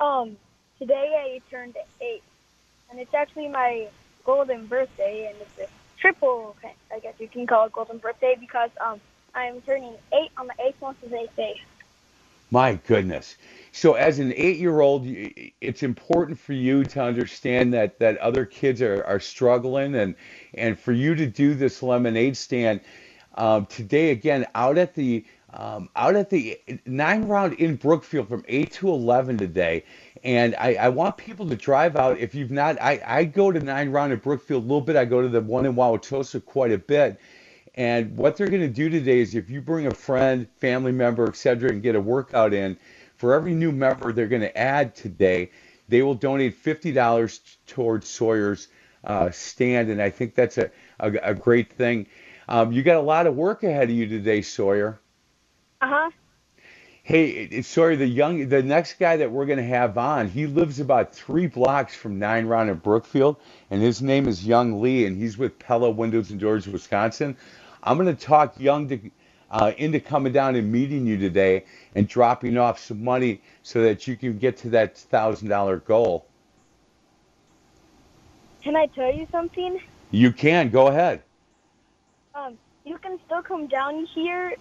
Um, 0.00 0.36
today 0.78 1.14
I 1.16 1.40
turned 1.50 1.76
eight, 2.00 2.22
and 2.90 2.98
it's 2.98 3.14
actually 3.14 3.48
my 3.48 3.88
golden 4.24 4.66
birthday, 4.66 5.30
and 5.30 5.40
it's 5.40 5.70
a 5.70 6.00
triple. 6.00 6.56
I 6.92 6.98
guess 6.98 7.14
you 7.18 7.28
can 7.28 7.46
call 7.46 7.66
it 7.66 7.72
golden 7.72 7.98
birthday 7.98 8.36
because 8.38 8.70
um 8.80 9.00
I'm 9.34 9.60
turning 9.60 9.94
eight 10.12 10.30
on 10.36 10.48
the 10.48 10.54
eighth 10.66 10.80
month 10.80 11.02
of 11.04 11.12
eighth 11.12 11.36
day. 11.36 11.60
My 12.50 12.78
goodness. 12.86 13.36
So 13.72 13.94
as 13.94 14.18
an 14.18 14.32
eight-year-old, 14.34 15.04
it's 15.60 15.82
important 15.82 16.38
for 16.38 16.54
you 16.54 16.82
to 16.84 17.02
understand 17.02 17.72
that 17.74 17.98
that 17.98 18.16
other 18.18 18.44
kids 18.46 18.80
are, 18.82 19.04
are 19.04 19.20
struggling, 19.20 19.94
and 19.94 20.14
and 20.54 20.78
for 20.78 20.92
you 20.92 21.14
to 21.14 21.26
do 21.26 21.54
this 21.54 21.82
lemonade 21.82 22.36
stand 22.36 22.80
um, 23.34 23.66
today 23.66 24.10
again 24.10 24.46
out 24.54 24.78
at 24.78 24.94
the 24.94 25.24
um, 25.52 25.90
out 25.94 26.16
at 26.16 26.30
the 26.30 26.58
nine 26.86 27.28
round 27.28 27.54
in 27.54 27.76
Brookfield 27.76 28.28
from 28.28 28.44
eight 28.48 28.72
to 28.72 28.88
eleven 28.88 29.36
today. 29.36 29.84
And 30.24 30.56
I, 30.56 30.74
I 30.74 30.88
want 30.88 31.16
people 31.16 31.48
to 31.48 31.54
drive 31.54 31.94
out. 31.94 32.18
If 32.18 32.34
you've 32.34 32.50
not, 32.50 32.80
I, 32.80 33.00
I 33.06 33.24
go 33.24 33.52
to 33.52 33.60
nine 33.60 33.90
round 33.90 34.12
in 34.12 34.18
Brookfield 34.18 34.64
a 34.64 34.66
little 34.66 34.80
bit. 34.80 34.96
I 34.96 35.04
go 35.04 35.22
to 35.22 35.28
the 35.28 35.40
one 35.40 35.64
in 35.66 35.74
Wauwatosa 35.74 36.44
quite 36.44 36.72
a 36.72 36.78
bit. 36.78 37.20
And 37.78 38.16
what 38.16 38.36
they're 38.36 38.48
going 38.48 38.60
to 38.62 38.68
do 38.68 38.90
today 38.90 39.20
is 39.20 39.36
if 39.36 39.48
you 39.48 39.60
bring 39.60 39.86
a 39.86 39.94
friend, 39.94 40.48
family 40.58 40.90
member, 40.90 41.28
etc., 41.28 41.70
and 41.70 41.80
get 41.80 41.94
a 41.94 42.00
workout 42.00 42.52
in, 42.52 42.76
for 43.16 43.32
every 43.32 43.54
new 43.54 43.70
member 43.70 44.12
they're 44.12 44.26
going 44.26 44.42
to 44.42 44.58
add 44.58 44.96
today, 44.96 45.52
they 45.88 46.02
will 46.02 46.16
donate 46.16 46.60
$50 46.60 47.40
towards 47.68 48.08
Sawyer's 48.08 48.66
uh, 49.04 49.30
stand, 49.30 49.90
and 49.90 50.02
I 50.02 50.10
think 50.10 50.34
that's 50.34 50.58
a, 50.58 50.72
a, 50.98 51.12
a 51.22 51.34
great 51.34 51.72
thing. 51.72 52.08
Um, 52.48 52.72
you 52.72 52.82
got 52.82 52.96
a 52.96 53.00
lot 53.00 53.28
of 53.28 53.36
work 53.36 53.62
ahead 53.62 53.84
of 53.84 53.94
you 53.94 54.08
today, 54.08 54.42
Sawyer. 54.42 54.98
Uh 55.80 55.86
huh. 55.88 56.10
Hey, 57.04 57.62
Sawyer, 57.62 57.94
the 57.94 58.06
young, 58.06 58.48
the 58.48 58.62
next 58.62 58.98
guy 58.98 59.16
that 59.16 59.30
we're 59.30 59.46
going 59.46 59.58
to 59.58 59.64
have 59.64 59.96
on, 59.96 60.28
he 60.28 60.46
lives 60.46 60.80
about 60.80 61.14
three 61.14 61.46
blocks 61.46 61.94
from 61.94 62.18
Nine 62.18 62.46
Round 62.46 62.68
in 62.68 62.76
Brookfield, 62.76 63.36
and 63.70 63.80
his 63.80 64.02
name 64.02 64.26
is 64.26 64.44
Young 64.44 64.82
Lee, 64.82 65.06
and 65.06 65.16
he's 65.16 65.38
with 65.38 65.58
Pella 65.60 65.90
Windows 65.90 66.30
and 66.30 66.40
Doors, 66.40 66.66
Wisconsin. 66.66 67.36
I'm 67.88 67.96
going 67.96 68.14
to 68.14 68.22
talk 68.22 68.60
Young 68.60 68.86
to, 68.88 69.00
uh, 69.50 69.72
into 69.78 69.98
coming 69.98 70.30
down 70.30 70.56
and 70.56 70.70
meeting 70.70 71.06
you 71.06 71.16
today 71.16 71.64
and 71.94 72.06
dropping 72.06 72.58
off 72.58 72.78
some 72.78 73.02
money 73.02 73.40
so 73.62 73.82
that 73.82 74.06
you 74.06 74.14
can 74.14 74.36
get 74.36 74.58
to 74.58 74.68
that 74.70 74.96
$1,000 74.96 75.84
goal. 75.86 76.26
Can 78.62 78.76
I 78.76 78.88
tell 78.88 79.10
you 79.10 79.26
something? 79.32 79.80
You 80.10 80.32
can. 80.32 80.68
Go 80.68 80.88
ahead. 80.88 81.22
Um, 82.34 82.58
you 82.84 82.98
can 82.98 83.18
still 83.24 83.40
come 83.40 83.68
down 83.68 84.04
here 84.14 84.52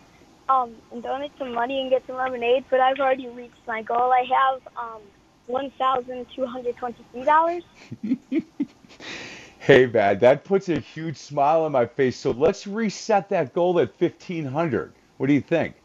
um, 0.48 0.74
and 0.94 1.04
donate 1.04 1.34
some 1.38 1.54
money 1.54 1.82
and 1.82 1.90
get 1.90 2.08
some 2.08 2.16
lemonade, 2.16 2.64
but 2.70 2.80
I've 2.80 3.02
already 3.02 3.28
reached 3.28 3.60
my 3.68 3.82
goal. 3.82 4.14
I 4.14 4.24
have 4.24 4.62
um, 4.78 5.02
$1,223. 5.50 7.64
Hey, 9.68 9.86
man, 9.86 10.20
that 10.20 10.46
puts 10.46 10.70
a 10.70 10.80
huge 10.80 11.18
smile 11.18 11.64
on 11.64 11.74
my 11.74 11.86
face. 11.86 12.16
So 12.16 12.32
let's 12.32 12.66
reset 12.66 13.28
that 13.28 13.54
goal 13.54 13.82
at 13.82 14.00
1500. 14.00 14.94
What 15.18 15.28
do 15.28 15.34
you 15.34 15.42
think? 15.42 15.76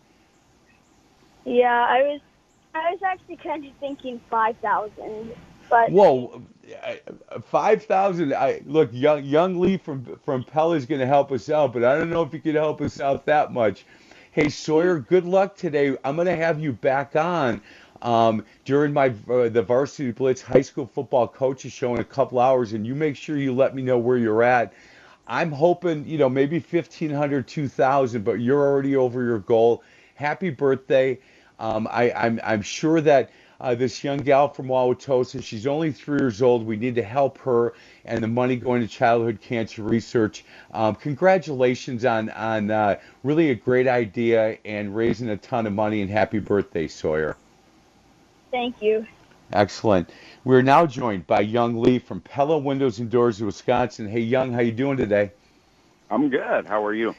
Yeah, 1.45 1.85
I 1.91 2.03
was 2.03 2.21
I 2.77 2.93
was 2.93 3.01
actually 3.05 3.39
kind 3.39 3.65
of 3.65 3.73
thinking 3.81 4.21
5,000, 4.31 5.35
but 5.69 5.91
Whoa, 5.91 6.45
5,000. 7.45 8.33
I 8.33 8.63
look, 8.67 8.91
young 8.93 9.25
young 9.25 9.59
Lee 9.59 9.79
from 9.79 10.17
from 10.25 10.45
Pella 10.45 10.77
is 10.77 10.87
going 10.87 11.01
to 11.01 11.07
help 11.09 11.33
us 11.33 11.51
out, 11.51 11.73
but 11.73 11.83
I 11.83 11.99
don't 11.99 12.09
know 12.09 12.23
if 12.23 12.31
he 12.31 12.39
can 12.39 12.55
help 12.55 12.81
us 12.83 13.01
out 13.01 13.27
that 13.27 13.53
much. 13.53 13.85
Hey, 14.31 14.49
Sawyer, 14.49 15.01
good 15.01 15.25
luck 15.25 15.57
today. 15.57 15.97
I'm 16.05 16.15
going 16.15 16.29
to 16.29 16.37
have 16.37 16.61
you 16.61 16.73
back 16.73 17.17
on 17.17 17.61
um, 18.03 18.45
during 18.65 18.93
my 18.93 19.15
uh, 19.31 19.49
the 19.49 19.63
Varsity 19.63 20.11
Blitz 20.11 20.43
high 20.43 20.61
school 20.61 20.87
football 20.87 21.27
coaches 21.29 21.73
show 21.73 21.95
in 21.95 22.01
a 22.01 22.05
couple 22.05 22.39
hours, 22.41 22.73
and 22.73 22.87
you 22.87 22.95
make 22.95 23.17
sure 23.17 23.39
you 23.39 23.55
let 23.55 23.75
me 23.75 23.83
know 23.83 23.99
where 23.99 24.19
you're 24.19 24.43
at. 24.43 24.73
I'm 25.27 25.53
hoping, 25.53 26.05
you 26.07 26.19
know, 26.19 26.29
maybe 26.29 26.59
1,500, 26.59 27.47
2,000, 27.47 28.25
but 28.25 28.35
you're 28.41 28.61
already 28.61 28.97
over 28.97 29.23
your 29.23 29.39
goal. 29.39 29.83
Happy 30.17 30.51
birthday. 30.51 31.19
Um, 31.61 31.87
I, 31.91 32.11
I'm, 32.13 32.41
I'm 32.43 32.61
sure 32.63 33.01
that 33.01 33.31
uh, 33.61 33.77
this 33.77 34.03
young 34.03 34.19
gal 34.19 34.49
from 34.49 34.67
Wauwatosa, 34.67 35.43
she's 35.43 35.67
only 35.69 35.93
three 35.93 36.19
years 36.19 36.43
old. 36.43 36.67
We 36.67 36.77
need 36.77 36.97
to 36.97 37.03
help 37.05 37.39
her 37.39 37.75
and 38.05 38.23
the 38.23 38.27
money 38.27 38.57
going 38.57 38.83
to 38.83 38.89
childhood 38.89 39.41
cancer 39.41 39.85
research. 39.85 40.45
Um, 40.75 40.97
congratulations 40.97 42.05
on, 42.05 42.29
on 42.31 42.73
uh, 42.73 42.99
really 43.23 43.51
a 43.51 43.55
great 43.55 43.87
idea 43.87 44.59
and 44.65 44.97
raising 44.97 45.29
a 45.31 45.37
ton 45.37 45.67
of 45.69 45.73
money, 45.73 46.03
and 46.03 46.11
happy 46.11 46.41
birthday, 46.41 46.89
Sawyer. 46.89 47.37
Thank 48.53 48.81
you. 48.81 49.05
Excellent. 49.53 50.11
We're 50.45 50.63
now 50.63 50.87
joined 50.87 51.27
by 51.27 51.41
Young 51.41 51.81
Lee 51.81 51.99
from 51.99 52.21
Pella 52.21 52.59
Windows 52.59 53.01
and 53.01 53.11
Doors 53.11 53.41
of 53.41 53.47
Wisconsin. 53.47 54.09
Hey, 54.09 54.21
Young, 54.21 54.53
how 54.53 54.61
you 54.61 54.73
doing 54.73 54.97
today? 54.97 55.33
I'm 56.11 56.31
good. 56.31 56.67
How 56.67 56.85
are 56.85 56.95
you? 56.95 57.15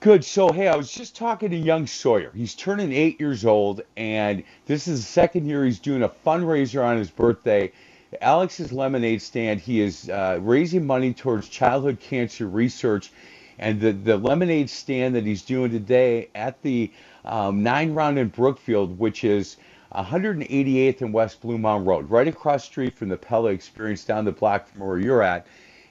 Good. 0.00 0.24
So, 0.24 0.50
hey, 0.50 0.68
I 0.68 0.76
was 0.76 0.90
just 0.90 1.16
talking 1.16 1.50
to 1.50 1.56
young 1.56 1.86
Sawyer. 1.86 2.30
He's 2.34 2.54
turning 2.54 2.92
eight 2.92 3.20
years 3.20 3.44
old, 3.44 3.82
and 3.96 4.44
this 4.66 4.86
is 4.86 5.00
the 5.00 5.06
second 5.06 5.46
year 5.46 5.64
he's 5.64 5.80
doing 5.80 6.02
a 6.02 6.08
fundraiser 6.08 6.84
on 6.84 6.96
his 6.96 7.10
birthday. 7.10 7.72
Alex's 8.20 8.72
Lemonade 8.72 9.20
Stand, 9.20 9.60
he 9.60 9.80
is 9.80 10.08
uh, 10.08 10.38
raising 10.40 10.86
money 10.86 11.12
towards 11.12 11.48
childhood 11.48 12.00
cancer 12.00 12.46
research. 12.46 13.10
And 13.58 13.80
the, 13.80 13.92
the 13.92 14.16
lemonade 14.16 14.70
stand 14.70 15.16
that 15.16 15.26
he's 15.26 15.42
doing 15.42 15.72
today 15.72 16.28
at 16.34 16.62
the 16.62 16.92
um, 17.24 17.64
Nine 17.64 17.92
Round 17.92 18.18
in 18.18 18.28
Brookfield, 18.28 18.98
which 18.98 19.24
is 19.24 19.56
188th 19.94 21.00
and 21.00 21.12
West 21.12 21.40
Blue 21.40 21.58
Mountain 21.58 21.86
Road, 21.86 22.10
right 22.10 22.28
across 22.28 22.64
street 22.64 22.94
from 22.94 23.08
the 23.08 23.16
Pella 23.16 23.50
Experience 23.50 24.04
down 24.04 24.24
the 24.24 24.32
block 24.32 24.68
from 24.68 24.86
where 24.86 24.98
you're 24.98 25.22
at. 25.22 25.46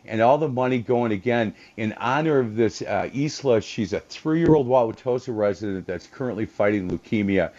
And 0.06 0.22
all 0.22 0.38
the 0.38 0.48
money 0.48 0.80
going 0.80 1.12
again 1.12 1.54
in 1.76 1.94
honor 1.94 2.40
of 2.40 2.56
this 2.56 2.82
uh, 2.82 3.10
Isla. 3.14 3.60
She's 3.60 3.92
a 3.92 4.00
three-year-old 4.00 4.68
Wauwatosa 4.68 5.36
resident 5.36 5.86
that's 5.86 6.08
currently 6.08 6.46
fighting 6.46 6.90
leukemia. 6.90 7.52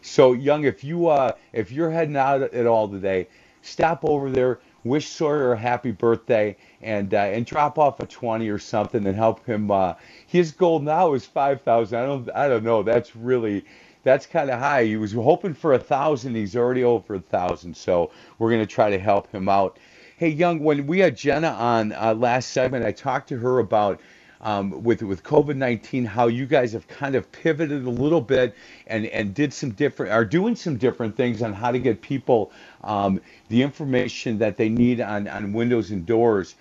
So, 0.00 0.32
Young, 0.32 0.64
if 0.64 0.82
you 0.82 1.08
uh, 1.08 1.32
if 1.52 1.70
you're 1.70 1.90
heading 1.90 2.16
out 2.16 2.42
at 2.42 2.66
all 2.66 2.88
today, 2.88 3.28
stop 3.60 4.02
over 4.02 4.30
there, 4.30 4.60
wish 4.82 5.08
Sawyer 5.08 5.52
a 5.52 5.58
happy 5.58 5.90
birthday, 5.90 6.56
and 6.80 7.12
uh, 7.12 7.18
and 7.18 7.44
drop 7.44 7.78
off 7.78 8.00
a 8.00 8.06
twenty 8.06 8.48
or 8.48 8.58
something 8.58 9.06
and 9.06 9.14
help 9.14 9.44
him. 9.44 9.70
Uh, 9.70 9.94
his 10.26 10.52
goal 10.52 10.78
now 10.80 11.12
is 11.12 11.26
five 11.26 11.60
thousand. 11.60 11.98
I 11.98 12.06
don't 12.06 12.30
I 12.34 12.48
don't 12.48 12.64
know. 12.64 12.82
That's 12.82 13.14
really 13.14 13.66
that's 14.02 14.26
kind 14.26 14.50
of 14.50 14.58
high. 14.58 14.84
He 14.84 14.96
was 14.96 15.12
hoping 15.12 15.54
for 15.54 15.74
a 15.74 15.78
thousand. 15.78 16.34
He's 16.34 16.56
already 16.56 16.84
over 16.84 17.14
a 17.14 17.20
thousand. 17.20 17.76
So 17.76 18.10
we're 18.38 18.50
going 18.50 18.62
to 18.62 18.72
try 18.72 18.90
to 18.90 18.98
help 18.98 19.30
him 19.32 19.48
out. 19.48 19.78
Hey, 20.16 20.28
Young, 20.28 20.60
when 20.60 20.86
we 20.86 21.00
had 21.00 21.16
Jenna 21.16 21.48
on 21.48 21.92
uh, 21.92 22.14
last 22.14 22.50
segment, 22.50 22.84
I 22.84 22.92
talked 22.92 23.28
to 23.30 23.38
her 23.38 23.58
about 23.58 24.00
um, 24.42 24.82
with 24.82 25.02
with 25.02 25.22
COVID 25.22 25.56
nineteen 25.56 26.04
how 26.04 26.26
you 26.28 26.46
guys 26.46 26.72
have 26.72 26.88
kind 26.88 27.14
of 27.14 27.30
pivoted 27.32 27.84
a 27.84 27.90
little 27.90 28.20
bit 28.22 28.54
and 28.86 29.06
and 29.06 29.34
did 29.34 29.52
some 29.52 29.70
different 29.72 30.12
are 30.12 30.24
doing 30.24 30.56
some 30.56 30.76
different 30.76 31.16
things 31.16 31.42
on 31.42 31.52
how 31.52 31.70
to 31.70 31.78
get 31.78 32.00
people 32.00 32.50
um, 32.84 33.20
the 33.48 33.62
information 33.62 34.38
that 34.38 34.56
they 34.56 34.68
need 34.68 35.00
on 35.00 35.28
on 35.28 35.52
windows 35.52 35.90
and 35.90 36.06
doors. 36.06 36.54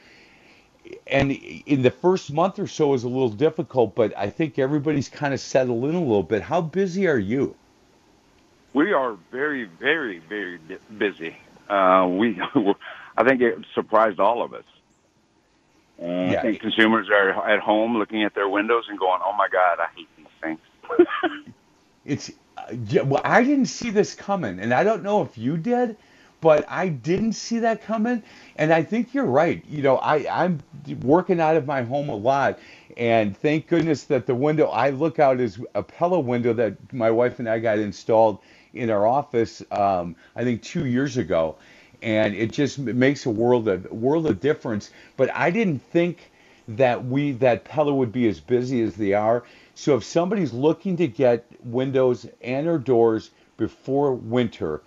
And 1.08 1.32
in 1.32 1.82
the 1.82 1.92
first 1.92 2.32
month 2.32 2.60
or 2.60 2.68
so 2.68 2.94
is 2.94 3.04
a 3.04 3.10
little 3.10 3.30
difficult, 3.30 3.96
but 3.96 4.18
I 4.18 4.30
think 4.30 4.60
everybody's 4.60 5.10
kind 5.10 5.34
of 5.34 5.40
settled 5.40 5.86
in 5.86 5.96
a 5.96 6.00
little 6.00 6.24
bit. 6.24 6.42
How 6.42 6.62
busy 6.62 7.08
are 7.08 7.18
you? 7.18 7.56
We 8.74 8.94
are 8.94 9.18
very, 9.32 9.66
very, 9.66 10.20
very 10.20 10.60
busy. 10.98 11.36
Uh, 11.70 12.08
we, 12.10 12.40
I 13.18 13.24
think 13.24 13.42
it 13.42 13.66
surprised 13.74 14.20
all 14.20 14.44
of 14.44 14.54
us. 14.54 14.64
And 16.00 16.32
Yeah. 16.32 16.40
I 16.40 16.42
think 16.44 16.62
consumers 16.62 17.10
are 17.10 17.50
at 17.50 17.60
home 17.60 17.98
looking 17.98 18.24
at 18.24 18.34
their 18.36 18.48
windows 18.48 18.86
and 18.90 18.98
going, 18.98 19.22
"Oh 19.24 19.34
my 19.34 19.48
God, 19.50 19.80
I 19.80 19.88
hate 19.96 20.08
these 20.18 20.28
things." 20.42 20.60
It's 22.06 22.32
uh, 22.58 23.04
well, 23.06 23.22
I 23.24 23.44
didn't 23.44 23.68
see 23.68 23.90
this 23.90 24.16
coming, 24.16 24.60
and 24.60 24.74
I 24.74 24.84
don't 24.84 25.04
know 25.04 25.22
if 25.22 25.38
you 25.38 25.58
did, 25.58 25.98
but 26.42 26.66
I 26.70 26.90
didn't 26.90 27.34
see 27.34 27.60
that 27.60 27.82
coming. 27.84 28.24
And 28.56 28.74
I 28.74 28.84
think 28.84 29.14
you're 29.14 29.26
right. 29.26 29.64
You 29.68 29.82
know, 29.82 29.98
I 29.98 30.46
I'm 30.46 30.60
working 31.02 31.40
out 31.40 31.56
of 31.56 31.66
my 31.66 31.84
home 31.84 32.10
a 32.10 32.16
lot, 32.16 32.60
and 32.98 33.36
thank 33.38 33.68
goodness 33.68 34.04
that 34.06 34.26
the 34.26 34.36
window 34.36 34.68
I 34.68 34.90
look 34.90 35.20
out 35.20 35.40
is 35.40 35.60
a 35.76 35.84
Pella 35.84 36.20
window 36.20 36.54
that 36.54 36.94
my 36.94 37.12
wife 37.12 37.40
and 37.40 37.50
I 37.50 37.60
got 37.60 37.80
installed 37.80 38.40
in 38.74 38.90
our 38.90 39.08
office. 39.08 39.64
Um, 39.72 40.16
I 40.36 40.44
think 40.44 40.62
two 40.62 40.86
years 40.86 41.18
ago, 41.18 41.56
and 42.02 42.36
it 42.36 42.52
just 42.52 42.80
makes 42.80 43.26
a 43.26 43.30
world 43.30 43.68
of 43.68 43.90
world 43.92 44.28
of 44.28 44.40
difference. 44.40 44.92
But 45.18 45.34
I 45.36 45.52
didn't 45.52 45.82
think 45.92 46.32
that 46.68 47.04
we 47.06 47.32
that 47.34 47.64
Pella 47.66 47.94
would 47.94 48.12
be 48.12 48.28
as 48.28 48.40
busy 48.40 48.82
as 48.82 48.96
they 48.96 49.14
are. 49.14 49.44
So 49.76 49.96
if 49.96 50.04
somebody's 50.04 50.54
looking 50.54 50.98
to 50.98 51.08
get 51.08 51.46
windows 51.64 52.28
and 52.42 52.68
or 52.68 52.78
doors 52.78 53.32
before 53.58 54.14
winter, 54.14 54.82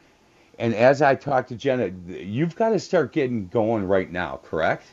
and 0.58 0.74
as 0.74 1.02
I 1.02 1.14
talked 1.14 1.50
to 1.50 1.56
Jenna, 1.56 1.92
you've 2.08 2.56
got 2.56 2.70
to 2.70 2.78
start 2.78 3.12
getting 3.12 3.48
going 3.48 3.86
right 3.86 4.10
now, 4.10 4.40
correct? 4.44 4.86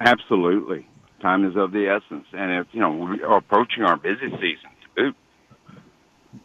Absolutely, 0.00 0.86
time 1.22 1.44
is 1.46 1.56
of 1.56 1.72
the 1.72 1.88
essence, 1.88 2.26
and 2.32 2.52
if 2.52 2.66
you 2.72 2.80
know 2.80 2.90
we 2.90 3.22
are 3.22 3.38
approaching 3.38 3.84
our 3.84 3.96
busy 3.96 4.30
season. 4.40 4.70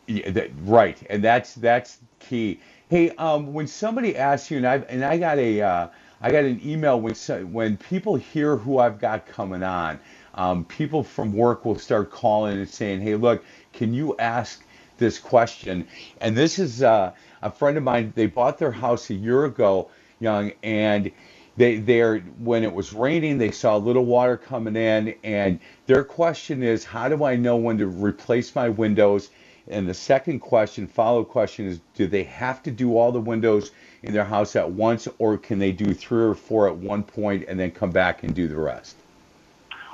Yeah, 0.08 0.32
that, 0.32 0.52
right, 0.64 1.02
and 1.10 1.24
that's 1.24 1.56
that's 1.56 2.00
key. 2.20 2.60
Hey, 2.90 3.12
um, 3.12 3.54
when 3.54 3.68
somebody 3.68 4.18
asks 4.18 4.52
you, 4.52 4.58
and 4.58 4.68
I 4.68 4.78
and 4.90 5.04
I 5.04 5.18
got 5.18 5.40
a 5.40 5.62
uh, 5.62 5.88
I 6.22 6.32
got 6.32 6.46
an 6.46 6.62
email 6.64 7.00
when 7.02 7.16
when 7.52 7.78
people 7.78 8.16
hear 8.16 8.58
who 8.58 8.80
I've 8.80 9.00
got 9.00 9.26
coming 9.26 9.64
on, 9.64 10.00
um, 10.36 10.66
people 10.66 11.04
from 11.04 11.34
work 11.34 11.66
will 11.66 11.80
start 11.80 12.12
calling 12.12 12.58
and 12.58 12.70
saying, 12.70 13.02
"Hey, 13.02 13.16
look, 13.16 13.44
can 13.74 13.94
you 13.94 14.16
ask 14.20 14.64
this 14.98 15.20
question?" 15.20 15.88
And 16.22 16.38
this 16.38 16.60
is 16.60 16.84
uh, 16.84 17.14
a 17.42 17.52
friend 17.52 17.78
of 17.78 17.84
mine. 17.84 18.14
They 18.16 18.28
bought 18.28 18.58
their 18.58 18.72
house 18.72 19.10
a 19.10 19.14
year 19.14 19.46
ago, 19.46 19.90
young, 20.20 20.52
and 20.64 21.12
they 21.58 21.78
they're 21.78 22.20
when 22.20 22.64
it 22.64 22.74
was 22.74 22.94
raining, 22.94 23.38
they 23.38 23.52
saw 23.52 23.78
a 23.78 23.80
little 23.80 24.06
water 24.06 24.38
coming 24.38 24.76
in, 24.76 25.16
and 25.24 25.60
their 25.88 26.04
question 26.04 26.64
is, 26.64 26.86
"How 26.86 27.10
do 27.10 27.24
I 27.24 27.36
know 27.36 27.58
when 27.58 27.78
to 27.80 27.88
replace 27.88 28.56
my 28.56 28.70
windows?" 28.70 29.30
And 29.70 29.88
the 29.88 29.94
second 29.94 30.40
question, 30.40 30.88
follow 30.88 31.24
question 31.24 31.68
is, 31.68 31.80
do 31.94 32.08
they 32.08 32.24
have 32.24 32.64
to 32.64 32.72
do 32.72 32.98
all 32.98 33.12
the 33.12 33.20
windows 33.20 33.72
in 34.02 34.14
their 34.14 34.26
house 34.26 34.56
at 34.56 34.72
once, 34.72 35.08
or 35.20 35.38
can 35.38 35.60
they 35.60 35.72
do 35.72 35.94
three 35.94 36.24
or 36.24 36.34
four 36.34 36.68
at 36.68 36.76
one 36.76 37.04
point 37.04 37.46
and 37.48 37.60
then 37.60 37.70
come 37.70 37.92
back 37.92 38.24
and 38.24 38.34
do 38.34 38.48
the 38.48 38.58
rest? 38.58 38.96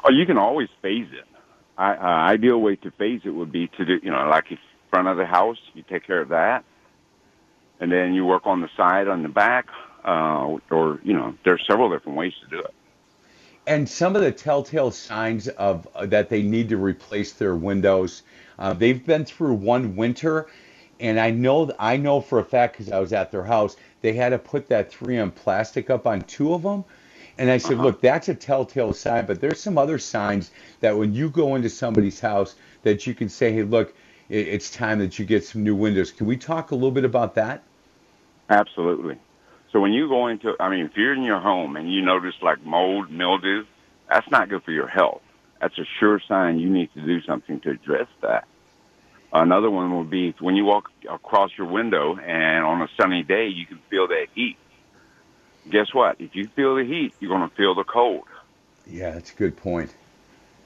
Or 0.05 0.13
you 0.13 0.25
can 0.25 0.37
always 0.37 0.69
phase 0.81 1.07
it. 1.11 1.25
I, 1.77 1.93
uh, 1.93 2.31
ideal 2.31 2.61
way 2.61 2.77
to 2.77 2.91
phase 2.91 3.21
it 3.25 3.31
would 3.31 3.51
be 3.51 3.67
to 3.67 3.83
do, 3.83 3.99
you 4.01 4.11
know, 4.11 4.29
like 4.29 4.45
if 4.49 4.59
front 4.89 5.09
of 5.09 5.17
the 5.17 5.25
house, 5.25 5.57
you 5.73 5.83
take 5.89 6.07
care 6.07 6.21
of 6.21 6.29
that, 6.29 6.63
and 7.79 7.91
then 7.91 8.13
you 8.13 8.25
work 8.25 8.45
on 8.45 8.61
the 8.61 8.69
side, 8.77 9.07
on 9.07 9.23
the 9.23 9.29
back, 9.29 9.67
uh, 10.05 10.57
or 10.71 10.99
you 11.03 11.13
know, 11.13 11.35
there's 11.43 11.63
several 11.67 11.89
different 11.89 12.17
ways 12.17 12.33
to 12.41 12.47
do 12.47 12.59
it. 12.61 12.73
And 13.67 13.89
some 13.89 14.15
of 14.15 14.21
the 14.21 14.31
telltale 14.31 14.91
signs 14.91 15.47
of 15.47 15.87
uh, 15.95 16.05
that 16.07 16.29
they 16.29 16.43
need 16.43 16.69
to 16.69 16.77
replace 16.77 17.33
their 17.33 17.55
windows. 17.55 18.23
Uh, 18.59 18.73
they've 18.73 19.03
been 19.03 19.25
through 19.25 19.53
one 19.53 19.95
winter, 19.95 20.47
and 20.99 21.19
I 21.19 21.31
know 21.31 21.71
I 21.79 21.97
know 21.97 22.21
for 22.21 22.39
a 22.39 22.43
fact 22.43 22.77
because 22.77 22.91
I 22.91 22.99
was 22.99 23.11
at 23.11 23.31
their 23.31 23.43
house. 23.43 23.75
They 24.01 24.13
had 24.13 24.29
to 24.29 24.37
put 24.37 24.69
that 24.69 24.91
3M 24.91 25.33
plastic 25.33 25.89
up 25.89 26.05
on 26.05 26.21
two 26.21 26.53
of 26.53 26.61
them, 26.61 26.85
and 27.39 27.49
I 27.49 27.57
said, 27.57 27.79
"Look, 27.79 28.01
that's 28.01 28.29
a 28.29 28.35
telltale 28.35 28.93
sign." 28.93 29.25
But 29.25 29.41
there's 29.41 29.59
some 29.59 29.77
other 29.77 29.97
signs 29.97 30.51
that 30.79 30.95
when 30.95 31.13
you 31.13 31.29
go 31.29 31.55
into 31.55 31.69
somebody's 31.69 32.19
house, 32.19 32.55
that 32.83 33.07
you 33.07 33.15
can 33.15 33.27
say, 33.27 33.51
"Hey, 33.51 33.63
look, 33.63 33.95
it's 34.29 34.69
time 34.69 34.99
that 34.99 35.19
you 35.19 35.25
get 35.25 35.43
some 35.43 35.63
new 35.63 35.75
windows." 35.75 36.11
Can 36.11 36.27
we 36.27 36.37
talk 36.37 36.71
a 36.71 36.75
little 36.75 36.91
bit 36.91 37.05
about 37.05 37.35
that? 37.35 37.63
Absolutely. 38.49 39.17
So 39.71 39.79
when 39.81 39.91
you 39.91 40.07
go 40.07 40.27
into, 40.27 40.55
I 40.59 40.69
mean, 40.69 40.85
if 40.85 40.95
you're 40.95 41.13
in 41.13 41.23
your 41.23 41.39
home 41.39 41.75
and 41.75 41.91
you 41.91 42.01
notice 42.01 42.35
like 42.41 42.63
mold, 42.63 43.11
mildew, 43.11 43.65
that's 44.09 44.29
not 44.31 44.49
good 44.49 44.63
for 44.63 44.71
your 44.71 44.87
health. 44.87 45.21
That's 45.59 45.77
a 45.77 45.85
sure 45.99 46.21
sign 46.27 46.59
you 46.59 46.69
need 46.69 46.93
to 46.93 47.01
do 47.01 47.21
something 47.23 47.59
to 47.61 47.71
address 47.71 48.07
that. 48.21 48.47
Another 49.33 49.69
one 49.69 49.97
would 49.97 50.09
be 50.09 50.33
when 50.39 50.55
you 50.55 50.63
walk 50.63 50.89
across 51.09 51.51
your 51.57 51.67
window 51.67 52.17
and 52.17 52.63
on 52.63 52.81
a 52.81 52.87
sunny 52.95 53.23
day 53.23 53.47
you 53.47 53.65
can 53.65 53.79
feel 53.89 54.07
that 54.07 54.27
heat. 54.33 54.57
Guess 55.69 55.93
what? 55.93 56.15
If 56.19 56.35
you 56.35 56.47
feel 56.55 56.75
the 56.75 56.85
heat, 56.85 57.13
you're 57.19 57.35
going 57.35 57.49
to 57.49 57.55
feel 57.55 57.75
the 57.75 57.83
cold. 57.83 58.23
Yeah, 58.87 59.11
that's 59.11 59.31
a 59.31 59.35
good 59.35 59.57
point. 59.57 59.93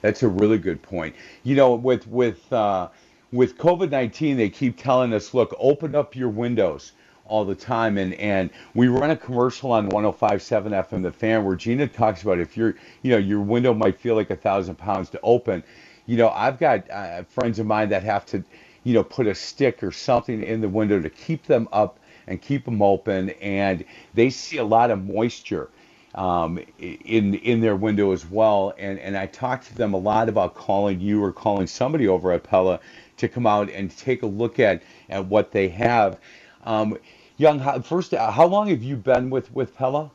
That's 0.02 0.24
a 0.24 0.28
really 0.28 0.58
good 0.58 0.82
point. 0.82 1.16
You 1.44 1.56
know, 1.56 1.74
with 1.74 2.06
with 2.08 2.52
uh, 2.54 2.90
with 3.32 3.58
COVID 3.58 3.90
nineteen, 3.92 4.38
they 4.38 4.50
keep 4.50 4.78
telling 4.78 5.14
us, 5.14 5.34
look, 5.34 5.56
open 5.60 5.96
up 5.96 6.16
your 6.16 6.30
windows 6.30 6.94
all 7.30 7.46
the 7.46 7.56
time, 7.56 7.98
and 7.98 8.14
and 8.16 8.50
we 8.74 8.88
run 8.88 9.12
a 9.12 9.16
commercial 9.16 9.72
on 9.72 9.90
105.7 9.90 10.70
FM 10.90 11.04
The 11.04 11.12
Fan 11.12 11.46
where 11.46 11.56
Gina 11.56 11.88
talks 11.88 12.24
about 12.24 12.40
if 12.40 12.58
your 12.58 12.76
you 13.04 13.12
know 13.12 13.18
your 13.18 13.40
window 13.40 13.74
might 13.74 14.00
feel 14.00 14.16
like 14.16 14.30
a 14.32 14.36
thousand 14.36 14.76
pounds 14.76 15.10
to 15.12 15.20
open. 15.22 15.64
You 16.06 16.18
know, 16.18 16.30
I've 16.30 16.60
got 16.60 16.90
uh, 16.90 17.24
friends 17.24 17.60
of 17.60 17.68
mine 17.68 17.90
that 17.90 18.02
have 18.02 18.26
to, 18.28 18.44
you 18.84 18.96
know, 18.96 19.04
put 19.04 19.28
a 19.28 19.36
stick 19.36 19.84
or 19.84 19.92
something 19.92 20.42
in 20.42 20.60
the 20.60 20.70
window 20.70 21.00
to 21.00 21.10
keep 21.10 21.46
them 21.46 21.70
up 21.72 22.00
and 22.26 22.42
keep 22.42 22.66
them 22.66 22.82
open, 22.82 23.30
and 23.42 23.86
they 24.16 24.32
see 24.32 24.58
a 24.58 24.64
lot 24.64 24.90
of 24.90 25.04
moisture 25.06 25.70
um, 26.16 26.60
in 26.80 27.36
in 27.36 27.62
their 27.62 27.76
window 27.76 28.12
as 28.12 28.26
well. 28.26 28.74
And 28.78 28.98
and 29.00 29.16
I 29.16 29.28
talked 29.28 29.68
to 29.68 29.76
them 29.76 29.94
a 29.94 29.98
lot 29.98 30.30
about 30.30 30.56
calling 30.56 31.00
you 31.00 31.24
or 31.24 31.32
calling 31.32 31.68
somebody 31.68 32.08
over 32.08 32.32
at 32.32 32.44
Pella 32.44 32.80
to 33.20 33.30
come 33.30 33.48
out 33.48 33.70
and 33.72 33.96
take 33.98 34.24
a 34.24 34.28
look 34.28 34.60
at 34.60 34.84
at 35.10 35.26
what 35.28 35.52
they 35.52 35.70
have. 35.70 36.20
Um, 36.66 36.98
Young, 37.38 37.60
how, 37.60 37.80
first, 37.82 38.14
uh, 38.14 38.32
how 38.32 38.48
long 38.48 38.70
have 38.70 38.84
you 38.84 38.98
been 38.98 39.30
with 39.30 39.54
with 39.54 39.76
Pella? 39.76 40.12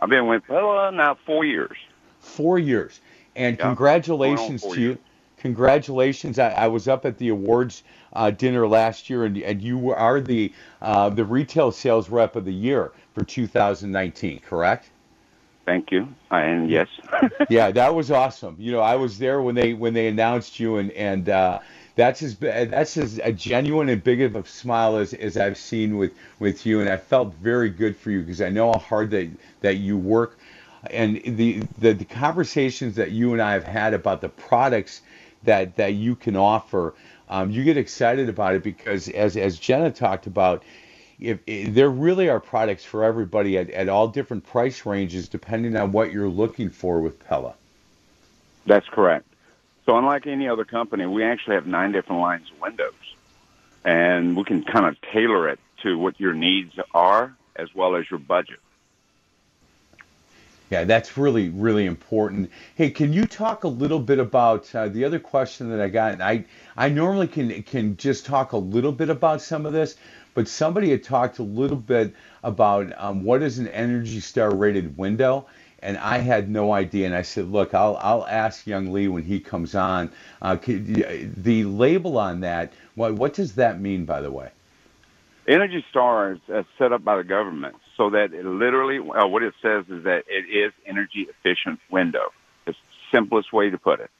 I've 0.00 0.10
been 0.10 0.26
with 0.28 0.44
Pella 0.46 0.92
now 0.92 1.18
four 1.26 1.44
years. 1.44 1.76
Four 2.20 2.58
years. 2.58 3.00
And 3.36 3.58
Yeah, 3.58 3.64
congratulations 3.64 4.20
going 4.26 4.52
on 4.52 4.58
four 4.58 4.74
to 4.76 4.80
you. 4.80 4.88
years. 4.88 4.98
congratulations. 5.38 6.38
I, 6.38 6.50
I 6.50 6.68
was 6.68 6.88
up 6.88 7.06
at 7.06 7.18
the 7.18 7.28
awards 7.30 7.84
uh, 8.14 8.30
dinner 8.30 8.66
last 8.68 9.10
year, 9.10 9.24
and, 9.24 9.36
and 9.38 9.62
you 9.62 9.92
are 9.92 10.20
the 10.20 10.52
uh, 10.82 11.10
the 11.10 11.24
retail 11.24 11.72
sales 11.72 12.10
rep 12.10 12.36
of 12.36 12.44
the 12.44 12.54
year 12.54 12.92
for 13.14 13.24
2019, 13.24 14.40
correct? 14.40 14.90
Thank 15.66 15.92
you. 15.92 16.08
And 16.30 16.70
yes. 16.70 16.88
yeah, 17.48 17.70
that 17.72 17.94
was 17.94 18.10
awesome. 18.10 18.56
You 18.58 18.72
know, 18.72 18.80
I 18.80 18.96
was 18.96 19.18
there 19.18 19.42
when 19.42 19.54
they 19.54 19.74
when 19.74 19.94
they 19.94 20.08
announced 20.08 20.60
you, 20.60 20.76
and 20.78 20.90
and 20.92 21.28
uh, 21.28 21.60
that's 21.96 22.22
as 22.22 22.36
that's 22.36 22.96
as 22.98 23.18
a 23.24 23.32
genuine 23.32 23.88
and 23.88 24.04
big 24.04 24.20
of 24.20 24.36
a 24.36 24.46
smile 24.46 24.96
as, 24.96 25.14
as 25.14 25.36
I've 25.38 25.56
seen 25.56 25.96
with 25.96 26.12
with 26.38 26.66
you, 26.66 26.80
and 26.80 26.88
I 26.88 26.98
felt 26.98 27.34
very 27.34 27.70
good 27.70 27.96
for 27.96 28.10
you 28.10 28.20
because 28.20 28.42
I 28.42 28.50
know 28.50 28.70
how 28.70 28.78
hard 28.78 29.10
that 29.10 29.30
that 29.62 29.78
you 29.78 29.96
work, 29.96 30.38
and 30.90 31.20
the, 31.24 31.62
the 31.78 31.94
the 31.94 32.04
conversations 32.04 32.94
that 32.96 33.12
you 33.12 33.32
and 33.32 33.40
I 33.40 33.54
have 33.54 33.64
had 33.64 33.94
about 33.94 34.20
the 34.20 34.28
products 34.28 35.00
that 35.44 35.76
that 35.76 35.94
you 35.94 36.14
can 36.14 36.36
offer, 36.36 36.94
um, 37.30 37.50
you 37.50 37.64
get 37.64 37.78
excited 37.78 38.28
about 38.28 38.54
it 38.54 38.62
because 38.62 39.08
as 39.08 39.36
as 39.36 39.58
Jenna 39.58 39.90
talked 39.90 40.26
about. 40.26 40.62
If, 41.18 41.38
if, 41.46 41.72
there 41.72 41.88
really 41.88 42.28
are 42.28 42.38
products 42.38 42.84
for 42.84 43.02
everybody 43.02 43.56
at, 43.56 43.70
at 43.70 43.88
all 43.88 44.06
different 44.06 44.44
price 44.44 44.84
ranges 44.84 45.30
depending 45.30 45.74
on 45.74 45.90
what 45.90 46.12
you're 46.12 46.28
looking 46.28 46.68
for 46.68 47.00
with 47.00 47.18
Pella. 47.26 47.54
That's 48.66 48.86
correct. 48.90 49.24
So 49.86 49.96
unlike 49.96 50.26
any 50.26 50.48
other 50.48 50.64
company, 50.64 51.06
we 51.06 51.22
actually 51.22 51.54
have 51.54 51.66
nine 51.66 51.92
different 51.92 52.20
lines 52.20 52.50
of 52.50 52.60
windows, 52.60 52.92
and 53.84 54.36
we 54.36 54.42
can 54.42 54.64
kind 54.64 54.84
of 54.84 55.00
tailor 55.00 55.48
it 55.48 55.60
to 55.84 55.96
what 55.96 56.18
your 56.18 56.34
needs 56.34 56.74
are 56.92 57.34
as 57.54 57.72
well 57.72 57.94
as 57.94 58.10
your 58.10 58.18
budget. 58.18 58.58
Yeah, 60.68 60.82
that's 60.82 61.16
really, 61.16 61.48
really 61.50 61.86
important. 61.86 62.50
Hey, 62.74 62.90
can 62.90 63.12
you 63.12 63.24
talk 63.24 63.62
a 63.62 63.68
little 63.68 64.00
bit 64.00 64.18
about 64.18 64.74
uh, 64.74 64.88
the 64.88 65.04
other 65.04 65.20
question 65.20 65.70
that 65.70 65.80
I 65.80 65.88
got? 65.88 66.20
I 66.20 66.44
I 66.76 66.88
normally 66.88 67.28
can 67.28 67.62
can 67.62 67.96
just 67.96 68.26
talk 68.26 68.50
a 68.50 68.56
little 68.56 68.90
bit 68.90 69.08
about 69.08 69.40
some 69.40 69.64
of 69.64 69.72
this, 69.72 69.94
but 70.34 70.48
somebody 70.48 70.90
had 70.90 71.04
talked 71.04 71.38
a 71.38 71.44
little 71.44 71.76
bit 71.76 72.12
about 72.42 72.92
um, 73.00 73.22
what 73.22 73.42
is 73.42 73.60
an 73.60 73.68
Energy 73.68 74.18
Star 74.18 74.52
rated 74.52 74.98
window, 74.98 75.46
and 75.80 75.98
I 75.98 76.18
had 76.18 76.48
no 76.50 76.72
idea. 76.72 77.06
And 77.06 77.14
I 77.14 77.22
said, 77.22 77.50
look, 77.50 77.74
I'll 77.74 77.96
I'll 78.00 78.26
ask 78.26 78.66
young 78.66 78.92
Lee 78.92 79.08
when 79.08 79.22
he 79.22 79.40
comes 79.40 79.74
on. 79.74 80.10
Uh, 80.42 80.56
the 80.56 81.64
label 81.64 82.18
on 82.18 82.40
that, 82.40 82.72
what 82.94 83.14
what 83.14 83.34
does 83.34 83.54
that 83.54 83.80
mean, 83.80 84.04
by 84.04 84.20
the 84.20 84.30
way? 84.30 84.50
Energy 85.48 85.84
Star 85.90 86.32
is 86.32 86.38
uh, 86.52 86.64
set 86.76 86.92
up 86.92 87.04
by 87.04 87.16
the 87.16 87.24
government 87.24 87.76
so 87.96 88.10
that 88.10 88.34
it 88.34 88.44
literally, 88.44 88.98
uh, 88.98 89.26
what 89.26 89.42
it 89.44 89.54
says 89.62 89.84
is 89.88 90.02
that 90.04 90.24
it 90.26 90.44
is 90.50 90.72
energy 90.86 91.28
efficient 91.30 91.78
window. 91.88 92.32
It's 92.66 92.76
the 92.78 93.16
simplest 93.16 93.52
way 93.52 93.70
to 93.70 93.78
put 93.78 94.00
it. 94.00 94.10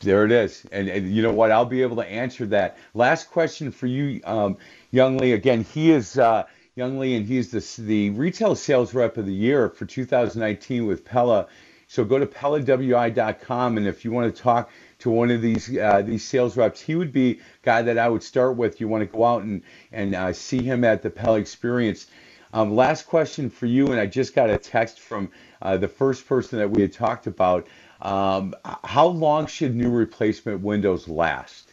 There 0.00 0.24
it 0.24 0.32
is. 0.32 0.66
And, 0.72 0.88
and, 0.88 1.10
you 1.10 1.22
know 1.22 1.32
what? 1.32 1.50
I'll 1.50 1.64
be 1.64 1.82
able 1.82 1.96
to 1.96 2.06
answer 2.06 2.44
that. 2.46 2.76
Last 2.92 3.30
question 3.30 3.70
for 3.70 3.86
you, 3.86 4.20
um, 4.24 4.58
Young 4.90 5.16
Lee. 5.16 5.32
Again, 5.32 5.64
he 5.64 5.90
is 5.90 6.18
uh, 6.18 6.44
Young 6.74 6.98
Lee, 6.98 7.16
and 7.16 7.26
he's 7.26 7.50
the, 7.50 7.82
the 7.82 8.10
retail 8.10 8.54
sales 8.54 8.94
rep 8.94 9.18
of 9.18 9.26
the 9.26 9.32
year 9.32 9.68
for 9.68 9.84
2019 9.84 10.86
with 10.86 11.04
Pella. 11.04 11.46
So 11.86 12.02
go 12.02 12.18
to 12.18 12.24
PellaWI.com, 12.24 13.76
and 13.76 13.86
if 13.86 14.06
you 14.06 14.10
want 14.10 14.34
to 14.34 14.42
talk 14.42 14.70
to 15.00 15.10
one 15.10 15.30
of 15.30 15.42
these 15.42 15.76
uh, 15.76 16.00
these 16.00 16.24
sales 16.24 16.56
reps, 16.56 16.80
he 16.80 16.94
would 16.94 17.12
be 17.12 17.40
guy 17.62 17.82
that 17.82 17.98
I 17.98 18.08
would 18.08 18.22
start 18.22 18.56
with. 18.56 18.80
You 18.80 18.88
want 18.88 19.02
to 19.02 19.06
go 19.06 19.22
out 19.22 19.42
and 19.42 19.62
and 19.92 20.14
uh, 20.14 20.32
see 20.32 20.62
him 20.62 20.82
at 20.82 21.02
the 21.02 21.10
Pella 21.10 21.38
Experience. 21.38 22.06
Um, 22.54 22.74
last 22.74 23.06
question 23.06 23.50
for 23.50 23.66
you, 23.66 23.88
and 23.88 24.00
I 24.00 24.06
just 24.06 24.34
got 24.34 24.48
a 24.48 24.56
text 24.56 24.98
from 24.98 25.30
uh, 25.60 25.76
the 25.76 25.88
first 25.88 26.26
person 26.26 26.58
that 26.58 26.70
we 26.70 26.80
had 26.80 26.94
talked 26.94 27.26
about. 27.26 27.66
Um, 28.00 28.54
how 28.82 29.08
long 29.08 29.46
should 29.46 29.76
new 29.76 29.90
replacement 29.90 30.62
windows 30.62 31.06
last? 31.06 31.68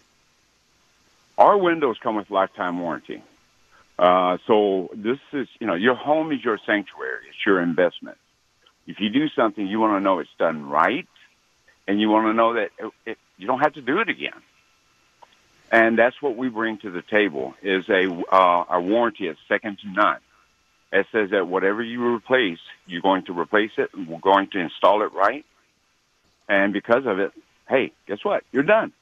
Our 1.38 1.58
windows 1.58 1.98
come 2.04 2.18
with 2.18 2.30
lifetime 2.30 2.82
warranty. 2.82 3.24
Uh, 4.00 4.38
so 4.48 4.90
this 4.96 5.18
is, 5.34 5.50
you 5.60 5.68
know, 5.68 5.74
your 5.76 5.94
home 5.94 6.32
is 6.32 6.42
your 6.42 6.58
sanctuary. 6.66 7.26
It's 7.28 7.46
your 7.46 7.62
investment. 7.62 8.18
If 8.88 9.02
you 9.02 9.10
do 9.10 9.28
something, 9.36 9.68
you 9.68 9.78
want 9.78 10.00
to 10.00 10.00
know 10.00 10.20
it's 10.20 10.30
done 10.40 10.66
right, 10.70 11.06
and 11.86 12.00
you 12.00 12.10
want 12.10 12.28
to 12.28 12.34
know 12.34 12.54
that 12.54 12.70
it, 12.80 12.92
it, 13.06 13.18
you 13.38 13.46
don't 13.46 13.60
have 13.60 13.74
to 13.74 13.82
do 13.82 14.00
it 14.00 14.08
again. 14.08 14.42
And 15.70 16.00
that's 16.00 16.16
what 16.22 16.38
we 16.38 16.48
bring 16.48 16.78
to 16.80 16.90
the 16.90 17.02
table 17.02 17.56
is 17.62 17.90
a 17.90 18.08
uh, 18.34 18.66
a 18.70 18.82
warranty 18.82 19.28
is 19.28 19.38
second 19.50 19.80
to 19.80 19.92
none. 19.92 20.20
It 20.94 21.06
says 21.12 21.32
that 21.32 21.48
whatever 21.48 21.84
you 21.84 22.04
replace, 22.16 22.58
you're 22.88 23.02
going 23.02 23.26
to 23.26 23.38
replace 23.38 23.72
it. 23.78 23.90
We're 23.94 24.20
going 24.20 24.48
to 24.54 24.60
install 24.60 25.04
it 25.04 25.12
right, 25.14 25.46
and 26.48 26.72
because 26.72 27.06
of 27.06 27.20
it, 27.20 27.34
hey, 27.68 27.92
guess 28.08 28.20
what? 28.24 28.44
You're 28.54 28.64
done. 28.64 28.94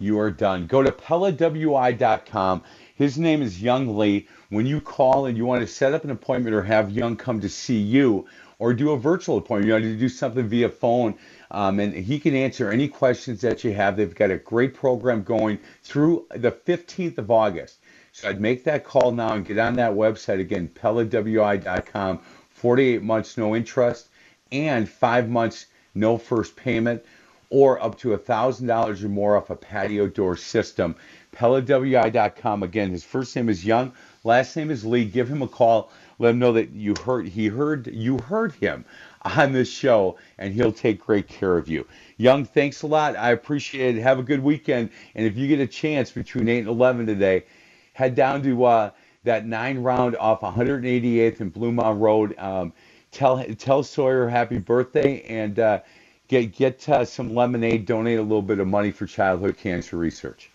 You 0.00 0.18
are 0.20 0.30
done. 0.30 0.66
Go 0.66 0.82
to 0.82 0.92
PellaWI.com 0.92 2.62
his 2.98 3.16
name 3.16 3.42
is 3.42 3.62
Young 3.62 3.96
Lee. 3.96 4.26
When 4.48 4.66
you 4.66 4.80
call 4.80 5.26
and 5.26 5.36
you 5.36 5.46
want 5.46 5.60
to 5.60 5.68
set 5.68 5.94
up 5.94 6.02
an 6.02 6.10
appointment 6.10 6.56
or 6.56 6.62
have 6.62 6.90
Young 6.90 7.14
come 7.14 7.40
to 7.40 7.48
see 7.48 7.78
you 7.78 8.26
or 8.58 8.74
do 8.74 8.90
a 8.90 8.98
virtual 8.98 9.38
appointment, 9.38 9.68
you 9.68 9.72
want 9.72 9.84
to 9.84 9.96
do 9.96 10.08
something 10.08 10.48
via 10.48 10.68
phone, 10.68 11.14
um, 11.52 11.78
and 11.78 11.94
he 11.94 12.18
can 12.18 12.34
answer 12.34 12.72
any 12.72 12.88
questions 12.88 13.40
that 13.42 13.62
you 13.62 13.72
have. 13.72 13.96
They've 13.96 14.12
got 14.12 14.32
a 14.32 14.36
great 14.38 14.74
program 14.74 15.22
going 15.22 15.60
through 15.84 16.26
the 16.30 16.50
15th 16.50 17.18
of 17.18 17.30
August. 17.30 17.78
So 18.10 18.28
I'd 18.28 18.40
make 18.40 18.64
that 18.64 18.82
call 18.82 19.12
now 19.12 19.34
and 19.34 19.46
get 19.46 19.58
on 19.58 19.74
that 19.74 19.92
website 19.92 20.40
again, 20.40 20.68
PellaWI.com. 20.74 22.18
48 22.50 23.04
months 23.04 23.38
no 23.38 23.54
interest 23.54 24.08
and 24.50 24.88
five 24.88 25.28
months 25.28 25.66
no 25.94 26.18
first 26.18 26.56
payment 26.56 27.04
or 27.50 27.82
up 27.82 27.96
to 27.98 28.08
$1,000 28.16 29.02
or 29.02 29.08
more 29.08 29.36
off 29.36 29.50
a 29.50 29.56
patio 29.56 30.06
door 30.06 30.36
system. 30.36 30.96
PellaWI.com. 31.32 32.62
Again, 32.62 32.90
his 32.90 33.04
first 33.04 33.34
name 33.36 33.48
is 33.48 33.64
Young, 33.64 33.92
last 34.24 34.56
name 34.56 34.70
is 34.70 34.84
Lee. 34.84 35.04
Give 35.04 35.28
him 35.28 35.42
a 35.42 35.48
call. 35.48 35.90
Let 36.18 36.30
him 36.30 36.38
know 36.38 36.52
that 36.52 36.70
you 36.70 36.94
heard 37.04 37.28
he 37.28 37.46
heard 37.46 37.86
you 37.86 38.18
heard 38.18 38.52
him 38.52 38.84
on 39.22 39.52
this 39.52 39.70
show, 39.70 40.16
and 40.38 40.52
he'll 40.52 40.72
take 40.72 41.04
great 41.04 41.28
care 41.28 41.56
of 41.56 41.68
you. 41.68 41.86
Young, 42.16 42.44
thanks 42.44 42.82
a 42.82 42.86
lot. 42.86 43.16
I 43.16 43.30
appreciate 43.30 43.96
it. 43.96 44.02
Have 44.02 44.18
a 44.18 44.22
good 44.22 44.42
weekend. 44.42 44.90
And 45.14 45.26
if 45.26 45.36
you 45.36 45.46
get 45.48 45.60
a 45.60 45.66
chance 45.66 46.10
between 46.10 46.48
8 46.48 46.60
and 46.60 46.68
11 46.68 47.06
today, 47.06 47.44
head 47.92 48.14
down 48.14 48.42
to 48.42 48.64
uh, 48.64 48.90
that 49.24 49.46
nine 49.46 49.78
round 49.78 50.16
off 50.16 50.40
188th 50.40 51.40
and 51.40 51.52
Blue 51.52 51.72
Mound 51.72 52.00
Road. 52.00 52.36
Um, 52.38 52.72
tell 53.10 53.42
tell 53.54 53.82
Sawyer 53.82 54.28
happy 54.28 54.58
birthday 54.58 55.22
and 55.22 55.58
uh, 55.58 55.80
get 56.28 56.52
get 56.52 56.88
uh, 56.88 57.04
some 57.04 57.34
lemonade. 57.34 57.86
Donate 57.86 58.18
a 58.18 58.22
little 58.22 58.42
bit 58.42 58.58
of 58.58 58.66
money 58.66 58.90
for 58.90 59.06
childhood 59.06 59.56
cancer 59.56 59.96
research. 59.96 60.50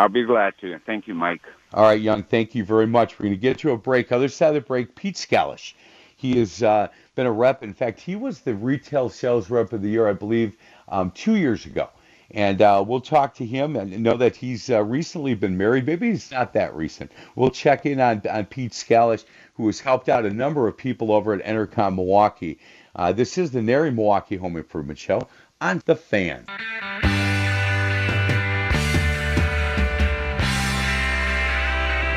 I'll 0.00 0.08
be 0.08 0.24
glad 0.24 0.54
to. 0.62 0.78
Thank 0.86 1.06
you, 1.06 1.14
Mike. 1.14 1.42
All 1.74 1.84
right, 1.84 2.00
Young. 2.00 2.22
Thank 2.22 2.54
you 2.54 2.64
very 2.64 2.86
much. 2.86 3.18
We're 3.18 3.24
going 3.24 3.34
to 3.34 3.40
get 3.40 3.58
to 3.58 3.72
a 3.72 3.76
break. 3.76 4.10
Other 4.10 4.28
side 4.28 4.48
of 4.48 4.54
the 4.54 4.60
break, 4.62 4.94
Pete 4.94 5.16
Scalish. 5.16 5.74
He 6.16 6.38
has 6.38 6.62
uh, 6.62 6.88
been 7.16 7.26
a 7.26 7.32
rep. 7.32 7.62
In 7.62 7.74
fact, 7.74 8.00
he 8.00 8.16
was 8.16 8.40
the 8.40 8.54
retail 8.54 9.10
sales 9.10 9.50
rep 9.50 9.74
of 9.74 9.82
the 9.82 9.90
year, 9.90 10.08
I 10.08 10.14
believe, 10.14 10.56
um, 10.88 11.10
two 11.10 11.36
years 11.36 11.66
ago. 11.66 11.90
And 12.30 12.62
uh, 12.62 12.82
we'll 12.86 13.02
talk 13.02 13.34
to 13.34 13.44
him 13.44 13.76
and 13.76 14.02
know 14.02 14.16
that 14.16 14.36
he's 14.36 14.70
uh, 14.70 14.82
recently 14.82 15.34
been 15.34 15.58
married. 15.58 15.84
Maybe 15.84 16.08
it's 16.08 16.30
not 16.30 16.54
that 16.54 16.74
recent. 16.74 17.12
We'll 17.34 17.50
check 17.50 17.84
in 17.84 18.00
on, 18.00 18.22
on 18.30 18.46
Pete 18.46 18.72
Scalish, 18.72 19.24
who 19.54 19.66
has 19.66 19.80
helped 19.80 20.08
out 20.08 20.24
a 20.24 20.30
number 20.30 20.66
of 20.66 20.78
people 20.78 21.12
over 21.12 21.34
at 21.34 21.44
Entercom 21.44 21.96
Milwaukee. 21.96 22.58
Uh, 22.96 23.12
this 23.12 23.36
is 23.36 23.50
the 23.50 23.60
NARI 23.60 23.90
Milwaukee 23.90 24.36
Home 24.36 24.56
Improvement 24.56 24.98
Show 24.98 25.28
on 25.60 25.82
The 25.84 25.96
Fan. 25.96 26.46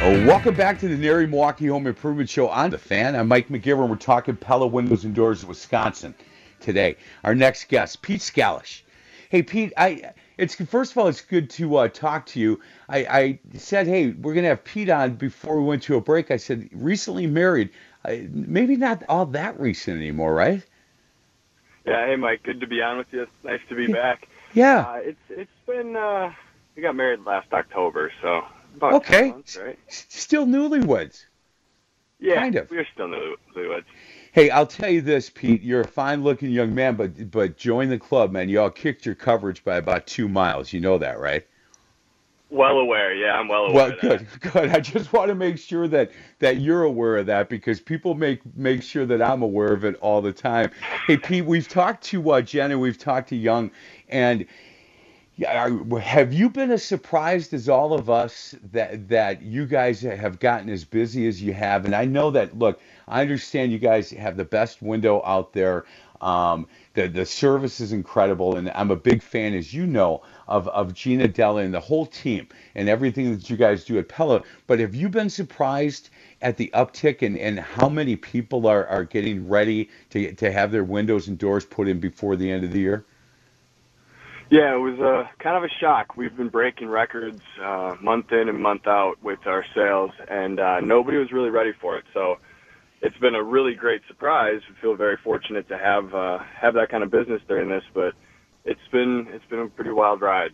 Welcome 0.04 0.54
back 0.54 0.78
to 0.80 0.90
the 0.90 0.98
NARI 0.98 1.28
Milwaukee 1.28 1.68
Home 1.68 1.88
Improvement 1.88 2.30
Show 2.30 2.50
on 2.50 2.72
The 2.72 2.78
Fan. 2.78 3.16
I'm 3.16 3.30
Mike 3.30 3.48
McGivern. 3.48 3.88
We're 3.88 3.96
talking 3.96 4.36
Pella 4.36 4.68
Windows 4.68 5.06
and 5.06 5.16
Doors, 5.16 5.46
Wisconsin 5.46 6.14
today. 6.60 6.98
Our 7.24 7.34
next 7.34 7.70
guest, 7.70 8.02
Pete 8.02 8.20
Scalish. 8.20 8.82
Hey, 9.30 9.44
Pete, 9.44 9.72
I 9.78 10.12
it's 10.38 10.56
first 10.56 10.92
of 10.92 10.98
all, 10.98 11.08
it's 11.08 11.22
good 11.22 11.50
to 11.52 11.78
uh, 11.78 11.88
talk 11.88 12.26
to 12.28 12.40
you. 12.42 12.60
I, 12.90 12.98
I, 13.06 13.40
said, 13.58 13.88
hey, 13.88 14.10
we're 14.10 14.34
gonna 14.34 14.50
have 14.50 14.66
Pete 14.66 14.90
on 14.90 15.16
before 15.16 15.58
we 15.62 15.66
went 15.66 15.84
to 15.84 15.96
a 15.96 16.02
break. 16.02 16.32
I 16.32 16.38
said, 16.38 16.68
recently 16.74 17.26
married, 17.26 17.70
uh, 18.04 18.16
maybe 18.30 18.76
not 18.76 19.04
all 19.08 19.26
that 19.28 19.58
recent 19.58 19.96
anymore, 19.96 20.34
right? 20.34 20.62
Yeah. 21.86 22.06
Hey, 22.08 22.18
Mike. 22.18 22.44
Good 22.44 22.60
to 22.60 22.68
be 22.68 22.82
on 22.82 22.98
with 22.98 23.08
you. 23.12 23.26
Nice 23.46 23.62
to 23.70 23.76
be 23.76 23.88
back. 23.88 24.28
Yeah. 24.54 24.80
Uh, 24.82 24.96
it's 24.98 25.22
it's 25.30 25.52
been 25.66 25.96
uh, 25.96 26.34
we 26.76 26.82
got 26.82 26.94
married 26.94 27.22
last 27.26 27.54
October, 27.54 28.12
so 28.22 28.44
about 28.76 28.94
okay. 28.94 29.30
Months, 29.30 29.58
right? 29.58 29.80
Still 29.88 30.46
newlyweds. 30.46 31.26
Yeah, 32.20 32.36
kind 32.36 32.56
of. 32.56 32.70
We're 32.70 32.88
still 32.94 33.08
newlyweds. 33.08 33.84
Hey, 34.32 34.50
I'll 34.50 34.68
tell 34.68 34.90
you 34.90 35.02
this, 35.02 35.30
Pete. 35.30 35.62
You're 35.62 35.82
a 35.82 35.88
fine-looking 35.88 36.50
young 36.50 36.74
man, 36.74 36.96
but 36.96 37.30
but 37.30 37.58
join 37.58 37.90
the 37.90 38.00
club, 38.00 38.32
man. 38.32 38.50
You 38.50 38.62
all 38.62 38.70
kicked 38.70 39.06
your 39.06 39.16
coverage 39.16 39.64
by 39.64 39.78
about 39.78 40.08
two 40.08 40.28
miles. 40.28 40.74
You 40.74 40.80
know 40.80 40.98
that, 40.98 41.20
right? 41.20 41.46
Well 42.54 42.78
aware, 42.78 43.16
yeah, 43.16 43.34
I'm 43.34 43.48
well 43.48 43.66
aware. 43.66 43.90
Well, 43.90 43.98
good, 44.00 44.28
good. 44.40 44.70
I 44.70 44.80
just 44.80 45.12
want 45.12 45.30
to 45.30 45.36
make 45.36 45.58
sure 45.58 45.88
that 45.88 46.12
that 46.38 46.62
you're 46.62 46.84
aware 46.84 47.18
of 47.18 47.26
that 47.26 47.50
because 47.50 47.80
people 47.80 48.14
make 48.14 48.42
make 48.56 48.84
sure 48.84 49.08
that 49.08 49.24
I'm 49.24 49.42
aware 49.42 49.74
of 49.74 49.84
it 49.84 49.96
all 50.02 50.22
the 50.22 50.32
time. 50.32 50.70
Hey, 51.08 51.18
Pete, 51.18 51.46
we've 51.46 51.68
talked 51.68 52.04
to 52.06 52.32
uh, 52.32 52.42
Jen 52.42 52.70
and 52.70 52.80
we've 52.80 52.98
talked 52.98 53.30
to 53.30 53.36
Young, 53.36 53.72
And 54.08 54.46
have 55.42 56.32
you 56.32 56.48
been 56.50 56.70
as 56.70 56.84
surprised 56.84 57.54
as 57.56 57.68
all 57.68 57.94
of 57.94 58.08
us 58.08 58.54
that 58.72 59.10
that 59.10 59.42
you 59.42 59.66
guys 59.66 60.02
have 60.02 60.40
gotten 60.40 60.70
as 60.70 60.86
busy 60.86 61.28
as 61.28 61.42
you 61.42 61.54
have? 61.54 61.86
And 61.86 61.96
I 61.96 62.06
know 62.06 62.30
that. 62.32 62.58
Look, 62.58 62.80
I 63.08 63.22
understand 63.22 63.72
you 63.72 63.80
guys 63.80 64.12
have 64.12 64.38
the 64.38 64.46
best 64.46 64.84
window 64.84 65.24
out 65.26 65.54
there. 65.54 65.86
Um, 66.22 66.68
the 66.94 67.08
the 67.08 67.26
service 67.26 67.82
is 67.82 67.94
incredible, 67.94 68.58
and 68.58 68.70
I'm 68.76 68.92
a 68.92 68.96
big 68.96 69.24
fan, 69.24 69.56
as 69.56 69.74
you 69.74 69.88
know, 69.88 70.22
of 70.48 70.68
of 70.68 70.94
Gina 70.94 71.28
Della 71.28 71.64
and 71.64 71.74
the 71.74 71.80
whole 71.80 72.06
team 72.06 72.48
and 72.76 72.88
everything 72.88 73.32
that 73.36 73.50
you 73.50 73.58
guys 73.58 73.86
do 73.86 73.98
at 73.98 74.08
Pella. 74.10 74.44
But 74.68 74.80
have 74.80 74.94
you 74.94 75.10
been 75.10 75.32
surprised 75.32 76.10
at 76.44 76.58
the 76.58 76.70
uptick 76.76 77.24
and, 77.26 77.40
and 77.40 77.60
how 77.60 77.90
many 77.90 78.16
people 78.16 78.68
are, 78.68 78.86
are 78.86 79.04
getting 79.04 79.50
ready 79.50 79.90
to 80.12 80.32
to 80.34 80.52
have 80.52 80.72
their 80.72 80.84
windows 80.84 81.28
and 81.28 81.40
doors 81.40 81.66
put 81.66 81.88
in 81.88 82.00
before 82.00 82.36
the 82.36 82.52
end 82.52 82.64
of 82.64 82.72
the 82.72 82.80
year? 82.80 83.04
Yeah, 84.54 84.76
it 84.76 84.78
was 84.78 85.00
uh, 85.00 85.28
kind 85.40 85.58
of 85.58 85.64
a 85.64 85.74
shock. 85.80 86.16
We've 86.16 86.38
been 86.38 86.50
breaking 86.50 86.88
records 86.88 87.42
uh, 87.60 87.96
month 88.00 88.32
in 88.32 88.50
and 88.50 88.62
month 88.62 88.86
out 88.86 89.16
with 89.24 89.40
our 89.48 89.66
sales, 89.74 90.12
and 90.30 90.60
uh, 90.60 90.80
nobody 90.80 91.18
was 91.18 91.32
really 91.32 91.50
ready 91.50 91.72
for 91.82 91.98
it. 91.98 92.04
So 92.14 92.38
it's 93.02 93.18
been 93.18 93.34
a 93.34 93.42
really 93.42 93.74
great 93.74 94.04
surprise. 94.08 94.62
We 94.70 94.76
feel 94.80 94.96
very 94.96 95.18
fortunate 95.24 95.68
to 95.70 95.78
have 95.80 96.14
uh, 96.14 96.38
have 96.38 96.76
that 96.76 96.90
kind 96.90 97.04
of 97.04 97.10
business 97.10 97.42
during 97.48 97.68
this, 97.68 97.82
but 97.96 98.14
it's 98.64 98.88
been 98.92 99.26
it's 99.32 99.46
been 99.46 99.58
a 99.58 99.68
pretty 99.70 99.90
wild 99.90 100.22
ride. 100.22 100.52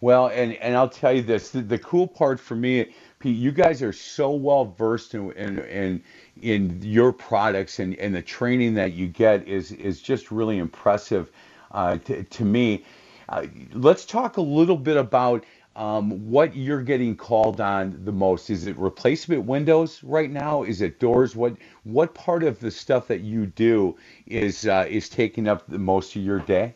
Well, 0.00 0.26
and 0.26 0.54
and 0.54 0.74
I'll 0.74 0.88
tell 0.88 1.12
you 1.12 1.22
this: 1.22 1.50
the, 1.50 1.60
the 1.60 1.78
cool 1.78 2.08
part 2.08 2.40
for 2.40 2.56
me, 2.56 2.92
Pete, 3.20 3.36
you 3.36 3.52
guys 3.52 3.80
are 3.80 3.92
so 3.92 4.32
well 4.32 4.64
versed 4.64 5.14
in 5.14 5.30
in 5.34 5.58
in, 5.60 6.02
in 6.42 6.80
your 6.82 7.12
products, 7.12 7.78
and, 7.78 7.94
and 8.00 8.12
the 8.12 8.22
training 8.22 8.74
that 8.74 8.94
you 8.94 9.06
get 9.06 9.46
is 9.46 9.70
is 9.70 10.02
just 10.02 10.32
really 10.32 10.58
impressive 10.58 11.30
uh, 11.70 11.96
to, 11.98 12.24
to 12.24 12.44
me. 12.44 12.84
Uh, 13.30 13.46
let's 13.72 14.04
talk 14.04 14.36
a 14.36 14.42
little 14.42 14.76
bit 14.76 14.96
about 14.96 15.44
um, 15.76 16.28
what 16.30 16.56
you're 16.56 16.82
getting 16.82 17.16
called 17.16 17.60
on 17.60 18.00
the 18.04 18.10
most. 18.10 18.50
Is 18.50 18.66
it 18.66 18.76
replacement 18.76 19.44
windows 19.44 20.02
right 20.02 20.30
now? 20.30 20.64
Is 20.64 20.82
it 20.82 20.98
doors? 20.98 21.36
What 21.36 21.56
what 21.84 22.12
part 22.12 22.42
of 22.42 22.58
the 22.58 22.72
stuff 22.72 23.06
that 23.06 23.20
you 23.20 23.46
do 23.46 23.96
is 24.26 24.66
uh, 24.66 24.86
is 24.88 25.08
taking 25.08 25.46
up 25.46 25.66
the 25.68 25.78
most 25.78 26.16
of 26.16 26.22
your 26.22 26.40
day? 26.40 26.74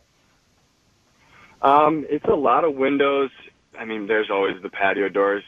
Um, 1.61 2.07
it's 2.09 2.25
a 2.27 2.37
lot 2.37 2.63
of 2.63 2.77
windows. 2.77 3.31
I 3.77 3.85
mean, 3.85 4.07
there's 4.07 4.31
always 4.31 4.63
the 4.63 4.71
patio 4.71 5.09
doors. 5.09 5.43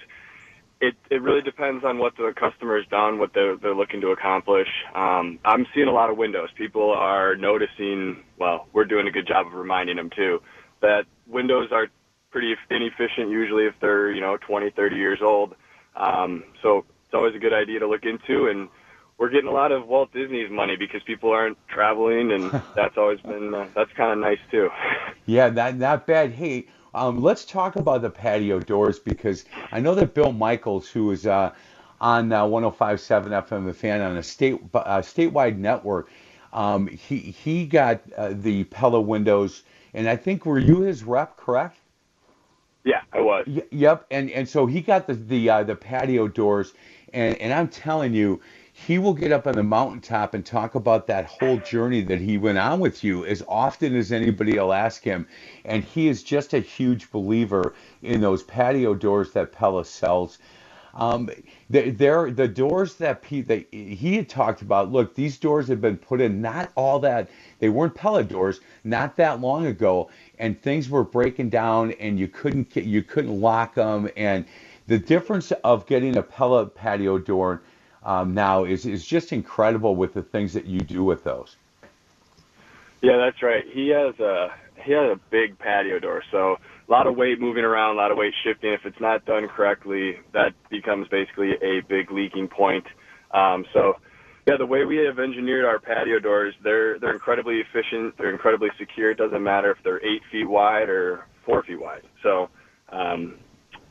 It 0.81 0.97
it 1.09 1.23
really 1.23 1.43
depends 1.43 1.85
on 1.85 1.99
what 1.99 2.17
the 2.17 2.33
customer 2.35 2.51
customer's 2.51 2.87
done, 2.89 3.21
what 3.21 3.33
they're 3.33 3.57
they're 3.57 3.77
looking 3.77 4.01
to 4.01 4.09
accomplish. 4.09 4.69
Um, 4.93 5.39
I'm 5.45 5.69
seeing 5.73 5.87
a 5.87 5.93
lot 5.93 6.11
of 6.11 6.17
windows. 6.17 6.49
People 6.57 6.91
are 6.91 7.37
noticing. 7.37 8.25
Well, 8.39 8.67
we're 8.73 8.85
doing 8.85 9.07
a 9.07 9.13
good 9.13 9.29
job 9.29 9.47
of 9.47 9.55
reminding 9.55 9.97
them 9.97 10.11
too 10.11 10.41
that 10.81 11.05
windows 11.27 11.69
are 11.73 11.89
pretty 12.31 12.55
inefficient 12.71 13.31
usually 13.31 13.65
if 13.65 13.75
they're, 13.81 14.11
you 14.11 14.21
know, 14.21 14.37
20, 14.37 14.71
30 14.71 14.97
years 14.97 15.21
old. 15.23 15.55
Um, 15.97 16.45
so 16.63 16.85
it's 17.05 17.15
always 17.15 17.35
a 17.35 17.39
good 17.39 17.55
idea 17.55 17.81
to 17.81 17.89
look 17.89 18.05
into 18.05 18.49
and 18.49 18.69
we're 19.19 19.31
getting 19.31 19.49
a 19.49 19.53
lot 19.53 19.73
of 19.73 19.87
Walt 19.87 20.13
Disney's 20.13 20.51
money 20.51 20.77
because 20.77 21.03
people 21.05 21.31
aren't 21.31 21.57
traveling, 21.69 22.33
and 22.33 22.51
that's 22.75 22.97
always 22.97 23.21
been 23.21 23.55
uh, 23.55 23.67
that's 23.75 23.93
kind 23.93 24.13
of 24.13 24.19
nice 24.19 24.39
too. 24.51 24.71
yeah, 25.27 25.49
that 25.49 25.77
not 25.77 26.07
bad. 26.07 26.33
Hey, 26.33 26.67
um, 26.95 27.23
let's 27.23 27.45
talk 27.45 27.77
about 27.77 28.03
the 28.03 28.11
patio 28.11 28.61
doors 28.61 28.99
because 28.99 29.45
I 29.73 29.81
know 29.81 29.95
that 29.95 30.15
Bill 30.15 30.33
Michaels, 30.33 30.89
who 30.89 31.11
is 31.11 31.27
uh, 31.27 31.53
on 32.01 32.33
uh, 32.33 32.45
105.7 32.45 33.47
FM 33.47 33.67
The 33.67 33.75
Fan 33.75 34.01
on 34.03 34.17
a 34.17 34.23
state 34.23 34.61
uh, 34.75 35.01
statewide 35.01 35.57
network, 35.57 36.11
um, 36.53 36.87
he 36.87 37.19
he 37.19 37.67
got 37.67 38.03
uh, 38.17 38.31
the 38.35 38.65
Pella 38.65 39.01
windows 39.01 39.63
and 39.97 40.09
I 40.09 40.17
think 40.17 40.47
were 40.47 40.61
you 40.61 40.83
his 40.83 41.05
rep, 41.05 41.39
correct? 41.39 41.79
Yeah, 42.85 43.03
I 43.13 43.21
was. 43.23 43.47
Y- 43.47 43.63
yep, 43.71 44.07
and 44.11 44.31
and 44.31 44.49
so 44.49 44.67
he 44.67 44.81
got 44.83 45.07
the 45.07 45.15
the 45.15 45.51
uh, 45.51 45.65
the 45.65 45.77
patio 45.77 46.29
doors, 46.29 46.75
and 47.15 47.37
and 47.41 47.53
I'm 47.55 47.69
telling 47.69 48.15
you, 48.15 48.41
he 48.73 48.99
will 48.99 49.15
get 49.15 49.33
up 49.33 49.47
on 49.47 49.55
the 49.55 49.65
mountaintop 49.65 50.35
and 50.35 50.45
talk 50.47 50.75
about 50.77 51.07
that 51.09 51.27
whole 51.27 51.59
journey 51.59 52.03
that 52.03 52.21
he 52.21 52.39
went 52.39 52.59
on 52.59 52.81
with 52.81 53.05
you 53.05 53.25
as 53.27 53.45
often 53.49 53.97
as 53.97 54.13
anybody 54.13 54.59
will 54.59 54.73
ask 54.75 55.05
him, 55.05 55.29
and 55.65 55.85
he 55.85 56.09
is 56.09 56.25
just 56.25 56.55
a 56.55 56.61
huge 56.61 57.11
believer 57.13 57.75
in 58.03 58.21
those 58.21 58.43
patio 58.45 58.95
doors 58.95 59.33
that 59.33 59.53
Pella 59.53 59.85
sells. 59.85 60.39
Um, 60.97 61.29
they're, 61.69 62.31
the 62.31 62.49
doors 62.49 62.95
that, 62.95 63.23
Pete, 63.23 63.69
he 63.71 64.17
had 64.17 64.29
talked 64.29 64.63
about. 64.63 64.91
Look, 64.91 65.15
these 65.15 65.37
doors 65.37 65.69
have 65.69 65.81
been 65.81 65.99
put 65.99 66.21
in 66.21 66.41
not 66.41 66.73
all 66.75 66.99
that. 67.01 67.29
They 67.59 67.69
weren't 67.69 67.95
Pella 67.95 68.25
doors 68.25 68.61
not 68.83 69.15
that 69.17 69.41
long 69.41 69.67
ago, 69.67 70.11
and 70.39 70.61
things 70.61 70.89
were 70.89 71.05
breaking 71.05 71.51
down, 71.51 71.93
and 71.93 72.19
you 72.19 72.29
couldn't 72.29 72.71
get, 72.71 72.85
you 72.85 73.03
couldn't 73.03 73.41
lock 73.41 73.75
them. 73.75 74.09
And 74.17 74.47
the 74.87 74.99
difference 74.99 75.53
of 75.53 75.87
getting 75.87 76.17
a 76.17 76.23
Pella 76.23 76.65
patio 76.67 77.19
door 77.19 77.63
um, 78.05 78.33
now 78.33 78.65
is 78.65 78.87
is 78.87 79.05
just 79.05 79.33
incredible 79.33 79.97
with 79.97 80.15
the 80.15 80.23
things 80.23 80.53
that 80.55 80.65
you 80.65 80.81
do 80.81 81.05
with 81.05 81.25
those. 81.25 81.57
Yeah, 83.03 83.19
that's 83.19 83.43
right. 83.43 83.65
He 83.71 83.89
has 83.89 84.19
a 84.21 84.53
he 84.83 84.93
has 84.93 85.11
a 85.11 85.21
big 85.31 85.59
patio 85.59 85.99
door, 85.99 86.23
so 86.31 86.59
a 86.89 86.93
lot 86.93 87.07
of 87.07 87.17
weight 87.17 87.41
moving 87.41 87.65
around, 87.65 87.97
a 87.97 87.99
lot 87.99 88.11
of 88.11 88.19
weight 88.19 88.35
shifting. 88.45 88.73
If 88.73 88.85
it's 88.85 89.01
not 89.01 89.25
done 89.25 89.49
correctly, 89.49 90.17
that 90.33 90.55
becomes 90.71 91.09
basically 91.09 91.53
a 91.63 91.81
big 91.89 92.13
leaking 92.13 92.49
point. 92.49 92.85
Um, 93.33 93.65
so, 93.73 93.95
yeah, 94.47 94.57
the 94.57 94.67
way 94.67 94.85
we 94.85 94.97
have 94.99 95.19
engineered 95.19 95.65
our 95.65 95.81
patio 95.81 96.21
doors, 96.21 96.55
they're 96.63 96.99
they're 96.99 97.13
incredibly 97.13 97.61
efficient. 97.61 98.17
They're 98.17 98.31
incredibly 98.31 98.69
secure. 98.79 99.11
It 99.11 99.19
doesn't 99.19 99.43
matter 99.43 99.73
if 99.73 99.79
they're 99.83 100.05
eight 100.05 100.23
feet 100.31 100.49
wide 100.49 100.89
or 100.89 101.27
four 101.45 101.65
feet 101.65 101.81
wide. 101.81 102.03
So, 102.23 102.49
um, 102.91 103.39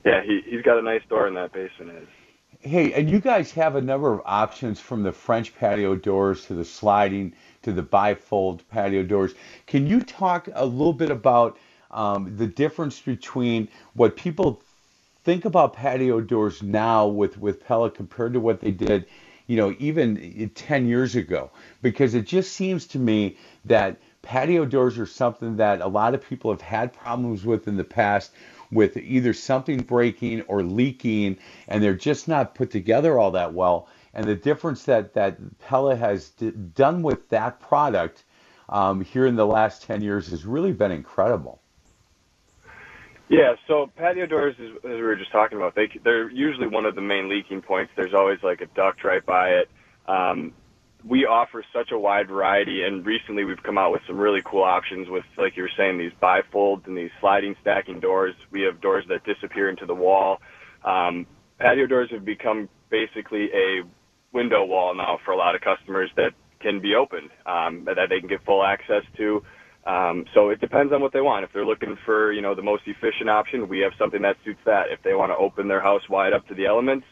yeah, 0.05 0.21
he 0.23 0.41
he's 0.49 0.61
got 0.61 0.77
a 0.77 0.81
nice 0.81 1.01
door 1.09 1.27
in 1.27 1.33
that 1.33 1.51
basement. 1.51 1.97
Is. 1.97 2.07
Hey, 2.61 2.93
and 2.93 3.09
you 3.09 3.19
guys 3.19 3.51
have 3.51 3.75
a 3.75 3.81
number 3.81 4.13
of 4.13 4.21
options 4.25 4.79
from 4.79 5.03
the 5.03 5.11
French 5.11 5.55
patio 5.55 5.95
doors 5.95 6.45
to 6.45 6.53
the 6.53 6.65
sliding 6.65 7.33
to 7.63 7.73
the 7.73 7.83
bifold 7.83 8.61
patio 8.69 9.03
doors. 9.03 9.35
Can 9.67 9.85
you 9.85 10.01
talk 10.01 10.47
a 10.53 10.65
little 10.65 10.93
bit 10.93 11.11
about 11.11 11.57
um, 11.95 12.35
the 12.37 12.45
difference 12.45 12.99
between 12.99 13.69
what 13.93 14.15
people 14.15 14.61
think 15.23 15.45
about 15.45 15.73
patio 15.73 16.21
doors 16.21 16.61
now 16.61 17.07
with 17.07 17.39
with 17.39 17.65
Pella 17.65 17.89
compared 17.89 18.33
to 18.33 18.39
what 18.39 18.59
they 18.59 18.71
did, 18.71 19.05
you 19.47 19.57
know, 19.57 19.75
even 19.79 20.51
10 20.53 20.87
years 20.87 21.15
ago, 21.15 21.49
because 21.81 22.13
it 22.13 22.27
just 22.27 22.53
seems 22.53 22.85
to 22.87 22.99
me 22.99 23.37
that 23.63 23.97
patio 24.21 24.65
doors 24.65 24.99
are 24.99 25.05
something 25.05 25.55
that 25.55 25.81
a 25.81 25.87
lot 25.87 26.13
of 26.13 26.27
people 26.27 26.51
have 26.51 26.61
had 26.61 26.91
problems 26.93 27.45
with 27.45 27.67
in 27.67 27.77
the 27.77 27.83
past 27.83 28.31
with 28.71 28.97
either 28.97 29.33
something 29.33 29.77
breaking 29.77 30.41
or 30.43 30.63
leaking 30.63 31.37
and 31.67 31.81
they're 31.81 31.93
just 31.93 32.27
not 32.27 32.55
put 32.55 32.71
together 32.71 33.17
all 33.17 33.31
that 33.31 33.53
well 33.53 33.87
and 34.15 34.25
the 34.25 34.35
difference 34.35 34.83
that 34.83 35.13
that 35.13 35.37
Pella 35.59 35.95
has 35.95 36.29
d- 36.29 36.51
done 36.73 37.03
with 37.03 37.29
that 37.29 37.59
product 37.59 38.23
um, 38.69 39.01
here 39.01 39.27
in 39.27 39.35
the 39.35 39.45
last 39.45 39.83
10 39.83 40.01
years 40.01 40.27
has 40.29 40.45
really 40.45 40.71
been 40.71 40.91
incredible. 40.91 41.61
Yeah, 43.27 43.55
so 43.67 43.91
patio 43.95 44.27
doors, 44.27 44.55
as 44.59 44.83
we 44.83 45.01
were 45.01 45.15
just 45.15 45.31
talking 45.31 45.57
about, 45.57 45.75
they 45.75 45.89
they're 46.03 46.29
usually 46.29 46.67
one 46.67 46.85
of 46.85 46.93
the 46.95 47.01
main 47.01 47.27
leaking 47.27 47.61
points. 47.61 47.91
There's 47.95 48.13
always 48.13 48.39
like 48.43 48.61
a 48.61 48.67
duct 48.67 49.03
right 49.03 49.25
by 49.25 49.49
it. 49.49 49.69
Um, 50.07 50.53
we 51.03 51.25
offer 51.25 51.63
such 51.73 51.91
a 51.91 51.97
wide 51.97 52.27
variety, 52.27 52.83
and 52.83 53.05
recently 53.05 53.43
we've 53.43 53.61
come 53.61 53.77
out 53.77 53.91
with 53.91 54.01
some 54.07 54.17
really 54.17 54.41
cool 54.43 54.63
options 54.63 55.07
with, 55.07 55.23
like 55.37 55.55
you 55.55 55.63
were 55.63 55.71
saying, 55.77 55.97
these 55.97 56.11
bifolds 56.21 56.87
and 56.87 56.97
these 56.97 57.11
sliding 57.19 57.55
stacking 57.61 57.99
doors. 57.99 58.35
We 58.51 58.61
have 58.61 58.81
doors 58.81 59.05
that 59.09 59.23
disappear 59.23 59.69
into 59.69 59.85
the 59.85 59.93
wall. 59.93 60.41
Um, 60.83 61.27
patio 61.59 61.85
doors 61.85 62.09
have 62.11 62.25
become 62.25 62.69
basically 62.89 63.49
a 63.53 63.83
window 64.33 64.65
wall 64.65 64.95
now 64.95 65.19
for 65.23 65.31
a 65.31 65.37
lot 65.37 65.55
of 65.55 65.61
customers 65.61 66.09
that 66.15 66.33
can 66.59 66.79
be 66.79 66.95
opened, 66.95 67.29
um, 67.45 67.85
that 67.85 67.97
they 68.09 68.19
can 68.19 68.27
get 68.29 68.43
full 68.43 68.63
access 68.63 69.03
to. 69.17 69.43
Um, 69.85 70.25
so 70.33 70.49
it 70.49 70.59
depends 70.59 70.91
on 70.93 71.01
what 71.01 71.13
they 71.13 71.21
want. 71.21 71.43
If 71.43 71.51
they're 71.53 71.65
looking 71.65 71.95
for, 72.05 72.31
you 72.31 72.41
know, 72.41 72.55
the 72.55 72.63
most 72.63 72.83
efficient 72.87 73.29
option, 73.29 73.67
we 73.67 73.79
have 73.79 73.91
something 73.99 74.21
that 74.23 74.35
suits 74.43 74.59
that. 74.65 74.85
If 74.89 75.01
they 75.03 75.13
want 75.13 75.31
to 75.31 75.37
open 75.37 75.67
their 75.67 75.81
house 75.81 76.01
wide 76.09 76.33
up 76.33 76.47
to 76.47 76.55
the 76.55 76.65
elements, 76.65 77.05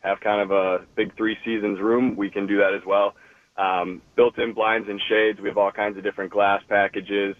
have 0.00 0.18
kind 0.20 0.40
of 0.40 0.50
a 0.50 0.84
big 0.96 1.16
three 1.16 1.36
seasons 1.44 1.78
room, 1.80 2.16
we 2.16 2.30
can 2.30 2.46
do 2.46 2.58
that 2.58 2.74
as 2.74 2.82
well. 2.86 3.14
Um, 3.56 4.02
built-in 4.16 4.54
blinds 4.54 4.88
and 4.88 5.00
shades. 5.08 5.40
We 5.40 5.48
have 5.48 5.56
all 5.56 5.72
kinds 5.72 5.96
of 5.96 6.02
different 6.02 6.32
glass 6.32 6.62
packages. 6.68 7.36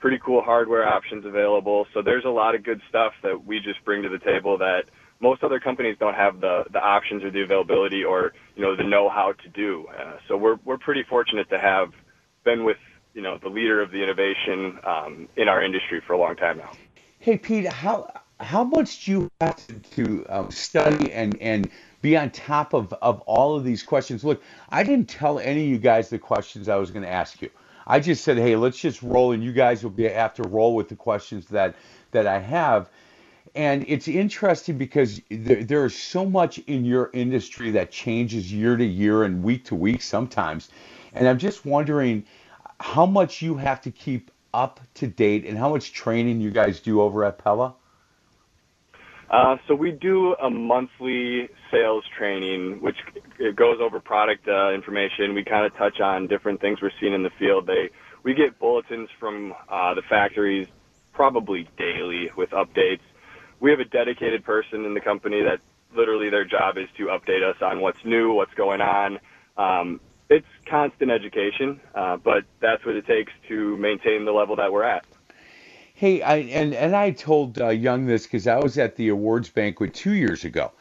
Pretty 0.00 0.18
cool 0.24 0.42
hardware 0.42 0.86
options 0.86 1.24
available. 1.24 1.86
So 1.94 2.02
there's 2.02 2.24
a 2.24 2.30
lot 2.30 2.54
of 2.54 2.64
good 2.64 2.80
stuff 2.88 3.12
that 3.22 3.46
we 3.46 3.60
just 3.60 3.84
bring 3.84 4.02
to 4.02 4.08
the 4.08 4.18
table 4.18 4.58
that 4.58 4.84
most 5.20 5.42
other 5.42 5.60
companies 5.60 5.96
don't 6.00 6.14
have 6.14 6.40
the 6.40 6.64
the 6.72 6.80
options 6.80 7.22
or 7.22 7.30
the 7.30 7.42
availability 7.42 8.04
or 8.04 8.32
you 8.56 8.62
know 8.62 8.76
the 8.76 8.82
know-how 8.82 9.32
to 9.42 9.48
do. 9.50 9.86
Uh, 9.88 10.16
so 10.28 10.36
we're 10.36 10.58
we're 10.64 10.76
pretty 10.78 11.04
fortunate 11.08 11.48
to 11.50 11.58
have 11.58 11.88
been 12.44 12.64
with 12.64 12.76
you 13.14 13.22
know 13.22 13.38
the 13.38 13.48
leader 13.48 13.80
of 13.80 13.90
the 13.90 14.02
innovation 14.02 14.78
um, 14.84 15.28
in 15.36 15.48
our 15.48 15.62
industry 15.62 16.02
for 16.06 16.12
a 16.12 16.18
long 16.18 16.36
time 16.36 16.58
now. 16.58 16.72
Hey 17.20 17.38
Pete, 17.38 17.66
how 17.66 18.10
how 18.40 18.64
much 18.64 19.04
do 19.04 19.12
you 19.12 19.30
have 19.40 19.66
to, 19.92 20.26
um, 20.28 20.50
study 20.50 21.12
and 21.12 21.40
and 21.40 21.70
be 22.02 22.16
on 22.16 22.30
top 22.30 22.74
of 22.74 22.92
of 22.94 23.20
all 23.22 23.56
of 23.56 23.64
these 23.64 23.82
questions? 23.82 24.24
Look, 24.24 24.42
I 24.70 24.82
didn't 24.82 25.08
tell 25.08 25.38
any 25.38 25.62
of 25.62 25.68
you 25.68 25.78
guys 25.78 26.10
the 26.10 26.18
questions 26.18 26.68
I 26.68 26.76
was 26.76 26.90
going 26.90 27.04
to 27.04 27.10
ask 27.10 27.40
you. 27.40 27.50
I 27.86 28.00
just 28.00 28.24
said, 28.24 28.38
hey, 28.38 28.56
let's 28.56 28.78
just 28.78 29.02
roll, 29.02 29.32
and 29.32 29.44
you 29.44 29.52
guys 29.52 29.82
will 29.82 29.90
be 29.90 30.04
to 30.04 30.42
roll 30.48 30.74
with 30.74 30.88
the 30.88 30.96
questions 30.96 31.46
that 31.48 31.76
that 32.10 32.26
I 32.26 32.40
have. 32.40 32.90
And 33.56 33.84
it's 33.86 34.08
interesting 34.08 34.78
because 34.78 35.20
there, 35.30 35.62
there 35.62 35.84
is 35.84 35.96
so 35.96 36.24
much 36.24 36.58
in 36.58 36.84
your 36.84 37.10
industry 37.12 37.70
that 37.72 37.92
changes 37.92 38.52
year 38.52 38.76
to 38.76 38.84
year 38.84 39.22
and 39.22 39.44
week 39.44 39.64
to 39.66 39.76
week 39.76 40.02
sometimes. 40.02 40.70
And 41.12 41.28
I'm 41.28 41.38
just 41.38 41.64
wondering 41.64 42.24
how 42.80 43.06
much 43.06 43.42
you 43.42 43.56
have 43.56 43.80
to 43.82 43.90
keep 43.90 44.30
up 44.52 44.80
to 44.94 45.06
date 45.06 45.44
and 45.44 45.58
how 45.58 45.68
much 45.68 45.92
training 45.92 46.40
you 46.40 46.50
guys 46.50 46.80
do 46.80 47.00
over 47.00 47.24
at 47.24 47.38
Pella. 47.38 47.74
Uh, 49.30 49.56
so 49.66 49.74
we 49.74 49.90
do 49.90 50.34
a 50.34 50.48
monthly 50.48 51.48
sales 51.70 52.04
training, 52.16 52.80
which 52.80 52.96
it 53.38 53.56
goes 53.56 53.78
over 53.80 53.98
product 53.98 54.46
uh, 54.46 54.70
information. 54.72 55.34
We 55.34 55.42
kind 55.42 55.66
of 55.66 55.76
touch 55.76 56.00
on 56.00 56.28
different 56.28 56.60
things 56.60 56.80
we're 56.80 56.92
seeing 57.00 57.14
in 57.14 57.22
the 57.22 57.32
field. 57.38 57.66
They 57.66 57.90
we 58.22 58.34
get 58.34 58.58
bulletins 58.58 59.08
from 59.18 59.54
uh, 59.68 59.94
the 59.94 60.02
factories 60.08 60.68
probably 61.12 61.68
daily 61.76 62.30
with 62.36 62.50
updates. 62.50 63.00
We 63.60 63.70
have 63.70 63.80
a 63.80 63.84
dedicated 63.84 64.44
person 64.44 64.84
in 64.84 64.94
the 64.94 65.00
company 65.00 65.42
that 65.42 65.60
literally 65.96 66.30
their 66.30 66.44
job 66.44 66.76
is 66.76 66.88
to 66.98 67.06
update 67.06 67.42
us 67.42 67.56
on 67.62 67.80
what's 67.80 68.04
new, 68.04 68.32
what's 68.32 68.54
going 68.54 68.80
on. 68.80 69.18
Um, 69.56 70.00
constant 70.68 71.10
education, 71.10 71.80
uh, 71.94 72.16
but 72.16 72.44
that's 72.60 72.84
what 72.84 72.96
it 72.96 73.06
takes 73.06 73.32
to 73.48 73.76
maintain 73.76 74.24
the 74.24 74.32
level 74.32 74.56
that 74.56 74.72
we're 74.72 74.84
at. 74.84 75.04
Hey, 75.94 76.22
I, 76.22 76.36
and 76.36 76.74
and 76.74 76.96
I 76.96 77.12
told 77.12 77.60
uh, 77.60 77.68
Young 77.68 78.06
this 78.06 78.24
because 78.24 78.48
I 78.48 78.58
was 78.58 78.78
at 78.78 78.96
the 78.96 79.08
awards 79.08 79.48
banquet 79.48 79.94
two 79.94 80.12
years 80.12 80.44
ago, 80.44 80.72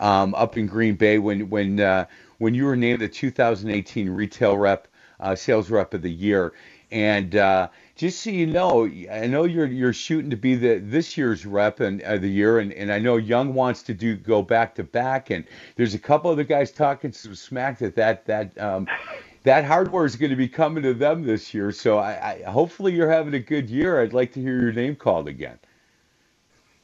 um, 0.00 0.34
up 0.34 0.56
in 0.56 0.66
Green 0.66 0.94
Bay 0.94 1.18
when 1.18 1.50
when 1.50 1.80
uh, 1.80 2.06
when 2.38 2.54
you 2.54 2.64
were 2.64 2.76
named 2.76 3.00
the 3.00 3.08
2018 3.08 4.08
Retail 4.08 4.56
Rep 4.56 4.88
uh, 5.20 5.34
Sales 5.34 5.70
Rep 5.70 5.92
of 5.92 6.00
the 6.00 6.10
Year, 6.10 6.54
and 6.90 7.36
uh, 7.36 7.68
just 7.96 8.22
so 8.22 8.30
you 8.30 8.46
know, 8.46 8.86
I 9.10 9.26
know 9.26 9.44
you're 9.44 9.66
you're 9.66 9.92
shooting 9.92 10.30
to 10.30 10.36
be 10.36 10.56
the 10.56 10.78
this 10.78 11.16
year's 11.16 11.46
rep 11.46 11.80
and 11.80 12.02
uh, 12.02 12.18
the 12.18 12.28
year, 12.28 12.58
and, 12.58 12.72
and 12.72 12.92
I 12.92 12.98
know 12.98 13.16
Young 13.16 13.54
wants 13.54 13.82
to 13.84 13.94
do 13.94 14.16
go 14.16 14.42
back 14.42 14.74
to 14.76 14.84
back, 14.84 15.30
and 15.30 15.44
there's 15.76 15.94
a 15.94 15.98
couple 15.98 16.30
other 16.30 16.44
guys 16.44 16.72
talking 16.72 17.12
some 17.12 17.34
smack 17.34 17.78
that 17.78 17.94
that 17.96 18.26
that 18.26 18.58
um, 18.60 18.88
that 19.44 19.64
hardware 19.64 20.04
is 20.06 20.16
going 20.16 20.30
to 20.30 20.36
be 20.36 20.48
coming 20.48 20.82
to 20.82 20.94
them 20.94 21.22
this 21.22 21.54
year. 21.54 21.70
So 21.70 21.98
I, 21.98 22.40
I 22.44 22.50
hopefully 22.50 22.92
you're 22.94 23.10
having 23.10 23.34
a 23.34 23.40
good 23.40 23.70
year. 23.70 24.02
I'd 24.02 24.12
like 24.12 24.32
to 24.32 24.40
hear 24.40 24.60
your 24.60 24.72
name 24.72 24.96
called 24.96 25.28
again. 25.28 25.58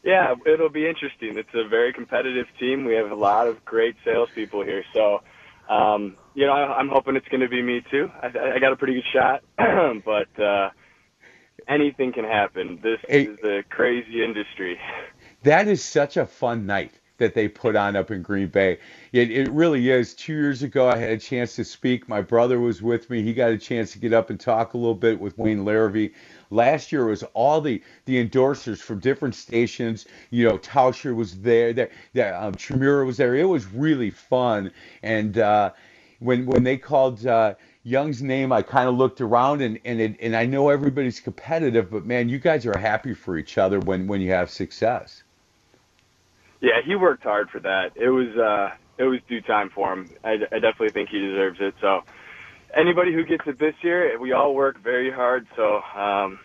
Yeah, 0.02 0.34
it'll 0.46 0.70
be 0.70 0.88
interesting. 0.88 1.36
It's 1.36 1.54
a 1.54 1.68
very 1.68 1.92
competitive 1.92 2.46
team. 2.58 2.84
We 2.84 2.94
have 2.94 3.10
a 3.10 3.14
lot 3.14 3.48
of 3.48 3.64
great 3.64 3.96
salespeople 4.04 4.64
here. 4.64 4.82
So, 4.94 5.22
um, 5.68 6.16
you 6.34 6.46
know, 6.46 6.52
I, 6.52 6.78
I'm 6.78 6.88
hoping 6.88 7.16
it's 7.16 7.28
going 7.28 7.42
to 7.42 7.48
be 7.48 7.60
me 7.62 7.82
too. 7.90 8.10
I, 8.22 8.28
I 8.54 8.58
got 8.60 8.72
a 8.72 8.76
pretty 8.76 8.94
good 8.94 9.04
shot, 9.12 9.42
but 10.04 10.42
uh, 10.42 10.70
anything 11.70 12.12
can 12.12 12.24
happen. 12.24 12.78
This 12.82 12.98
is 13.08 13.38
a 13.44 13.62
crazy 13.70 14.22
industry. 14.22 14.78
That 15.42 15.68
is 15.68 15.82
such 15.82 16.18
a 16.18 16.26
fun 16.26 16.66
night 16.66 16.92
that 17.16 17.32
they 17.32 17.48
put 17.48 17.74
on 17.74 17.96
up 17.96 18.10
in 18.10 18.20
Green 18.20 18.48
Bay. 18.48 18.78
It, 19.12 19.30
it 19.30 19.48
really 19.50 19.88
is. 19.88 20.12
Two 20.14 20.34
years 20.34 20.62
ago, 20.62 20.86
I 20.86 20.98
had 20.98 21.12
a 21.12 21.18
chance 21.18 21.56
to 21.56 21.64
speak. 21.64 22.10
My 22.10 22.20
brother 22.20 22.60
was 22.60 22.82
with 22.82 23.08
me. 23.08 23.22
He 23.22 23.32
got 23.32 23.50
a 23.50 23.56
chance 23.56 23.92
to 23.92 23.98
get 23.98 24.12
up 24.12 24.28
and 24.28 24.38
talk 24.38 24.74
a 24.74 24.76
little 24.76 24.94
bit 24.94 25.18
with 25.18 25.38
Wayne 25.38 25.64
Larrivee. 25.64 26.12
Last 26.50 26.92
year 26.92 27.06
was 27.06 27.22
all 27.32 27.62
the 27.62 27.82
the 28.04 28.22
endorsers 28.22 28.80
from 28.80 28.98
different 28.98 29.34
stations. 29.34 30.04
You 30.30 30.46
know, 30.46 30.58
Tauscher 30.58 31.14
was 31.14 31.40
there. 31.40 31.72
There, 31.72 31.90
there 32.12 32.36
um, 32.36 32.54
Tremura 32.54 33.06
was 33.06 33.16
there. 33.16 33.34
It 33.34 33.44
was 33.44 33.66
really 33.66 34.10
fun. 34.10 34.72
And 35.02 35.38
uh, 35.38 35.70
when 36.18 36.44
when 36.44 36.64
they 36.64 36.76
called. 36.76 37.24
Uh, 37.26 37.54
Young's 37.82 38.22
name, 38.22 38.52
I 38.52 38.62
kind 38.62 38.88
of 38.88 38.96
looked 38.96 39.20
around 39.20 39.62
and 39.62 39.78
and 39.84 40.00
it, 40.00 40.16
and 40.20 40.36
I 40.36 40.46
know 40.46 40.68
everybody's 40.68 41.20
competitive, 41.20 41.90
but 41.90 42.04
man, 42.04 42.28
you 42.28 42.38
guys 42.38 42.66
are 42.66 42.78
happy 42.78 43.14
for 43.14 43.38
each 43.38 43.56
other 43.56 43.80
when 43.80 44.06
when 44.06 44.20
you 44.20 44.32
have 44.32 44.50
success. 44.50 45.22
Yeah, 46.60 46.82
he 46.84 46.94
worked 46.94 47.22
hard 47.22 47.48
for 47.50 47.60
that. 47.60 47.92
It 47.96 48.10
was 48.10 48.36
uh, 48.36 48.76
it 48.98 49.04
was 49.04 49.20
due 49.28 49.40
time 49.40 49.70
for 49.70 49.92
him. 49.92 50.10
I, 50.22 50.32
I 50.32 50.58
definitely 50.58 50.90
think 50.90 51.08
he 51.08 51.20
deserves 51.20 51.58
it. 51.60 51.74
So 51.80 52.02
anybody 52.76 53.14
who 53.14 53.24
gets 53.24 53.44
it 53.46 53.58
this 53.58 53.74
year, 53.82 54.18
we 54.20 54.32
all 54.32 54.54
work 54.54 54.78
very 54.82 55.10
hard. 55.10 55.46
So 55.56 55.80
um, 55.96 56.38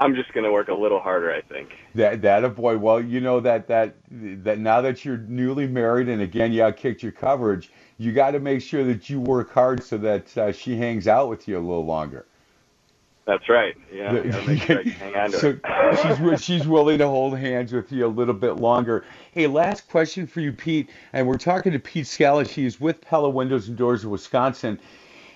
I'm 0.00 0.14
just 0.14 0.32
going 0.32 0.44
to 0.44 0.52
work 0.52 0.68
a 0.68 0.74
little 0.74 1.00
harder, 1.00 1.32
I 1.32 1.40
think. 1.42 1.70
That 1.94 2.22
that 2.22 2.44
a 2.44 2.48
boy. 2.48 2.78
Well, 2.78 3.00
you 3.00 3.20
know 3.20 3.40
that 3.40 3.66
that 3.66 3.96
that 4.10 4.58
now 4.58 4.80
that 4.80 5.04
you're 5.04 5.18
newly 5.18 5.66
married 5.66 6.08
and 6.08 6.22
again 6.22 6.52
you 6.52 6.70
kicked 6.72 7.02
your 7.02 7.12
coverage, 7.12 7.70
you 7.98 8.12
got 8.12 8.32
to 8.32 8.40
make 8.40 8.62
sure 8.62 8.84
that 8.84 9.10
you 9.10 9.20
work 9.20 9.52
hard 9.52 9.82
so 9.82 9.98
that 9.98 10.38
uh, 10.38 10.52
she 10.52 10.76
hangs 10.76 11.08
out 11.08 11.28
with 11.28 11.48
you 11.48 11.56
a 11.56 11.60
little 11.60 11.84
longer. 11.84 12.26
That's 13.26 13.46
right. 13.50 13.76
Yeah, 13.92 15.28
sure 15.28 15.60
so 16.00 16.16
she's 16.16 16.42
she's 16.42 16.66
willing 16.66 16.96
to 16.96 17.06
hold 17.06 17.36
hands 17.36 17.74
with 17.74 17.92
you 17.92 18.06
a 18.06 18.08
little 18.08 18.32
bit 18.32 18.52
longer. 18.52 19.04
Hey, 19.32 19.46
last 19.46 19.86
question 19.90 20.26
for 20.26 20.40
you, 20.40 20.50
Pete. 20.50 20.88
And 21.12 21.26
we're 21.26 21.36
talking 21.36 21.72
to 21.72 21.78
Pete 21.78 22.06
Scala. 22.06 22.44
He's 22.44 22.80
with 22.80 23.02
Pella 23.02 23.28
Windows 23.28 23.68
and 23.68 23.76
Doors 23.76 24.02
of 24.02 24.10
Wisconsin. 24.12 24.80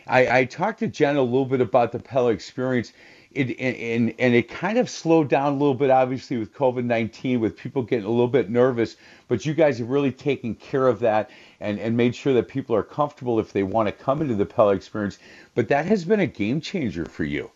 I, 0.06 0.38
I 0.38 0.44
talked 0.46 0.78
to 0.78 0.88
Jen 0.88 1.16
a 1.16 1.22
little 1.22 1.44
bit 1.44 1.60
about 1.60 1.92
the 1.92 1.98
Pella 1.98 2.30
experience. 2.32 2.94
It, 3.34 3.58
and, 3.58 4.14
and 4.18 4.34
it 4.34 4.48
kind 4.48 4.78
of 4.78 4.90
slowed 4.90 5.28
down 5.28 5.52
a 5.52 5.56
little 5.56 5.74
bit, 5.74 5.90
obviously, 5.90 6.36
with 6.36 6.52
COVID 6.54 6.84
19, 6.84 7.40
with 7.40 7.56
people 7.56 7.82
getting 7.82 8.04
a 8.04 8.10
little 8.10 8.28
bit 8.28 8.50
nervous. 8.50 8.96
But 9.28 9.46
you 9.46 9.54
guys 9.54 9.78
have 9.78 9.88
really 9.88 10.12
taken 10.12 10.54
care 10.54 10.86
of 10.86 10.98
that 11.00 11.30
and, 11.60 11.78
and 11.78 11.96
made 11.96 12.14
sure 12.14 12.34
that 12.34 12.48
people 12.48 12.76
are 12.76 12.82
comfortable 12.82 13.40
if 13.40 13.52
they 13.52 13.62
want 13.62 13.88
to 13.88 13.92
come 13.92 14.20
into 14.20 14.34
the 14.34 14.46
Pella 14.46 14.74
experience. 14.74 15.18
But 15.54 15.68
that 15.68 15.86
has 15.86 16.04
been 16.04 16.20
a 16.20 16.26
game 16.26 16.60
changer 16.60 17.04
for 17.06 17.24
you. 17.24 17.50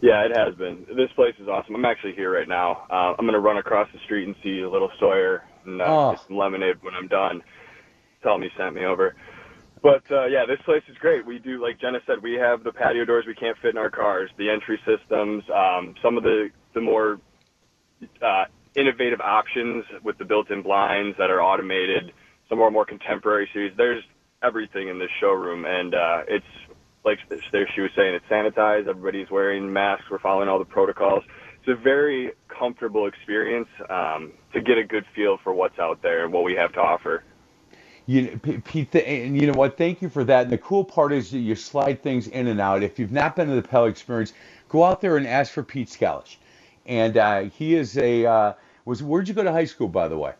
Yeah, 0.00 0.24
it 0.24 0.34
has 0.34 0.54
been. 0.54 0.86
This 0.96 1.10
place 1.12 1.34
is 1.38 1.48
awesome. 1.48 1.74
I'm 1.74 1.84
actually 1.84 2.14
here 2.14 2.32
right 2.32 2.48
now. 2.48 2.86
Uh, 2.90 3.14
I'm 3.18 3.26
going 3.26 3.34
to 3.34 3.40
run 3.40 3.58
across 3.58 3.88
the 3.92 3.98
street 3.98 4.26
and 4.26 4.34
see 4.42 4.60
a 4.60 4.70
little 4.70 4.90
Sawyer 4.98 5.44
and 5.66 5.80
uh, 5.82 5.84
oh. 5.86 6.10
get 6.12 6.26
some 6.26 6.38
lemonade 6.38 6.76
when 6.82 6.94
I'm 6.94 7.08
done. 7.08 7.42
Tell 8.22 8.34
him 8.34 8.42
he 8.42 8.50
sent 8.56 8.74
me 8.74 8.84
over. 8.84 9.14
But 9.82 10.02
uh, 10.10 10.26
yeah, 10.26 10.44
this 10.46 10.58
place 10.64 10.82
is 10.90 10.96
great. 10.98 11.24
We 11.26 11.38
do, 11.38 11.62
like 11.62 11.80
Jenna 11.80 12.00
said, 12.06 12.16
we 12.22 12.34
have 12.34 12.64
the 12.64 12.72
patio 12.72 13.04
doors 13.04 13.24
we 13.26 13.34
can't 13.34 13.56
fit 13.62 13.70
in 13.70 13.78
our 13.78 13.90
cars, 13.90 14.30
the 14.38 14.50
entry 14.50 14.78
systems, 14.86 15.44
um, 15.54 15.94
some 16.02 16.16
of 16.16 16.22
the 16.22 16.50
the 16.74 16.80
more 16.80 17.20
uh, 18.22 18.44
innovative 18.76 19.20
options 19.20 19.84
with 20.04 20.18
the 20.18 20.24
built-in 20.24 20.62
blinds 20.62 21.16
that 21.18 21.30
are 21.30 21.42
automated, 21.42 22.12
some 22.48 22.60
our 22.60 22.70
more 22.70 22.84
contemporary 22.84 23.48
series. 23.52 23.72
There's 23.76 24.04
everything 24.42 24.88
in 24.88 24.98
this 24.98 25.10
showroom, 25.20 25.64
and 25.66 25.94
uh, 25.94 26.22
it's 26.28 26.46
like 27.04 27.18
there 27.52 27.68
she 27.74 27.80
was 27.80 27.90
saying, 27.96 28.14
it's 28.14 28.26
sanitized. 28.26 28.88
Everybody's 28.88 29.30
wearing 29.30 29.72
masks. 29.72 30.04
We're 30.10 30.18
following 30.18 30.48
all 30.48 30.58
the 30.58 30.64
protocols. 30.64 31.24
It's 31.60 31.78
a 31.78 31.82
very 31.82 32.32
comfortable 32.48 33.06
experience 33.06 33.68
um, 33.88 34.32
to 34.54 34.60
get 34.60 34.78
a 34.78 34.84
good 34.84 35.04
feel 35.14 35.38
for 35.42 35.52
what's 35.52 35.78
out 35.78 36.02
there 36.02 36.24
and 36.24 36.32
what 36.32 36.44
we 36.44 36.54
have 36.54 36.72
to 36.74 36.80
offer. 36.80 37.24
You, 38.06 38.40
Pete, 38.64 38.94
and 38.94 39.40
you 39.40 39.46
know 39.46 39.58
what? 39.58 39.76
Thank 39.76 40.02
you 40.02 40.08
for 40.08 40.24
that. 40.24 40.44
And 40.44 40.52
the 40.52 40.58
cool 40.58 40.84
part 40.84 41.12
is 41.12 41.30
that 41.30 41.38
you 41.38 41.54
slide 41.54 42.02
things 42.02 42.28
in 42.28 42.48
and 42.48 42.60
out. 42.60 42.82
If 42.82 42.98
you've 42.98 43.12
not 43.12 43.36
been 43.36 43.48
to 43.48 43.54
the 43.54 43.62
Pella 43.62 43.88
Experience, 43.88 44.32
go 44.68 44.84
out 44.84 45.00
there 45.00 45.16
and 45.16 45.26
ask 45.26 45.52
for 45.52 45.62
Pete 45.62 45.88
Scalish. 45.88 46.36
And 46.86 47.16
uh, 47.16 47.40
he 47.42 47.76
is 47.76 47.96
a 47.98 48.26
uh, 48.26 48.52
was. 48.84 49.02
Where'd 49.02 49.28
you 49.28 49.34
go 49.34 49.44
to 49.44 49.52
high 49.52 49.64
school, 49.64 49.88
by 49.88 50.08
the 50.08 50.18
way? 50.18 50.32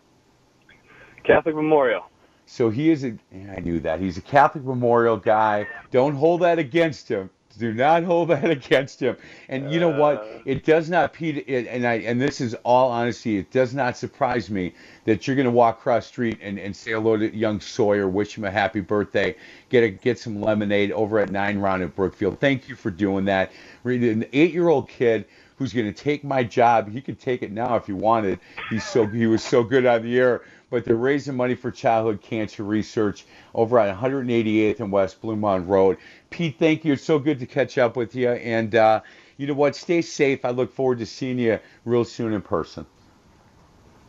Catholic 1.25 1.55
Memorial. 1.55 2.05
So 2.47 2.69
he 2.69 2.91
is 2.91 3.05
a, 3.05 3.17
I 3.33 3.61
knew 3.61 3.79
that. 3.81 4.01
He's 4.01 4.17
a 4.17 4.23
Catholic 4.23 4.65
Memorial 4.65 5.17
guy. 5.17 5.69
Don't 5.93 6.15
hold 6.17 6.41
that 6.43 6.59
against 6.59 7.09
him. 7.09 7.31
Do 7.59 7.75
not 7.75 8.05
hold 8.05 8.29
that 8.29 8.49
against 8.51 9.01
him. 9.01 9.17
And 9.49 9.73
you 9.73 9.81
know 9.81 9.89
what? 9.89 10.19
Uh. 10.19 10.39
It 10.45 10.65
does 10.65 10.89
not, 10.89 11.13
Pete, 11.13 11.45
it, 11.47 11.67
and 11.67 11.87
I, 11.87 11.95
and 11.95 12.21
this 12.21 12.41
is 12.41 12.55
all 12.65 12.91
honesty, 12.91 13.39
it 13.39 13.51
does 13.51 13.75
not 13.75 13.97
surprise 13.97 14.51
me 14.51 14.75
that 15.05 15.27
you're 15.27 15.37
going 15.37 15.47
to 15.47 15.51
walk 15.53 15.79
across 15.79 16.07
street 16.07 16.39
and, 16.41 16.59
and 16.59 16.75
say 16.75 16.93
hello 16.93 17.17
to 17.17 17.35
young 17.35 17.61
Sawyer, 17.61 18.09
wish 18.09 18.37
him 18.37 18.45
a 18.45 18.51
happy 18.51 18.81
birthday, 18.81 19.35
get 19.69 19.83
a, 19.83 19.91
get 19.91 20.19
some 20.19 20.41
lemonade 20.41 20.93
over 20.93 21.19
at 21.19 21.31
Nine 21.31 21.59
Round 21.59 21.83
at 21.83 21.95
Brookfield. 21.95 22.39
Thank 22.41 22.69
you 22.69 22.77
for 22.77 22.91
doing 22.91 23.25
that. 23.27 23.53
An 23.85 24.25
eight-year-old 24.33 24.89
kid 24.89 25.25
who's 25.57 25.75
going 25.75 25.93
to 25.93 25.93
take 25.93 26.25
my 26.25 26.43
job. 26.43 26.91
He 26.91 27.03
could 27.03 27.21
take 27.21 27.43
it 27.43 27.53
now 27.53 27.77
if 27.77 27.87
he 27.87 27.93
wanted. 27.93 28.41
He's 28.71 28.85
so 28.85 29.07
he 29.07 29.27
was 29.27 29.43
so 29.45 29.63
good 29.63 29.85
on 29.85 30.03
the 30.03 30.19
air 30.19 30.43
but 30.71 30.85
they're 30.85 30.97
raising 30.97 31.37
money 31.37 31.55
for 31.55 31.71
childhood 31.71 32.23
cancer 32.23 32.63
research 32.63 33.27
over 33.55 33.79
at 33.79 33.95
188th 33.97 34.81
and 34.81 34.91
West 34.91 35.21
Blue 35.21 35.37
Mound 35.37 35.69
Road. 35.69 35.99
Pete, 36.31 36.57
thank 36.59 36.85
you. 36.85 36.95
It's 36.95 37.05
so 37.05 37.19
good 37.19 37.41
to 37.41 37.47
catch 37.47 37.77
up 37.77 37.97
with 37.97 38.15
you. 38.15 38.31
And 38.31 38.75
uh, 38.75 39.01
you 39.37 39.47
know 39.47 39.55
what? 39.55 39.77
Stay 39.77 40.01
safe. 40.01 40.45
I 40.45 40.51
look 40.51 40.73
forward 40.73 40.99
to 41.01 41.07
seeing 41.07 41.39
you 41.39 41.59
real 41.85 42.05
soon 42.05 42.33
in 42.33 42.41
person. 42.41 42.87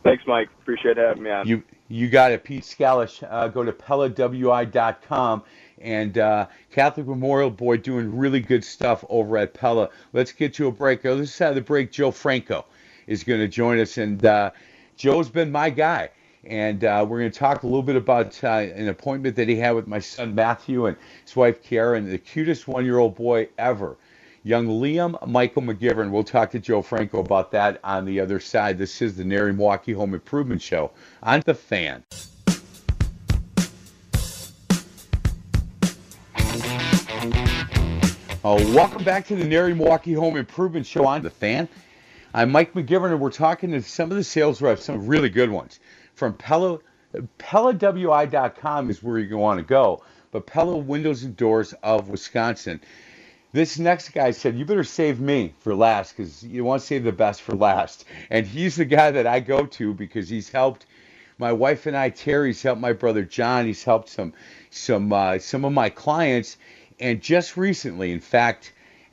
Thanks, 0.04 0.24
Mike. 0.26 0.48
Appreciate 0.62 0.96
having 0.96 1.22
me 1.22 1.30
on. 1.30 1.46
You 1.46 1.62
you 1.88 2.08
got 2.08 2.32
it, 2.32 2.42
Pete 2.42 2.64
Scalish. 2.64 3.22
Uh, 3.28 3.48
go 3.48 3.62
to 3.62 3.72
PellaWI.com 3.72 5.42
and 5.80 6.16
uh, 6.16 6.46
Catholic 6.70 7.06
Memorial 7.06 7.50
Boy 7.50 7.76
doing 7.76 8.16
really 8.16 8.40
good 8.40 8.64
stuff 8.64 9.04
over 9.08 9.36
at 9.36 9.52
Pella. 9.52 9.90
Let's 10.12 10.32
get 10.32 10.54
to 10.54 10.68
a 10.68 10.72
break. 10.72 11.02
This 11.02 11.34
side 11.34 11.50
of 11.50 11.54
the 11.56 11.60
break, 11.60 11.92
Joe 11.92 12.10
Franco 12.10 12.64
is 13.06 13.24
going 13.24 13.40
to 13.40 13.48
join 13.48 13.78
us, 13.78 13.98
and 13.98 14.24
uh, 14.24 14.50
Joe's 14.96 15.28
been 15.28 15.52
my 15.52 15.70
guy 15.70 16.10
and 16.44 16.82
uh, 16.82 17.06
we're 17.08 17.20
going 17.20 17.30
to 17.30 17.38
talk 17.38 17.62
a 17.62 17.66
little 17.66 17.82
bit 17.82 17.96
about 17.96 18.42
uh, 18.42 18.48
an 18.48 18.88
appointment 18.88 19.36
that 19.36 19.48
he 19.48 19.56
had 19.56 19.72
with 19.72 19.86
my 19.86 20.00
son 20.00 20.34
Matthew 20.34 20.86
and 20.86 20.96
his 21.24 21.36
wife 21.36 21.62
Kiara, 21.62 21.96
and 21.96 22.10
the 22.10 22.18
cutest 22.18 22.66
one-year-old 22.66 23.14
boy 23.14 23.48
ever, 23.58 23.96
young 24.42 24.66
Liam 24.66 25.24
Michael 25.26 25.62
McGivern. 25.62 26.10
We'll 26.10 26.24
talk 26.24 26.50
to 26.52 26.58
Joe 26.58 26.82
Franco 26.82 27.20
about 27.20 27.52
that 27.52 27.78
on 27.84 28.04
the 28.04 28.18
other 28.18 28.40
side. 28.40 28.76
This 28.76 29.00
is 29.00 29.16
the 29.16 29.24
NARI 29.24 29.52
Milwaukee 29.52 29.92
Home 29.92 30.14
Improvement 30.14 30.60
Show 30.60 30.90
on 31.22 31.42
the 31.46 31.54
Fan. 31.54 32.02
Uh, 38.44 38.58
welcome 38.74 39.04
back 39.04 39.24
to 39.28 39.36
the 39.36 39.44
NARI 39.44 39.74
Milwaukee 39.74 40.14
Home 40.14 40.36
Improvement 40.36 40.84
Show 40.86 41.06
on 41.06 41.22
the 41.22 41.30
Fan. 41.30 41.68
I'm 42.34 42.50
Mike 42.50 42.72
McGivern, 42.72 43.12
and 43.12 43.20
we're 43.20 43.30
talking 43.30 43.70
to 43.72 43.82
some 43.82 44.10
of 44.10 44.16
the 44.16 44.24
sales 44.24 44.60
reps, 44.60 44.84
some 44.84 45.06
really 45.06 45.28
good 45.28 45.50
ones 45.50 45.78
from 46.14 46.34
Pella. 46.34 46.78
PellaWI.com 47.38 48.88
is 48.90 49.02
where 49.02 49.18
you 49.18 49.36
want 49.36 49.58
to 49.58 49.64
go, 49.64 50.02
but 50.30 50.46
Pella 50.46 50.76
Windows 50.78 51.24
and 51.24 51.36
Doors 51.36 51.74
of 51.82 52.08
Wisconsin. 52.08 52.80
This 53.52 53.78
next 53.78 54.10
guy 54.10 54.30
said, 54.30 54.56
You 54.56 54.64
better 54.64 54.84
save 54.84 55.20
me 55.20 55.54
for 55.58 55.74
last 55.74 56.16
because 56.16 56.42
you 56.42 56.64
want 56.64 56.80
to 56.80 56.86
save 56.86 57.04
the 57.04 57.12
best 57.12 57.42
for 57.42 57.54
last. 57.54 58.06
And 58.30 58.46
he's 58.46 58.76
the 58.76 58.86
guy 58.86 59.10
that 59.10 59.26
I 59.26 59.40
go 59.40 59.66
to 59.66 59.92
because 59.92 60.30
he's 60.30 60.48
helped 60.48 60.86
my 61.38 61.52
wife 61.52 61.86
and 61.86 61.96
I, 61.96 62.08
Terry's 62.10 62.62
helped 62.62 62.80
my 62.80 62.92
brother 62.92 63.24
John. 63.24 63.66
He's 63.66 63.84
helped 63.84 64.08
some 64.08 64.32
some 64.70 65.12
uh, 65.12 65.38
some 65.38 65.64
of 65.64 65.72
my 65.72 65.90
clients 65.90 66.56
and 67.00 67.20
just 67.20 67.56
recently, 67.56 68.12
in 68.12 68.20
fact, 68.20 68.72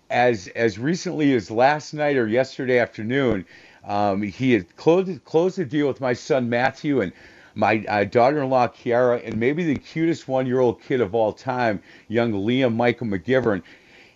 as 0.10 0.48
as 0.50 0.78
recently 0.78 1.34
as 1.34 1.50
last 1.50 1.94
night 1.94 2.18
or 2.18 2.28
yesterday 2.28 2.78
afternoon, 2.80 3.46
um, 3.90 4.22
he 4.22 4.54
had 4.54 4.76
closed 4.78 5.26
closed 5.26 5.58
the 5.58 5.66
deal 5.66 5.88
with 5.88 6.00
my 6.00 6.14
son 6.14 6.48
Matthew 6.48 7.02
and 7.02 7.12
my 7.56 7.84
uh, 7.90 8.04
daughter-in-law 8.06 8.68
Kiara, 8.68 9.26
and 9.26 9.36
maybe 9.38 9.66
the 9.66 9.76
cutest 9.76 10.28
one-year-old 10.28 10.82
kid 10.82 11.02
of 11.02 11.16
all 11.16 11.34
time, 11.34 11.82
young 12.08 12.32
Liam 12.32 12.76
Michael 12.76 13.08
McGivern, 13.08 13.64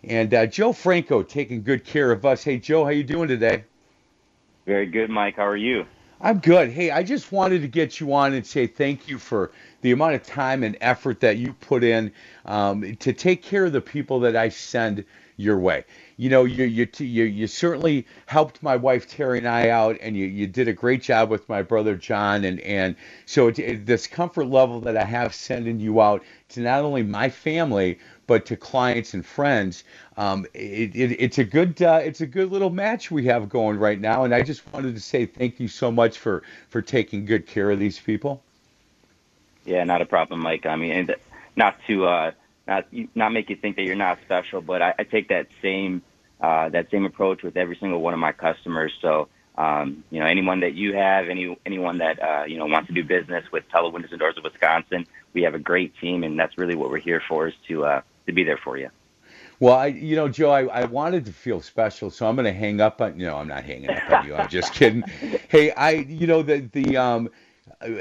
and 0.03 0.33
uh, 0.33 0.45
Joe 0.45 0.71
Franco 0.71 1.23
taking 1.23 1.63
good 1.63 1.83
care 1.83 2.11
of 2.11 2.23
us. 2.25 2.43
Hey, 2.43 2.59
Joe, 2.59 2.85
how 2.85 2.91
you 2.91 3.03
doing 3.03 3.27
today? 3.27 3.65
Very 4.65 4.85
good, 4.85 5.09
Mike. 5.09 5.35
How 5.37 5.47
are 5.47 5.57
you? 5.57 5.85
I'm 6.21 6.39
good. 6.39 6.69
Hey, 6.69 6.91
I 6.91 7.03
just 7.03 7.31
wanted 7.31 7.63
to 7.63 7.67
get 7.67 7.99
you 7.99 8.13
on 8.13 8.33
and 8.33 8.45
say 8.45 8.65
thank 8.67 9.09
you 9.09 9.17
for 9.17 9.51
the 9.81 9.91
amount 9.91 10.15
of 10.15 10.23
time 10.23 10.63
and 10.63 10.77
effort 10.79 11.19
that 11.19 11.37
you 11.37 11.51
put 11.53 11.83
in 11.83 12.13
um, 12.45 12.95
to 12.97 13.11
take 13.11 13.41
care 13.43 13.65
of 13.65 13.73
the 13.73 13.81
people 13.81 14.21
that 14.21 14.35
I 14.35 14.47
send 14.49 15.03
your 15.35 15.59
way. 15.59 15.83
You 16.17 16.29
know, 16.29 16.43
you 16.45 16.65
you 16.65 16.87
you, 16.97 17.23
you 17.23 17.47
certainly 17.47 18.05
helped 18.25 18.61
my 18.61 18.75
wife 18.75 19.07
Terry 19.07 19.39
and 19.39 19.47
I 19.47 19.69
out, 19.69 19.97
and 20.01 20.15
you, 20.15 20.25
you 20.25 20.47
did 20.47 20.67
a 20.67 20.73
great 20.73 21.01
job 21.01 21.29
with 21.29 21.47
my 21.49 21.61
brother 21.61 21.95
John, 21.95 22.43
and 22.45 22.59
and 22.61 22.95
so 23.25 23.47
it, 23.47 23.59
it, 23.59 23.85
this 23.85 24.07
comfort 24.07 24.45
level 24.45 24.79
that 24.81 24.97
I 24.97 25.03
have 25.03 25.33
sending 25.33 25.79
you 25.79 26.01
out 26.01 26.23
to 26.49 26.61
not 26.61 26.83
only 26.83 27.03
my 27.03 27.29
family 27.29 27.99
but 28.27 28.45
to 28.45 28.55
clients 28.55 29.13
and 29.13 29.25
friends. 29.25 29.83
Um, 30.17 30.45
it, 30.53 30.95
it, 30.95 31.17
it's 31.19 31.37
a 31.37 31.43
good 31.43 31.81
uh, 31.81 31.99
it's 32.03 32.21
a 32.21 32.27
good 32.27 32.51
little 32.51 32.69
match 32.69 33.11
we 33.11 33.25
have 33.25 33.49
going 33.49 33.77
right 33.77 33.99
now, 33.99 34.23
and 34.23 34.33
I 34.33 34.43
just 34.43 34.71
wanted 34.71 34.95
to 34.95 35.01
say 35.01 35.25
thank 35.25 35.59
you 35.59 35.67
so 35.67 35.91
much 35.91 36.17
for 36.17 36.43
for 36.69 36.81
taking 36.81 37.25
good 37.25 37.47
care 37.47 37.71
of 37.71 37.79
these 37.79 37.99
people. 37.99 38.41
Yeah, 39.65 39.83
not 39.83 40.01
a 40.01 40.05
problem, 40.05 40.41
Mike. 40.41 40.65
I 40.65 40.75
mean, 40.75 41.09
not 41.55 41.77
to 41.87 42.05
uh, 42.05 42.31
not 42.67 42.85
not 43.15 43.29
make 43.29 43.49
you 43.49 43.55
think 43.55 43.75
that 43.75 43.83
you're 43.83 43.95
not 43.95 44.19
special, 44.25 44.61
but 44.61 44.81
I, 44.81 44.93
I 44.99 45.03
take 45.03 45.29
that 45.29 45.47
same 45.61 46.01
uh, 46.41 46.69
that 46.69 46.89
same 46.91 47.05
approach 47.05 47.43
with 47.43 47.57
every 47.57 47.77
single 47.79 48.01
one 48.01 48.13
of 48.13 48.19
my 48.19 48.31
customers. 48.31 48.91
So, 49.01 49.29
um, 49.57 50.03
you 50.09 50.19
know, 50.19 50.25
anyone 50.25 50.59
that 50.61 50.73
you 50.73 50.93
have, 50.93 51.29
any 51.29 51.57
anyone 51.65 51.97
that 51.99 52.21
uh, 52.21 52.43
you 52.45 52.57
know 52.57 52.65
wants 52.65 52.87
to 52.87 52.93
do 52.93 53.03
business 53.03 53.45
with 53.51 53.67
Pella 53.69 53.89
Windows 53.89 54.11
and 54.11 54.19
Doors 54.19 54.37
of 54.37 54.43
Wisconsin, 54.43 55.05
we 55.33 55.43
have 55.43 55.55
a 55.55 55.59
great 55.59 55.93
team, 55.99 56.23
and 56.23 56.39
that's 56.39 56.57
really 56.57 56.75
what 56.75 56.89
we're 56.89 56.99
here 56.99 57.21
for 57.27 57.47
is 57.47 57.53
to 57.67 57.85
uh, 57.85 58.01
to 58.27 58.33
be 58.33 58.43
there 58.43 58.59
for 58.63 58.77
you. 58.77 58.89
Well, 59.59 59.75
I, 59.75 59.87
you 59.87 60.15
know, 60.15 60.27
Joe, 60.27 60.49
I, 60.51 60.65
I 60.65 60.85
wanted 60.85 61.25
to 61.25 61.31
feel 61.31 61.61
special, 61.61 62.09
so 62.09 62.27
I'm 62.27 62.35
going 62.35 62.45
to 62.45 62.51
hang 62.51 62.81
up 62.81 62.99
on. 63.01 63.17
No, 63.17 63.37
I'm 63.37 63.47
not 63.47 63.63
hanging 63.63 63.89
up 63.89 64.09
on 64.09 64.25
you. 64.27 64.35
I'm 64.35 64.49
just 64.49 64.73
kidding. 64.73 65.03
Hey, 65.47 65.71
I, 65.71 65.91
you 65.91 66.25
know, 66.25 66.41
the 66.41 66.67
the 66.73 66.97
um, 66.97 67.29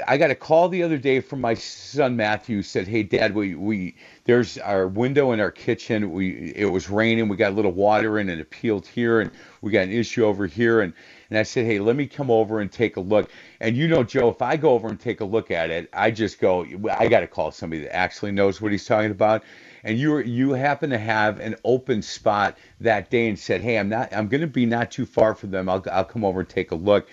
I 0.06 0.16
got 0.18 0.30
a 0.30 0.34
call 0.34 0.68
the 0.68 0.82
other 0.82 0.98
day 0.98 1.20
from 1.20 1.40
my 1.40 1.54
son 1.54 2.16
Matthew. 2.16 2.62
Said, 2.62 2.88
"Hey, 2.88 3.02
Dad, 3.02 3.34
we 3.34 3.54
we 3.54 3.96
there's 4.24 4.58
our 4.58 4.88
window 4.88 5.32
in 5.32 5.40
our 5.40 5.50
kitchen. 5.50 6.12
We 6.12 6.52
it 6.56 6.66
was 6.66 6.90
raining. 6.90 7.28
We 7.28 7.36
got 7.36 7.52
a 7.52 7.54
little 7.56 7.72
water 7.72 8.18
in, 8.18 8.28
and 8.28 8.40
it 8.40 8.50
peeled 8.50 8.86
here, 8.86 9.20
and 9.20 9.30
we 9.62 9.72
got 9.72 9.84
an 9.84 9.92
issue 9.92 10.24
over 10.24 10.46
here." 10.46 10.82
And 10.82 10.92
and 11.30 11.38
I 11.38 11.44
said, 11.44 11.66
"Hey, 11.66 11.80
let 11.80 11.96
me 11.96 12.06
come 12.06 12.30
over 12.30 12.60
and 12.60 12.70
take 12.72 12.96
a 12.96 13.00
look." 13.00 13.30
And 13.60 13.76
you 13.76 13.88
know, 13.88 14.04
Joe, 14.04 14.28
if 14.30 14.42
I 14.42 14.56
go 14.56 14.70
over 14.70 14.88
and 14.88 15.00
take 15.00 15.20
a 15.20 15.24
look 15.26 15.50
at 15.50 15.70
it, 15.70 15.88
I 15.92 16.10
just 16.10 16.40
go, 16.40 16.66
I 16.90 17.08
got 17.08 17.20
to 17.20 17.26
call 17.26 17.50
somebody 17.50 17.82
that 17.82 17.96
actually 17.96 18.32
knows 18.32 18.60
what 18.60 18.72
he's 18.72 18.86
talking 18.86 19.10
about. 19.10 19.44
And 19.84 19.98
you 19.98 20.18
you 20.18 20.52
happen 20.52 20.90
to 20.90 20.98
have 20.98 21.40
an 21.40 21.56
open 21.64 22.02
spot 22.02 22.58
that 22.80 23.10
day 23.10 23.28
and 23.28 23.38
said, 23.38 23.60
"Hey, 23.62 23.78
I'm 23.78 23.88
not. 23.88 24.14
I'm 24.14 24.28
going 24.28 24.42
to 24.42 24.46
be 24.46 24.66
not 24.66 24.90
too 24.92 25.06
far 25.06 25.34
from 25.34 25.50
them. 25.50 25.68
I'll 25.68 25.84
I'll 25.90 26.04
come 26.04 26.24
over 26.24 26.40
and 26.40 26.48
take 26.48 26.70
a 26.72 26.76
look." 26.76 27.08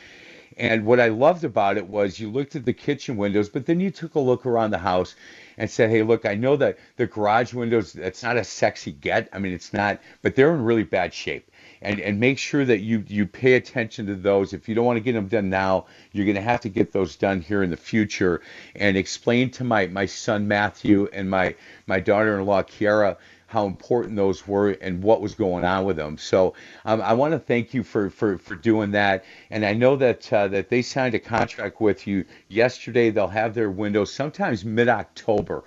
And 0.59 0.85
what 0.85 0.99
I 0.99 1.07
loved 1.07 1.45
about 1.45 1.77
it 1.77 1.87
was 1.87 2.19
you 2.19 2.29
looked 2.29 2.57
at 2.57 2.65
the 2.65 2.73
kitchen 2.73 3.15
windows, 3.15 3.47
but 3.47 3.65
then 3.65 3.79
you 3.79 3.91
took 3.91 4.15
a 4.15 4.19
look 4.19 4.45
around 4.45 4.71
the 4.71 4.77
house 4.77 5.15
and 5.57 5.71
said, 5.71 5.89
"Hey, 5.89 6.03
look, 6.03 6.25
I 6.25 6.35
know 6.35 6.57
that 6.57 6.77
the 6.97 7.07
garage 7.07 7.53
windows 7.53 7.93
that's 7.93 8.23
not 8.23 8.35
a 8.35 8.43
sexy 8.43 8.91
get. 8.91 9.29
I 9.31 9.39
mean, 9.39 9.53
it's 9.53 9.71
not, 9.73 10.01
but 10.21 10.35
they're 10.35 10.53
in 10.53 10.63
really 10.63 10.83
bad 10.83 11.13
shape." 11.13 11.49
And 11.81 12.01
and 12.01 12.19
make 12.19 12.37
sure 12.37 12.65
that 12.65 12.79
you 12.79 13.05
you 13.07 13.25
pay 13.25 13.53
attention 13.53 14.05
to 14.07 14.15
those. 14.15 14.51
If 14.51 14.67
you 14.67 14.75
don't 14.75 14.85
want 14.85 14.97
to 14.97 15.03
get 15.03 15.13
them 15.13 15.29
done 15.29 15.49
now, 15.49 15.85
you're 16.11 16.25
going 16.25 16.35
to 16.35 16.41
have 16.41 16.61
to 16.61 16.69
get 16.69 16.91
those 16.91 17.15
done 17.15 17.39
here 17.39 17.63
in 17.63 17.69
the 17.69 17.77
future. 17.77 18.41
And 18.75 18.97
explain 18.97 19.51
to 19.51 19.63
my 19.63 19.87
my 19.87 20.05
son 20.07 20.47
Matthew 20.49 21.07
and 21.13 21.29
my 21.29 21.55
my 21.87 22.01
daughter-in-law 22.01 22.63
Kiara 22.63 23.15
how 23.49 23.65
important 23.65 24.15
those 24.15 24.47
were 24.47 24.69
and 24.69 25.01
what 25.01 25.21
was 25.21 25.33
going 25.33 25.65
on 25.65 25.83
with 25.83 25.95
them. 25.95 26.19
So 26.19 26.53
um, 26.85 27.01
I 27.01 27.13
want 27.13 27.33
to 27.33 27.39
thank 27.39 27.73
you 27.73 27.81
for, 27.81 28.11
for, 28.11 28.37
for 28.37 28.53
doing 28.53 28.91
that. 28.91 29.25
And 29.49 29.65
I 29.65 29.73
know 29.73 29.95
that 29.95 30.31
uh, 30.31 30.47
that 30.49 30.69
they 30.69 30.83
signed 30.83 31.15
a 31.15 31.19
contract 31.19 31.81
with 31.81 32.05
you 32.05 32.25
yesterday. 32.47 33.09
They'll 33.09 33.27
have 33.27 33.55
their 33.55 33.71
windows 33.71 34.13
sometimes 34.13 34.63
mid 34.63 34.87
October. 34.87 35.63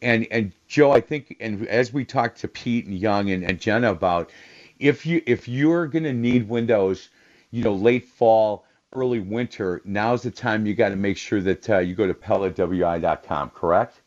And 0.00 0.26
and 0.30 0.52
Joe, 0.68 0.92
I 0.92 1.02
think, 1.02 1.36
and 1.38 1.68
as 1.68 1.92
we 1.92 2.06
talked 2.06 2.40
to 2.40 2.48
Pete 2.48 2.86
and 2.86 2.98
Young 2.98 3.30
and, 3.30 3.44
and 3.44 3.60
Jenna 3.60 3.92
about, 3.92 4.30
if 4.78 5.04
you 5.04 5.22
if 5.26 5.48
you're 5.48 5.86
going 5.86 6.04
to 6.04 6.14
need 6.14 6.48
windows, 6.48 7.10
you 7.50 7.62
know, 7.62 7.74
late 7.74 8.06
fall, 8.06 8.64
early 8.94 9.20
winter, 9.20 9.82
now's 9.84 10.22
the 10.22 10.30
time 10.30 10.64
you 10.64 10.74
got 10.74 10.90
to 10.90 10.96
make 10.96 11.18
sure 11.18 11.42
that 11.42 11.68
uh, 11.68 11.78
you 11.78 11.94
go 11.94 12.06
to 12.06 12.14
PellaWI.com. 12.14 13.50
Correct? 13.50 14.00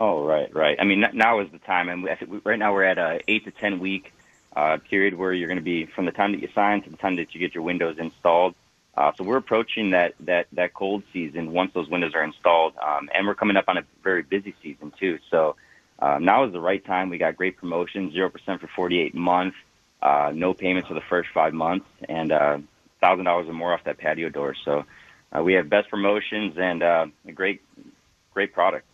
Oh, 0.00 0.24
right, 0.24 0.52
right. 0.54 0.76
I 0.80 0.84
mean, 0.84 1.04
now 1.14 1.40
is 1.40 1.50
the 1.52 1.58
time, 1.58 1.88
and 1.88 2.02
we, 2.02 2.40
right 2.44 2.58
now 2.58 2.72
we're 2.72 2.84
at 2.84 2.98
a 2.98 3.20
eight 3.28 3.44
to 3.44 3.52
ten 3.52 3.78
week 3.78 4.12
uh, 4.56 4.78
period 4.90 5.14
where 5.14 5.32
you're 5.32 5.48
going 5.48 5.58
to 5.58 5.64
be 5.64 5.86
from 5.86 6.04
the 6.04 6.12
time 6.12 6.32
that 6.32 6.42
you 6.42 6.48
sign 6.54 6.82
to 6.82 6.90
the 6.90 6.96
time 6.96 7.16
that 7.16 7.34
you 7.34 7.40
get 7.40 7.54
your 7.54 7.62
windows 7.62 7.96
installed. 7.98 8.54
Uh, 8.96 9.12
so 9.16 9.24
we're 9.24 9.36
approaching 9.36 9.90
that 9.90 10.14
that 10.20 10.46
that 10.52 10.74
cold 10.74 11.04
season 11.12 11.52
once 11.52 11.72
those 11.74 11.88
windows 11.88 12.12
are 12.14 12.24
installed, 12.24 12.74
um, 12.78 13.08
and 13.14 13.26
we're 13.26 13.34
coming 13.36 13.56
up 13.56 13.64
on 13.68 13.76
a 13.76 13.84
very 14.02 14.22
busy 14.22 14.54
season 14.62 14.92
too. 14.98 15.18
So 15.30 15.56
um, 16.00 16.24
now 16.24 16.44
is 16.44 16.52
the 16.52 16.60
right 16.60 16.84
time. 16.84 17.08
We 17.08 17.18
got 17.18 17.36
great 17.36 17.56
promotions, 17.56 18.12
zero 18.12 18.30
percent 18.30 18.60
for 18.60 18.68
48 18.74 19.14
months, 19.14 19.56
uh, 20.02 20.32
no 20.34 20.54
payments 20.54 20.88
for 20.88 20.94
the 20.94 21.02
first 21.08 21.28
five 21.32 21.54
months, 21.54 21.86
and 22.08 22.32
uh, 22.32 22.58
thousand 23.00 23.26
dollars 23.26 23.48
or 23.48 23.52
more 23.52 23.72
off 23.72 23.84
that 23.84 23.98
patio 23.98 24.28
door. 24.28 24.56
So 24.64 24.84
uh, 25.32 25.42
we 25.42 25.54
have 25.54 25.68
best 25.68 25.88
promotions 25.88 26.54
and 26.58 26.82
uh, 26.82 27.06
a 27.26 27.32
great 27.32 27.62
great 28.32 28.52
product. 28.52 28.86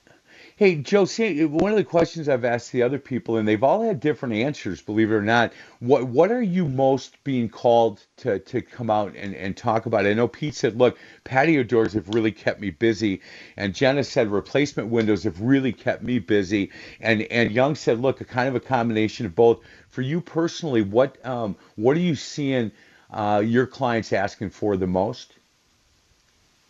Hey, 0.61 0.77
Joe, 0.77 1.07
see, 1.07 1.43
one 1.47 1.71
of 1.71 1.79
the 1.79 1.85
questions 1.85 2.29
I've 2.29 2.45
asked 2.45 2.71
the 2.71 2.83
other 2.83 2.99
people, 2.99 3.39
and 3.39 3.49
they've 3.49 3.65
all 3.65 3.83
had 3.83 3.99
different 3.99 4.35
answers, 4.35 4.83
believe 4.83 5.11
it 5.11 5.15
or 5.15 5.23
not. 5.23 5.55
What 5.79 6.05
what 6.09 6.31
are 6.31 6.43
you 6.43 6.69
most 6.69 7.25
being 7.25 7.49
called 7.49 8.05
to, 8.19 8.41
to 8.41 8.61
come 8.61 8.91
out 8.91 9.17
and, 9.17 9.35
and 9.35 9.57
talk 9.57 9.87
about? 9.87 10.05
I 10.05 10.13
know 10.13 10.29
Pete 10.29 10.55
said, 10.55 10.77
look, 10.77 10.99
patio 11.25 11.63
doors 11.63 11.95
have 11.95 12.11
really 12.11 12.31
kept 12.31 12.61
me 12.61 12.69
busy. 12.69 13.23
And 13.57 13.75
Jenna 13.75 14.05
said 14.05 14.31
replacement 14.31 14.91
windows 14.91 15.25
have 15.25 15.41
really 15.41 15.73
kept 15.73 16.03
me 16.03 16.19
busy. 16.19 16.71
And 17.01 17.23
and 17.23 17.51
Young 17.53 17.75
said, 17.75 17.99
look, 17.99 18.21
a 18.21 18.27
kind 18.27 18.47
of 18.47 18.55
a 18.55 18.61
combination 18.61 19.25
of 19.25 19.35
both. 19.35 19.61
For 19.89 20.03
you 20.03 20.21
personally, 20.21 20.83
what 20.83 21.25
um, 21.27 21.57
what 21.77 21.97
are 21.97 22.01
you 22.01 22.15
seeing 22.15 22.71
uh, 23.11 23.43
your 23.43 23.67
clients 23.67 24.13
asking 24.13 24.51
for 24.51 24.77
the 24.77 24.87
most? 24.87 25.40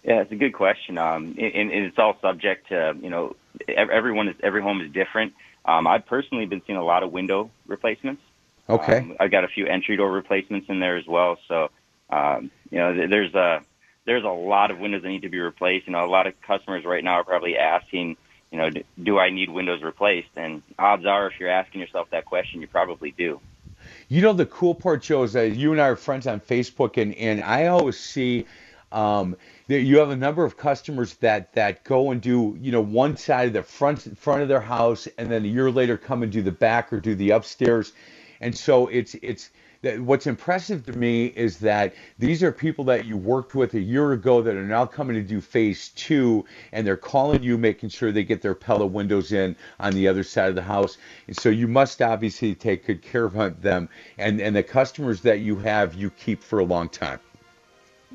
Yeah, 0.02 0.22
it's 0.22 0.32
a 0.32 0.36
good 0.36 0.54
question. 0.54 0.96
Um, 0.98 1.36
and, 1.38 1.70
and 1.70 1.84
it's 1.84 1.98
all 1.98 2.16
subject 2.20 2.68
to, 2.68 2.96
you 3.00 3.10
know, 3.10 3.36
everyone 3.68 4.28
is, 4.28 4.36
every 4.42 4.62
home 4.62 4.80
is 4.80 4.90
different. 4.90 5.34
Um, 5.64 5.86
I've 5.86 6.06
personally 6.06 6.46
been 6.46 6.62
seeing 6.66 6.78
a 6.78 6.84
lot 6.84 7.02
of 7.02 7.12
window 7.12 7.50
replacements. 7.66 8.22
Okay. 8.68 8.98
Um, 8.98 9.16
I've 9.20 9.30
got 9.30 9.44
a 9.44 9.48
few 9.48 9.66
entry 9.66 9.96
door 9.96 10.10
replacements 10.10 10.68
in 10.68 10.80
there 10.80 10.96
as 10.96 11.06
well. 11.06 11.38
So, 11.48 11.70
um, 12.08 12.50
you 12.70 12.78
know, 12.78 13.06
there's 13.06 13.34
a, 13.34 13.62
there's 14.06 14.24
a 14.24 14.28
lot 14.28 14.70
of 14.70 14.78
windows 14.78 15.02
that 15.02 15.08
need 15.08 15.22
to 15.22 15.28
be 15.28 15.38
replaced. 15.38 15.86
You 15.86 15.92
know, 15.92 16.04
a 16.04 16.06
lot 16.06 16.26
of 16.26 16.40
customers 16.40 16.84
right 16.84 17.04
now 17.04 17.14
are 17.14 17.24
probably 17.24 17.58
asking, 17.58 18.16
you 18.50 18.58
know, 18.58 18.70
do 19.02 19.18
I 19.18 19.30
need 19.30 19.50
windows 19.50 19.82
replaced? 19.82 20.30
And 20.36 20.62
odds 20.78 21.04
are, 21.04 21.26
if 21.26 21.38
you're 21.38 21.50
asking 21.50 21.82
yourself 21.82 22.08
that 22.10 22.24
question, 22.24 22.60
you 22.60 22.66
probably 22.66 23.10
do. 23.10 23.40
You 24.08 24.22
know, 24.22 24.32
the 24.32 24.46
cool 24.46 24.74
part, 24.74 25.02
Joe, 25.02 25.22
is 25.24 25.34
that 25.34 25.56
you 25.56 25.72
and 25.72 25.80
I 25.80 25.88
are 25.88 25.96
friends 25.96 26.26
on 26.26 26.40
Facebook, 26.40 27.00
and, 27.00 27.14
and 27.14 27.42
I 27.42 27.66
always 27.66 27.98
see 27.98 28.46
um, 28.92 29.36
you 29.76 29.98
have 29.98 30.10
a 30.10 30.16
number 30.16 30.44
of 30.44 30.56
customers 30.56 31.14
that 31.14 31.52
that 31.54 31.84
go 31.84 32.10
and 32.10 32.20
do 32.20 32.56
you 32.60 32.72
know 32.72 32.80
one 32.80 33.16
side 33.16 33.48
of 33.48 33.52
the 33.52 33.62
front 33.62 34.18
front 34.18 34.42
of 34.42 34.48
their 34.48 34.60
house 34.60 35.08
and 35.18 35.30
then 35.30 35.44
a 35.44 35.48
year 35.48 35.70
later 35.70 35.96
come 35.96 36.22
and 36.22 36.32
do 36.32 36.42
the 36.42 36.52
back 36.52 36.92
or 36.92 37.00
do 37.00 37.14
the 37.14 37.30
upstairs 37.30 37.92
and 38.40 38.56
so 38.56 38.88
it's 38.88 39.14
it's 39.22 39.50
what's 39.82 40.26
impressive 40.26 40.84
to 40.84 40.92
me 40.92 41.26
is 41.26 41.58
that 41.58 41.94
these 42.18 42.42
are 42.42 42.52
people 42.52 42.84
that 42.84 43.06
you 43.06 43.16
worked 43.16 43.54
with 43.54 43.72
a 43.74 43.80
year 43.80 44.12
ago 44.12 44.42
that 44.42 44.54
are 44.54 44.66
now 44.66 44.84
coming 44.84 45.16
to 45.16 45.22
do 45.22 45.40
phase 45.40 45.88
two, 45.90 46.44
and 46.72 46.86
they're 46.86 46.98
calling 46.98 47.42
you, 47.42 47.56
making 47.56 47.88
sure 47.88 48.12
they 48.12 48.24
get 48.24 48.42
their 48.42 48.54
Pella 48.54 48.86
windows 48.86 49.32
in 49.32 49.56
on 49.78 49.94
the 49.94 50.06
other 50.06 50.22
side 50.22 50.50
of 50.50 50.54
the 50.54 50.62
house. 50.62 50.98
And 51.26 51.36
so 51.36 51.48
you 51.48 51.66
must 51.66 52.02
obviously 52.02 52.54
take 52.54 52.86
good 52.86 53.00
care 53.00 53.24
of 53.24 53.62
them, 53.62 53.88
and 54.18 54.40
and 54.40 54.54
the 54.54 54.62
customers 54.62 55.22
that 55.22 55.40
you 55.40 55.56
have, 55.56 55.94
you 55.94 56.10
keep 56.10 56.42
for 56.42 56.58
a 56.58 56.64
long 56.64 56.88
time. 56.88 57.20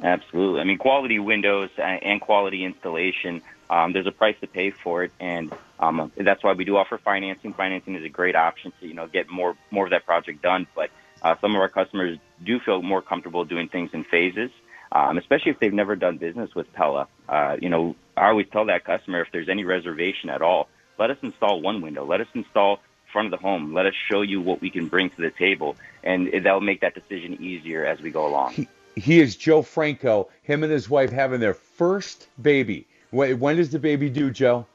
Absolutely. 0.03 0.61
I 0.61 0.63
mean, 0.65 0.77
quality 0.77 1.19
windows 1.19 1.69
and 1.77 2.19
quality 2.19 2.65
installation. 2.65 3.41
Um, 3.69 3.93
there's 3.93 4.07
a 4.07 4.11
price 4.11 4.35
to 4.41 4.47
pay 4.47 4.71
for 4.71 5.03
it, 5.03 5.11
and 5.19 5.53
um, 5.79 6.11
that's 6.17 6.43
why 6.43 6.53
we 6.53 6.65
do 6.65 6.77
offer 6.77 6.97
financing. 6.97 7.53
Financing 7.53 7.95
is 7.95 8.03
a 8.03 8.09
great 8.09 8.35
option 8.35 8.73
to 8.79 8.87
you 8.87 8.93
know 8.93 9.07
get 9.07 9.29
more 9.29 9.55
more 9.71 9.85
of 9.85 9.91
that 9.91 10.05
project 10.05 10.41
done. 10.41 10.67
But 10.75 10.89
uh, 11.21 11.35
some 11.41 11.55
of 11.55 11.61
our 11.61 11.69
customers 11.69 12.19
do 12.43 12.59
feel 12.59 12.81
more 12.81 13.01
comfortable 13.01 13.45
doing 13.45 13.69
things 13.69 13.91
in 13.93 14.03
phases, 14.03 14.51
um, 14.91 15.17
especially 15.17 15.51
if 15.51 15.59
they've 15.59 15.73
never 15.73 15.95
done 15.95 16.17
business 16.17 16.53
with 16.53 16.71
Pella. 16.73 17.07
Uh, 17.27 17.55
you 17.61 17.69
know, 17.69 17.95
I 18.17 18.27
always 18.27 18.47
tell 18.51 18.65
that 18.65 18.83
customer 18.83 19.21
if 19.21 19.29
there's 19.31 19.49
any 19.49 19.63
reservation 19.63 20.29
at 20.29 20.41
all, 20.41 20.67
let 20.99 21.09
us 21.09 21.17
install 21.21 21.61
one 21.61 21.81
window. 21.81 22.05
Let 22.05 22.21
us 22.21 22.27
install 22.33 22.81
front 23.11 23.33
of 23.33 23.39
the 23.39 23.41
home. 23.41 23.73
Let 23.73 23.85
us 23.85 23.93
show 24.11 24.21
you 24.23 24.41
what 24.41 24.59
we 24.59 24.69
can 24.69 24.89
bring 24.89 25.09
to 25.09 25.21
the 25.21 25.31
table, 25.31 25.77
and 26.03 26.29
that'll 26.43 26.59
make 26.59 26.81
that 26.81 26.93
decision 26.93 27.41
easier 27.41 27.85
as 27.85 28.01
we 28.01 28.11
go 28.11 28.27
along 28.27 28.67
he 28.95 29.19
is 29.19 29.35
Joe 29.35 29.61
Franco. 29.61 30.29
Him 30.43 30.63
and 30.63 30.71
his 30.71 30.89
wife 30.89 31.11
having 31.11 31.39
their 31.39 31.53
first 31.53 32.27
baby. 32.41 32.87
When 33.11 33.57
does 33.57 33.69
the 33.69 33.79
baby 33.79 34.09
due, 34.09 34.31
Joe? 34.31 34.65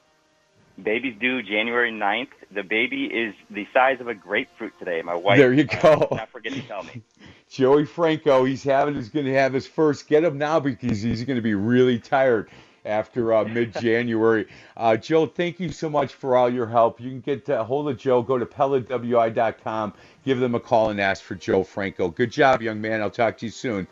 Baby's 0.83 1.19
due 1.21 1.43
January 1.43 1.93
9th. 1.93 2.29
The 2.53 2.63
baby 2.63 3.05
is 3.05 3.35
the 3.51 3.67
size 3.73 4.01
of 4.01 4.09
a 4.09 4.15
grapefruit 4.15 4.73
today. 4.79 5.03
My 5.03 5.15
wife. 5.15 5.39
There 5.39 5.53
you 5.53 5.65
go. 5.65 6.09
Uh, 6.11 6.17
not 6.17 6.31
forget 6.31 6.53
to 6.53 6.63
tell 6.63 6.83
me. 6.85 7.03
Joey 7.51 7.85
Franco, 7.85 8.45
he's 8.45 8.63
having, 8.63 8.95
he's 8.95 9.09
going 9.09 9.27
to 9.27 9.35
have 9.35 9.53
his 9.53 9.67
first. 9.67 10.09
Get 10.09 10.25
him 10.25 10.39
now 10.39 10.61
because 10.61 11.03
he's 11.03 11.25
going 11.25 11.37
to 11.37 11.43
be 11.43 11.55
really 11.55 11.99
tired 11.99 12.49
after 12.85 13.35
uh, 13.35 13.45
mid-January. 13.53 14.47
Uh, 14.77 14.97
Joe, 14.97 15.27
thank 15.27 15.61
you 15.61 15.71
so 15.71 15.91
much 15.91 16.15
for 16.15 16.37
all 16.37 16.49
your 16.49 16.67
help. 16.67 17.01
You 17.01 17.11
can 17.11 17.21
get 17.21 17.49
a 17.49 17.65
hold 17.65 17.89
of 17.89 17.99
Joe. 17.99 18.23
Go 18.23 18.39
to 18.39 18.47
PellaWI.com. 18.47 19.95
Give 20.25 20.39
them 20.39 20.55
a 20.55 20.61
call 20.61 20.91
and 20.91 21.01
ask 21.01 21.23
for 21.23 21.35
Joe 21.35 21.65
Franco. 21.65 22.09
Good 22.09 22.31
job, 22.31 22.63
young 22.63 22.81
man. 22.81 23.03
I'll 23.03 23.11
talk 23.11 23.37
to 23.39 23.47
you 23.47 23.53
soon. 23.53 23.87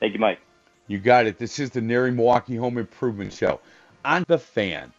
Thank 0.00 0.14
you, 0.14 0.20
Mike. 0.20 0.38
You 0.86 0.98
got 0.98 1.26
it. 1.26 1.38
This 1.38 1.58
is 1.58 1.70
the 1.70 1.80
NARI 1.80 2.12
Milwaukee 2.12 2.56
Home 2.56 2.78
Improvement 2.78 3.32
Show 3.32 3.60
on 4.04 4.24
the 4.28 4.38
fan. 4.38 4.92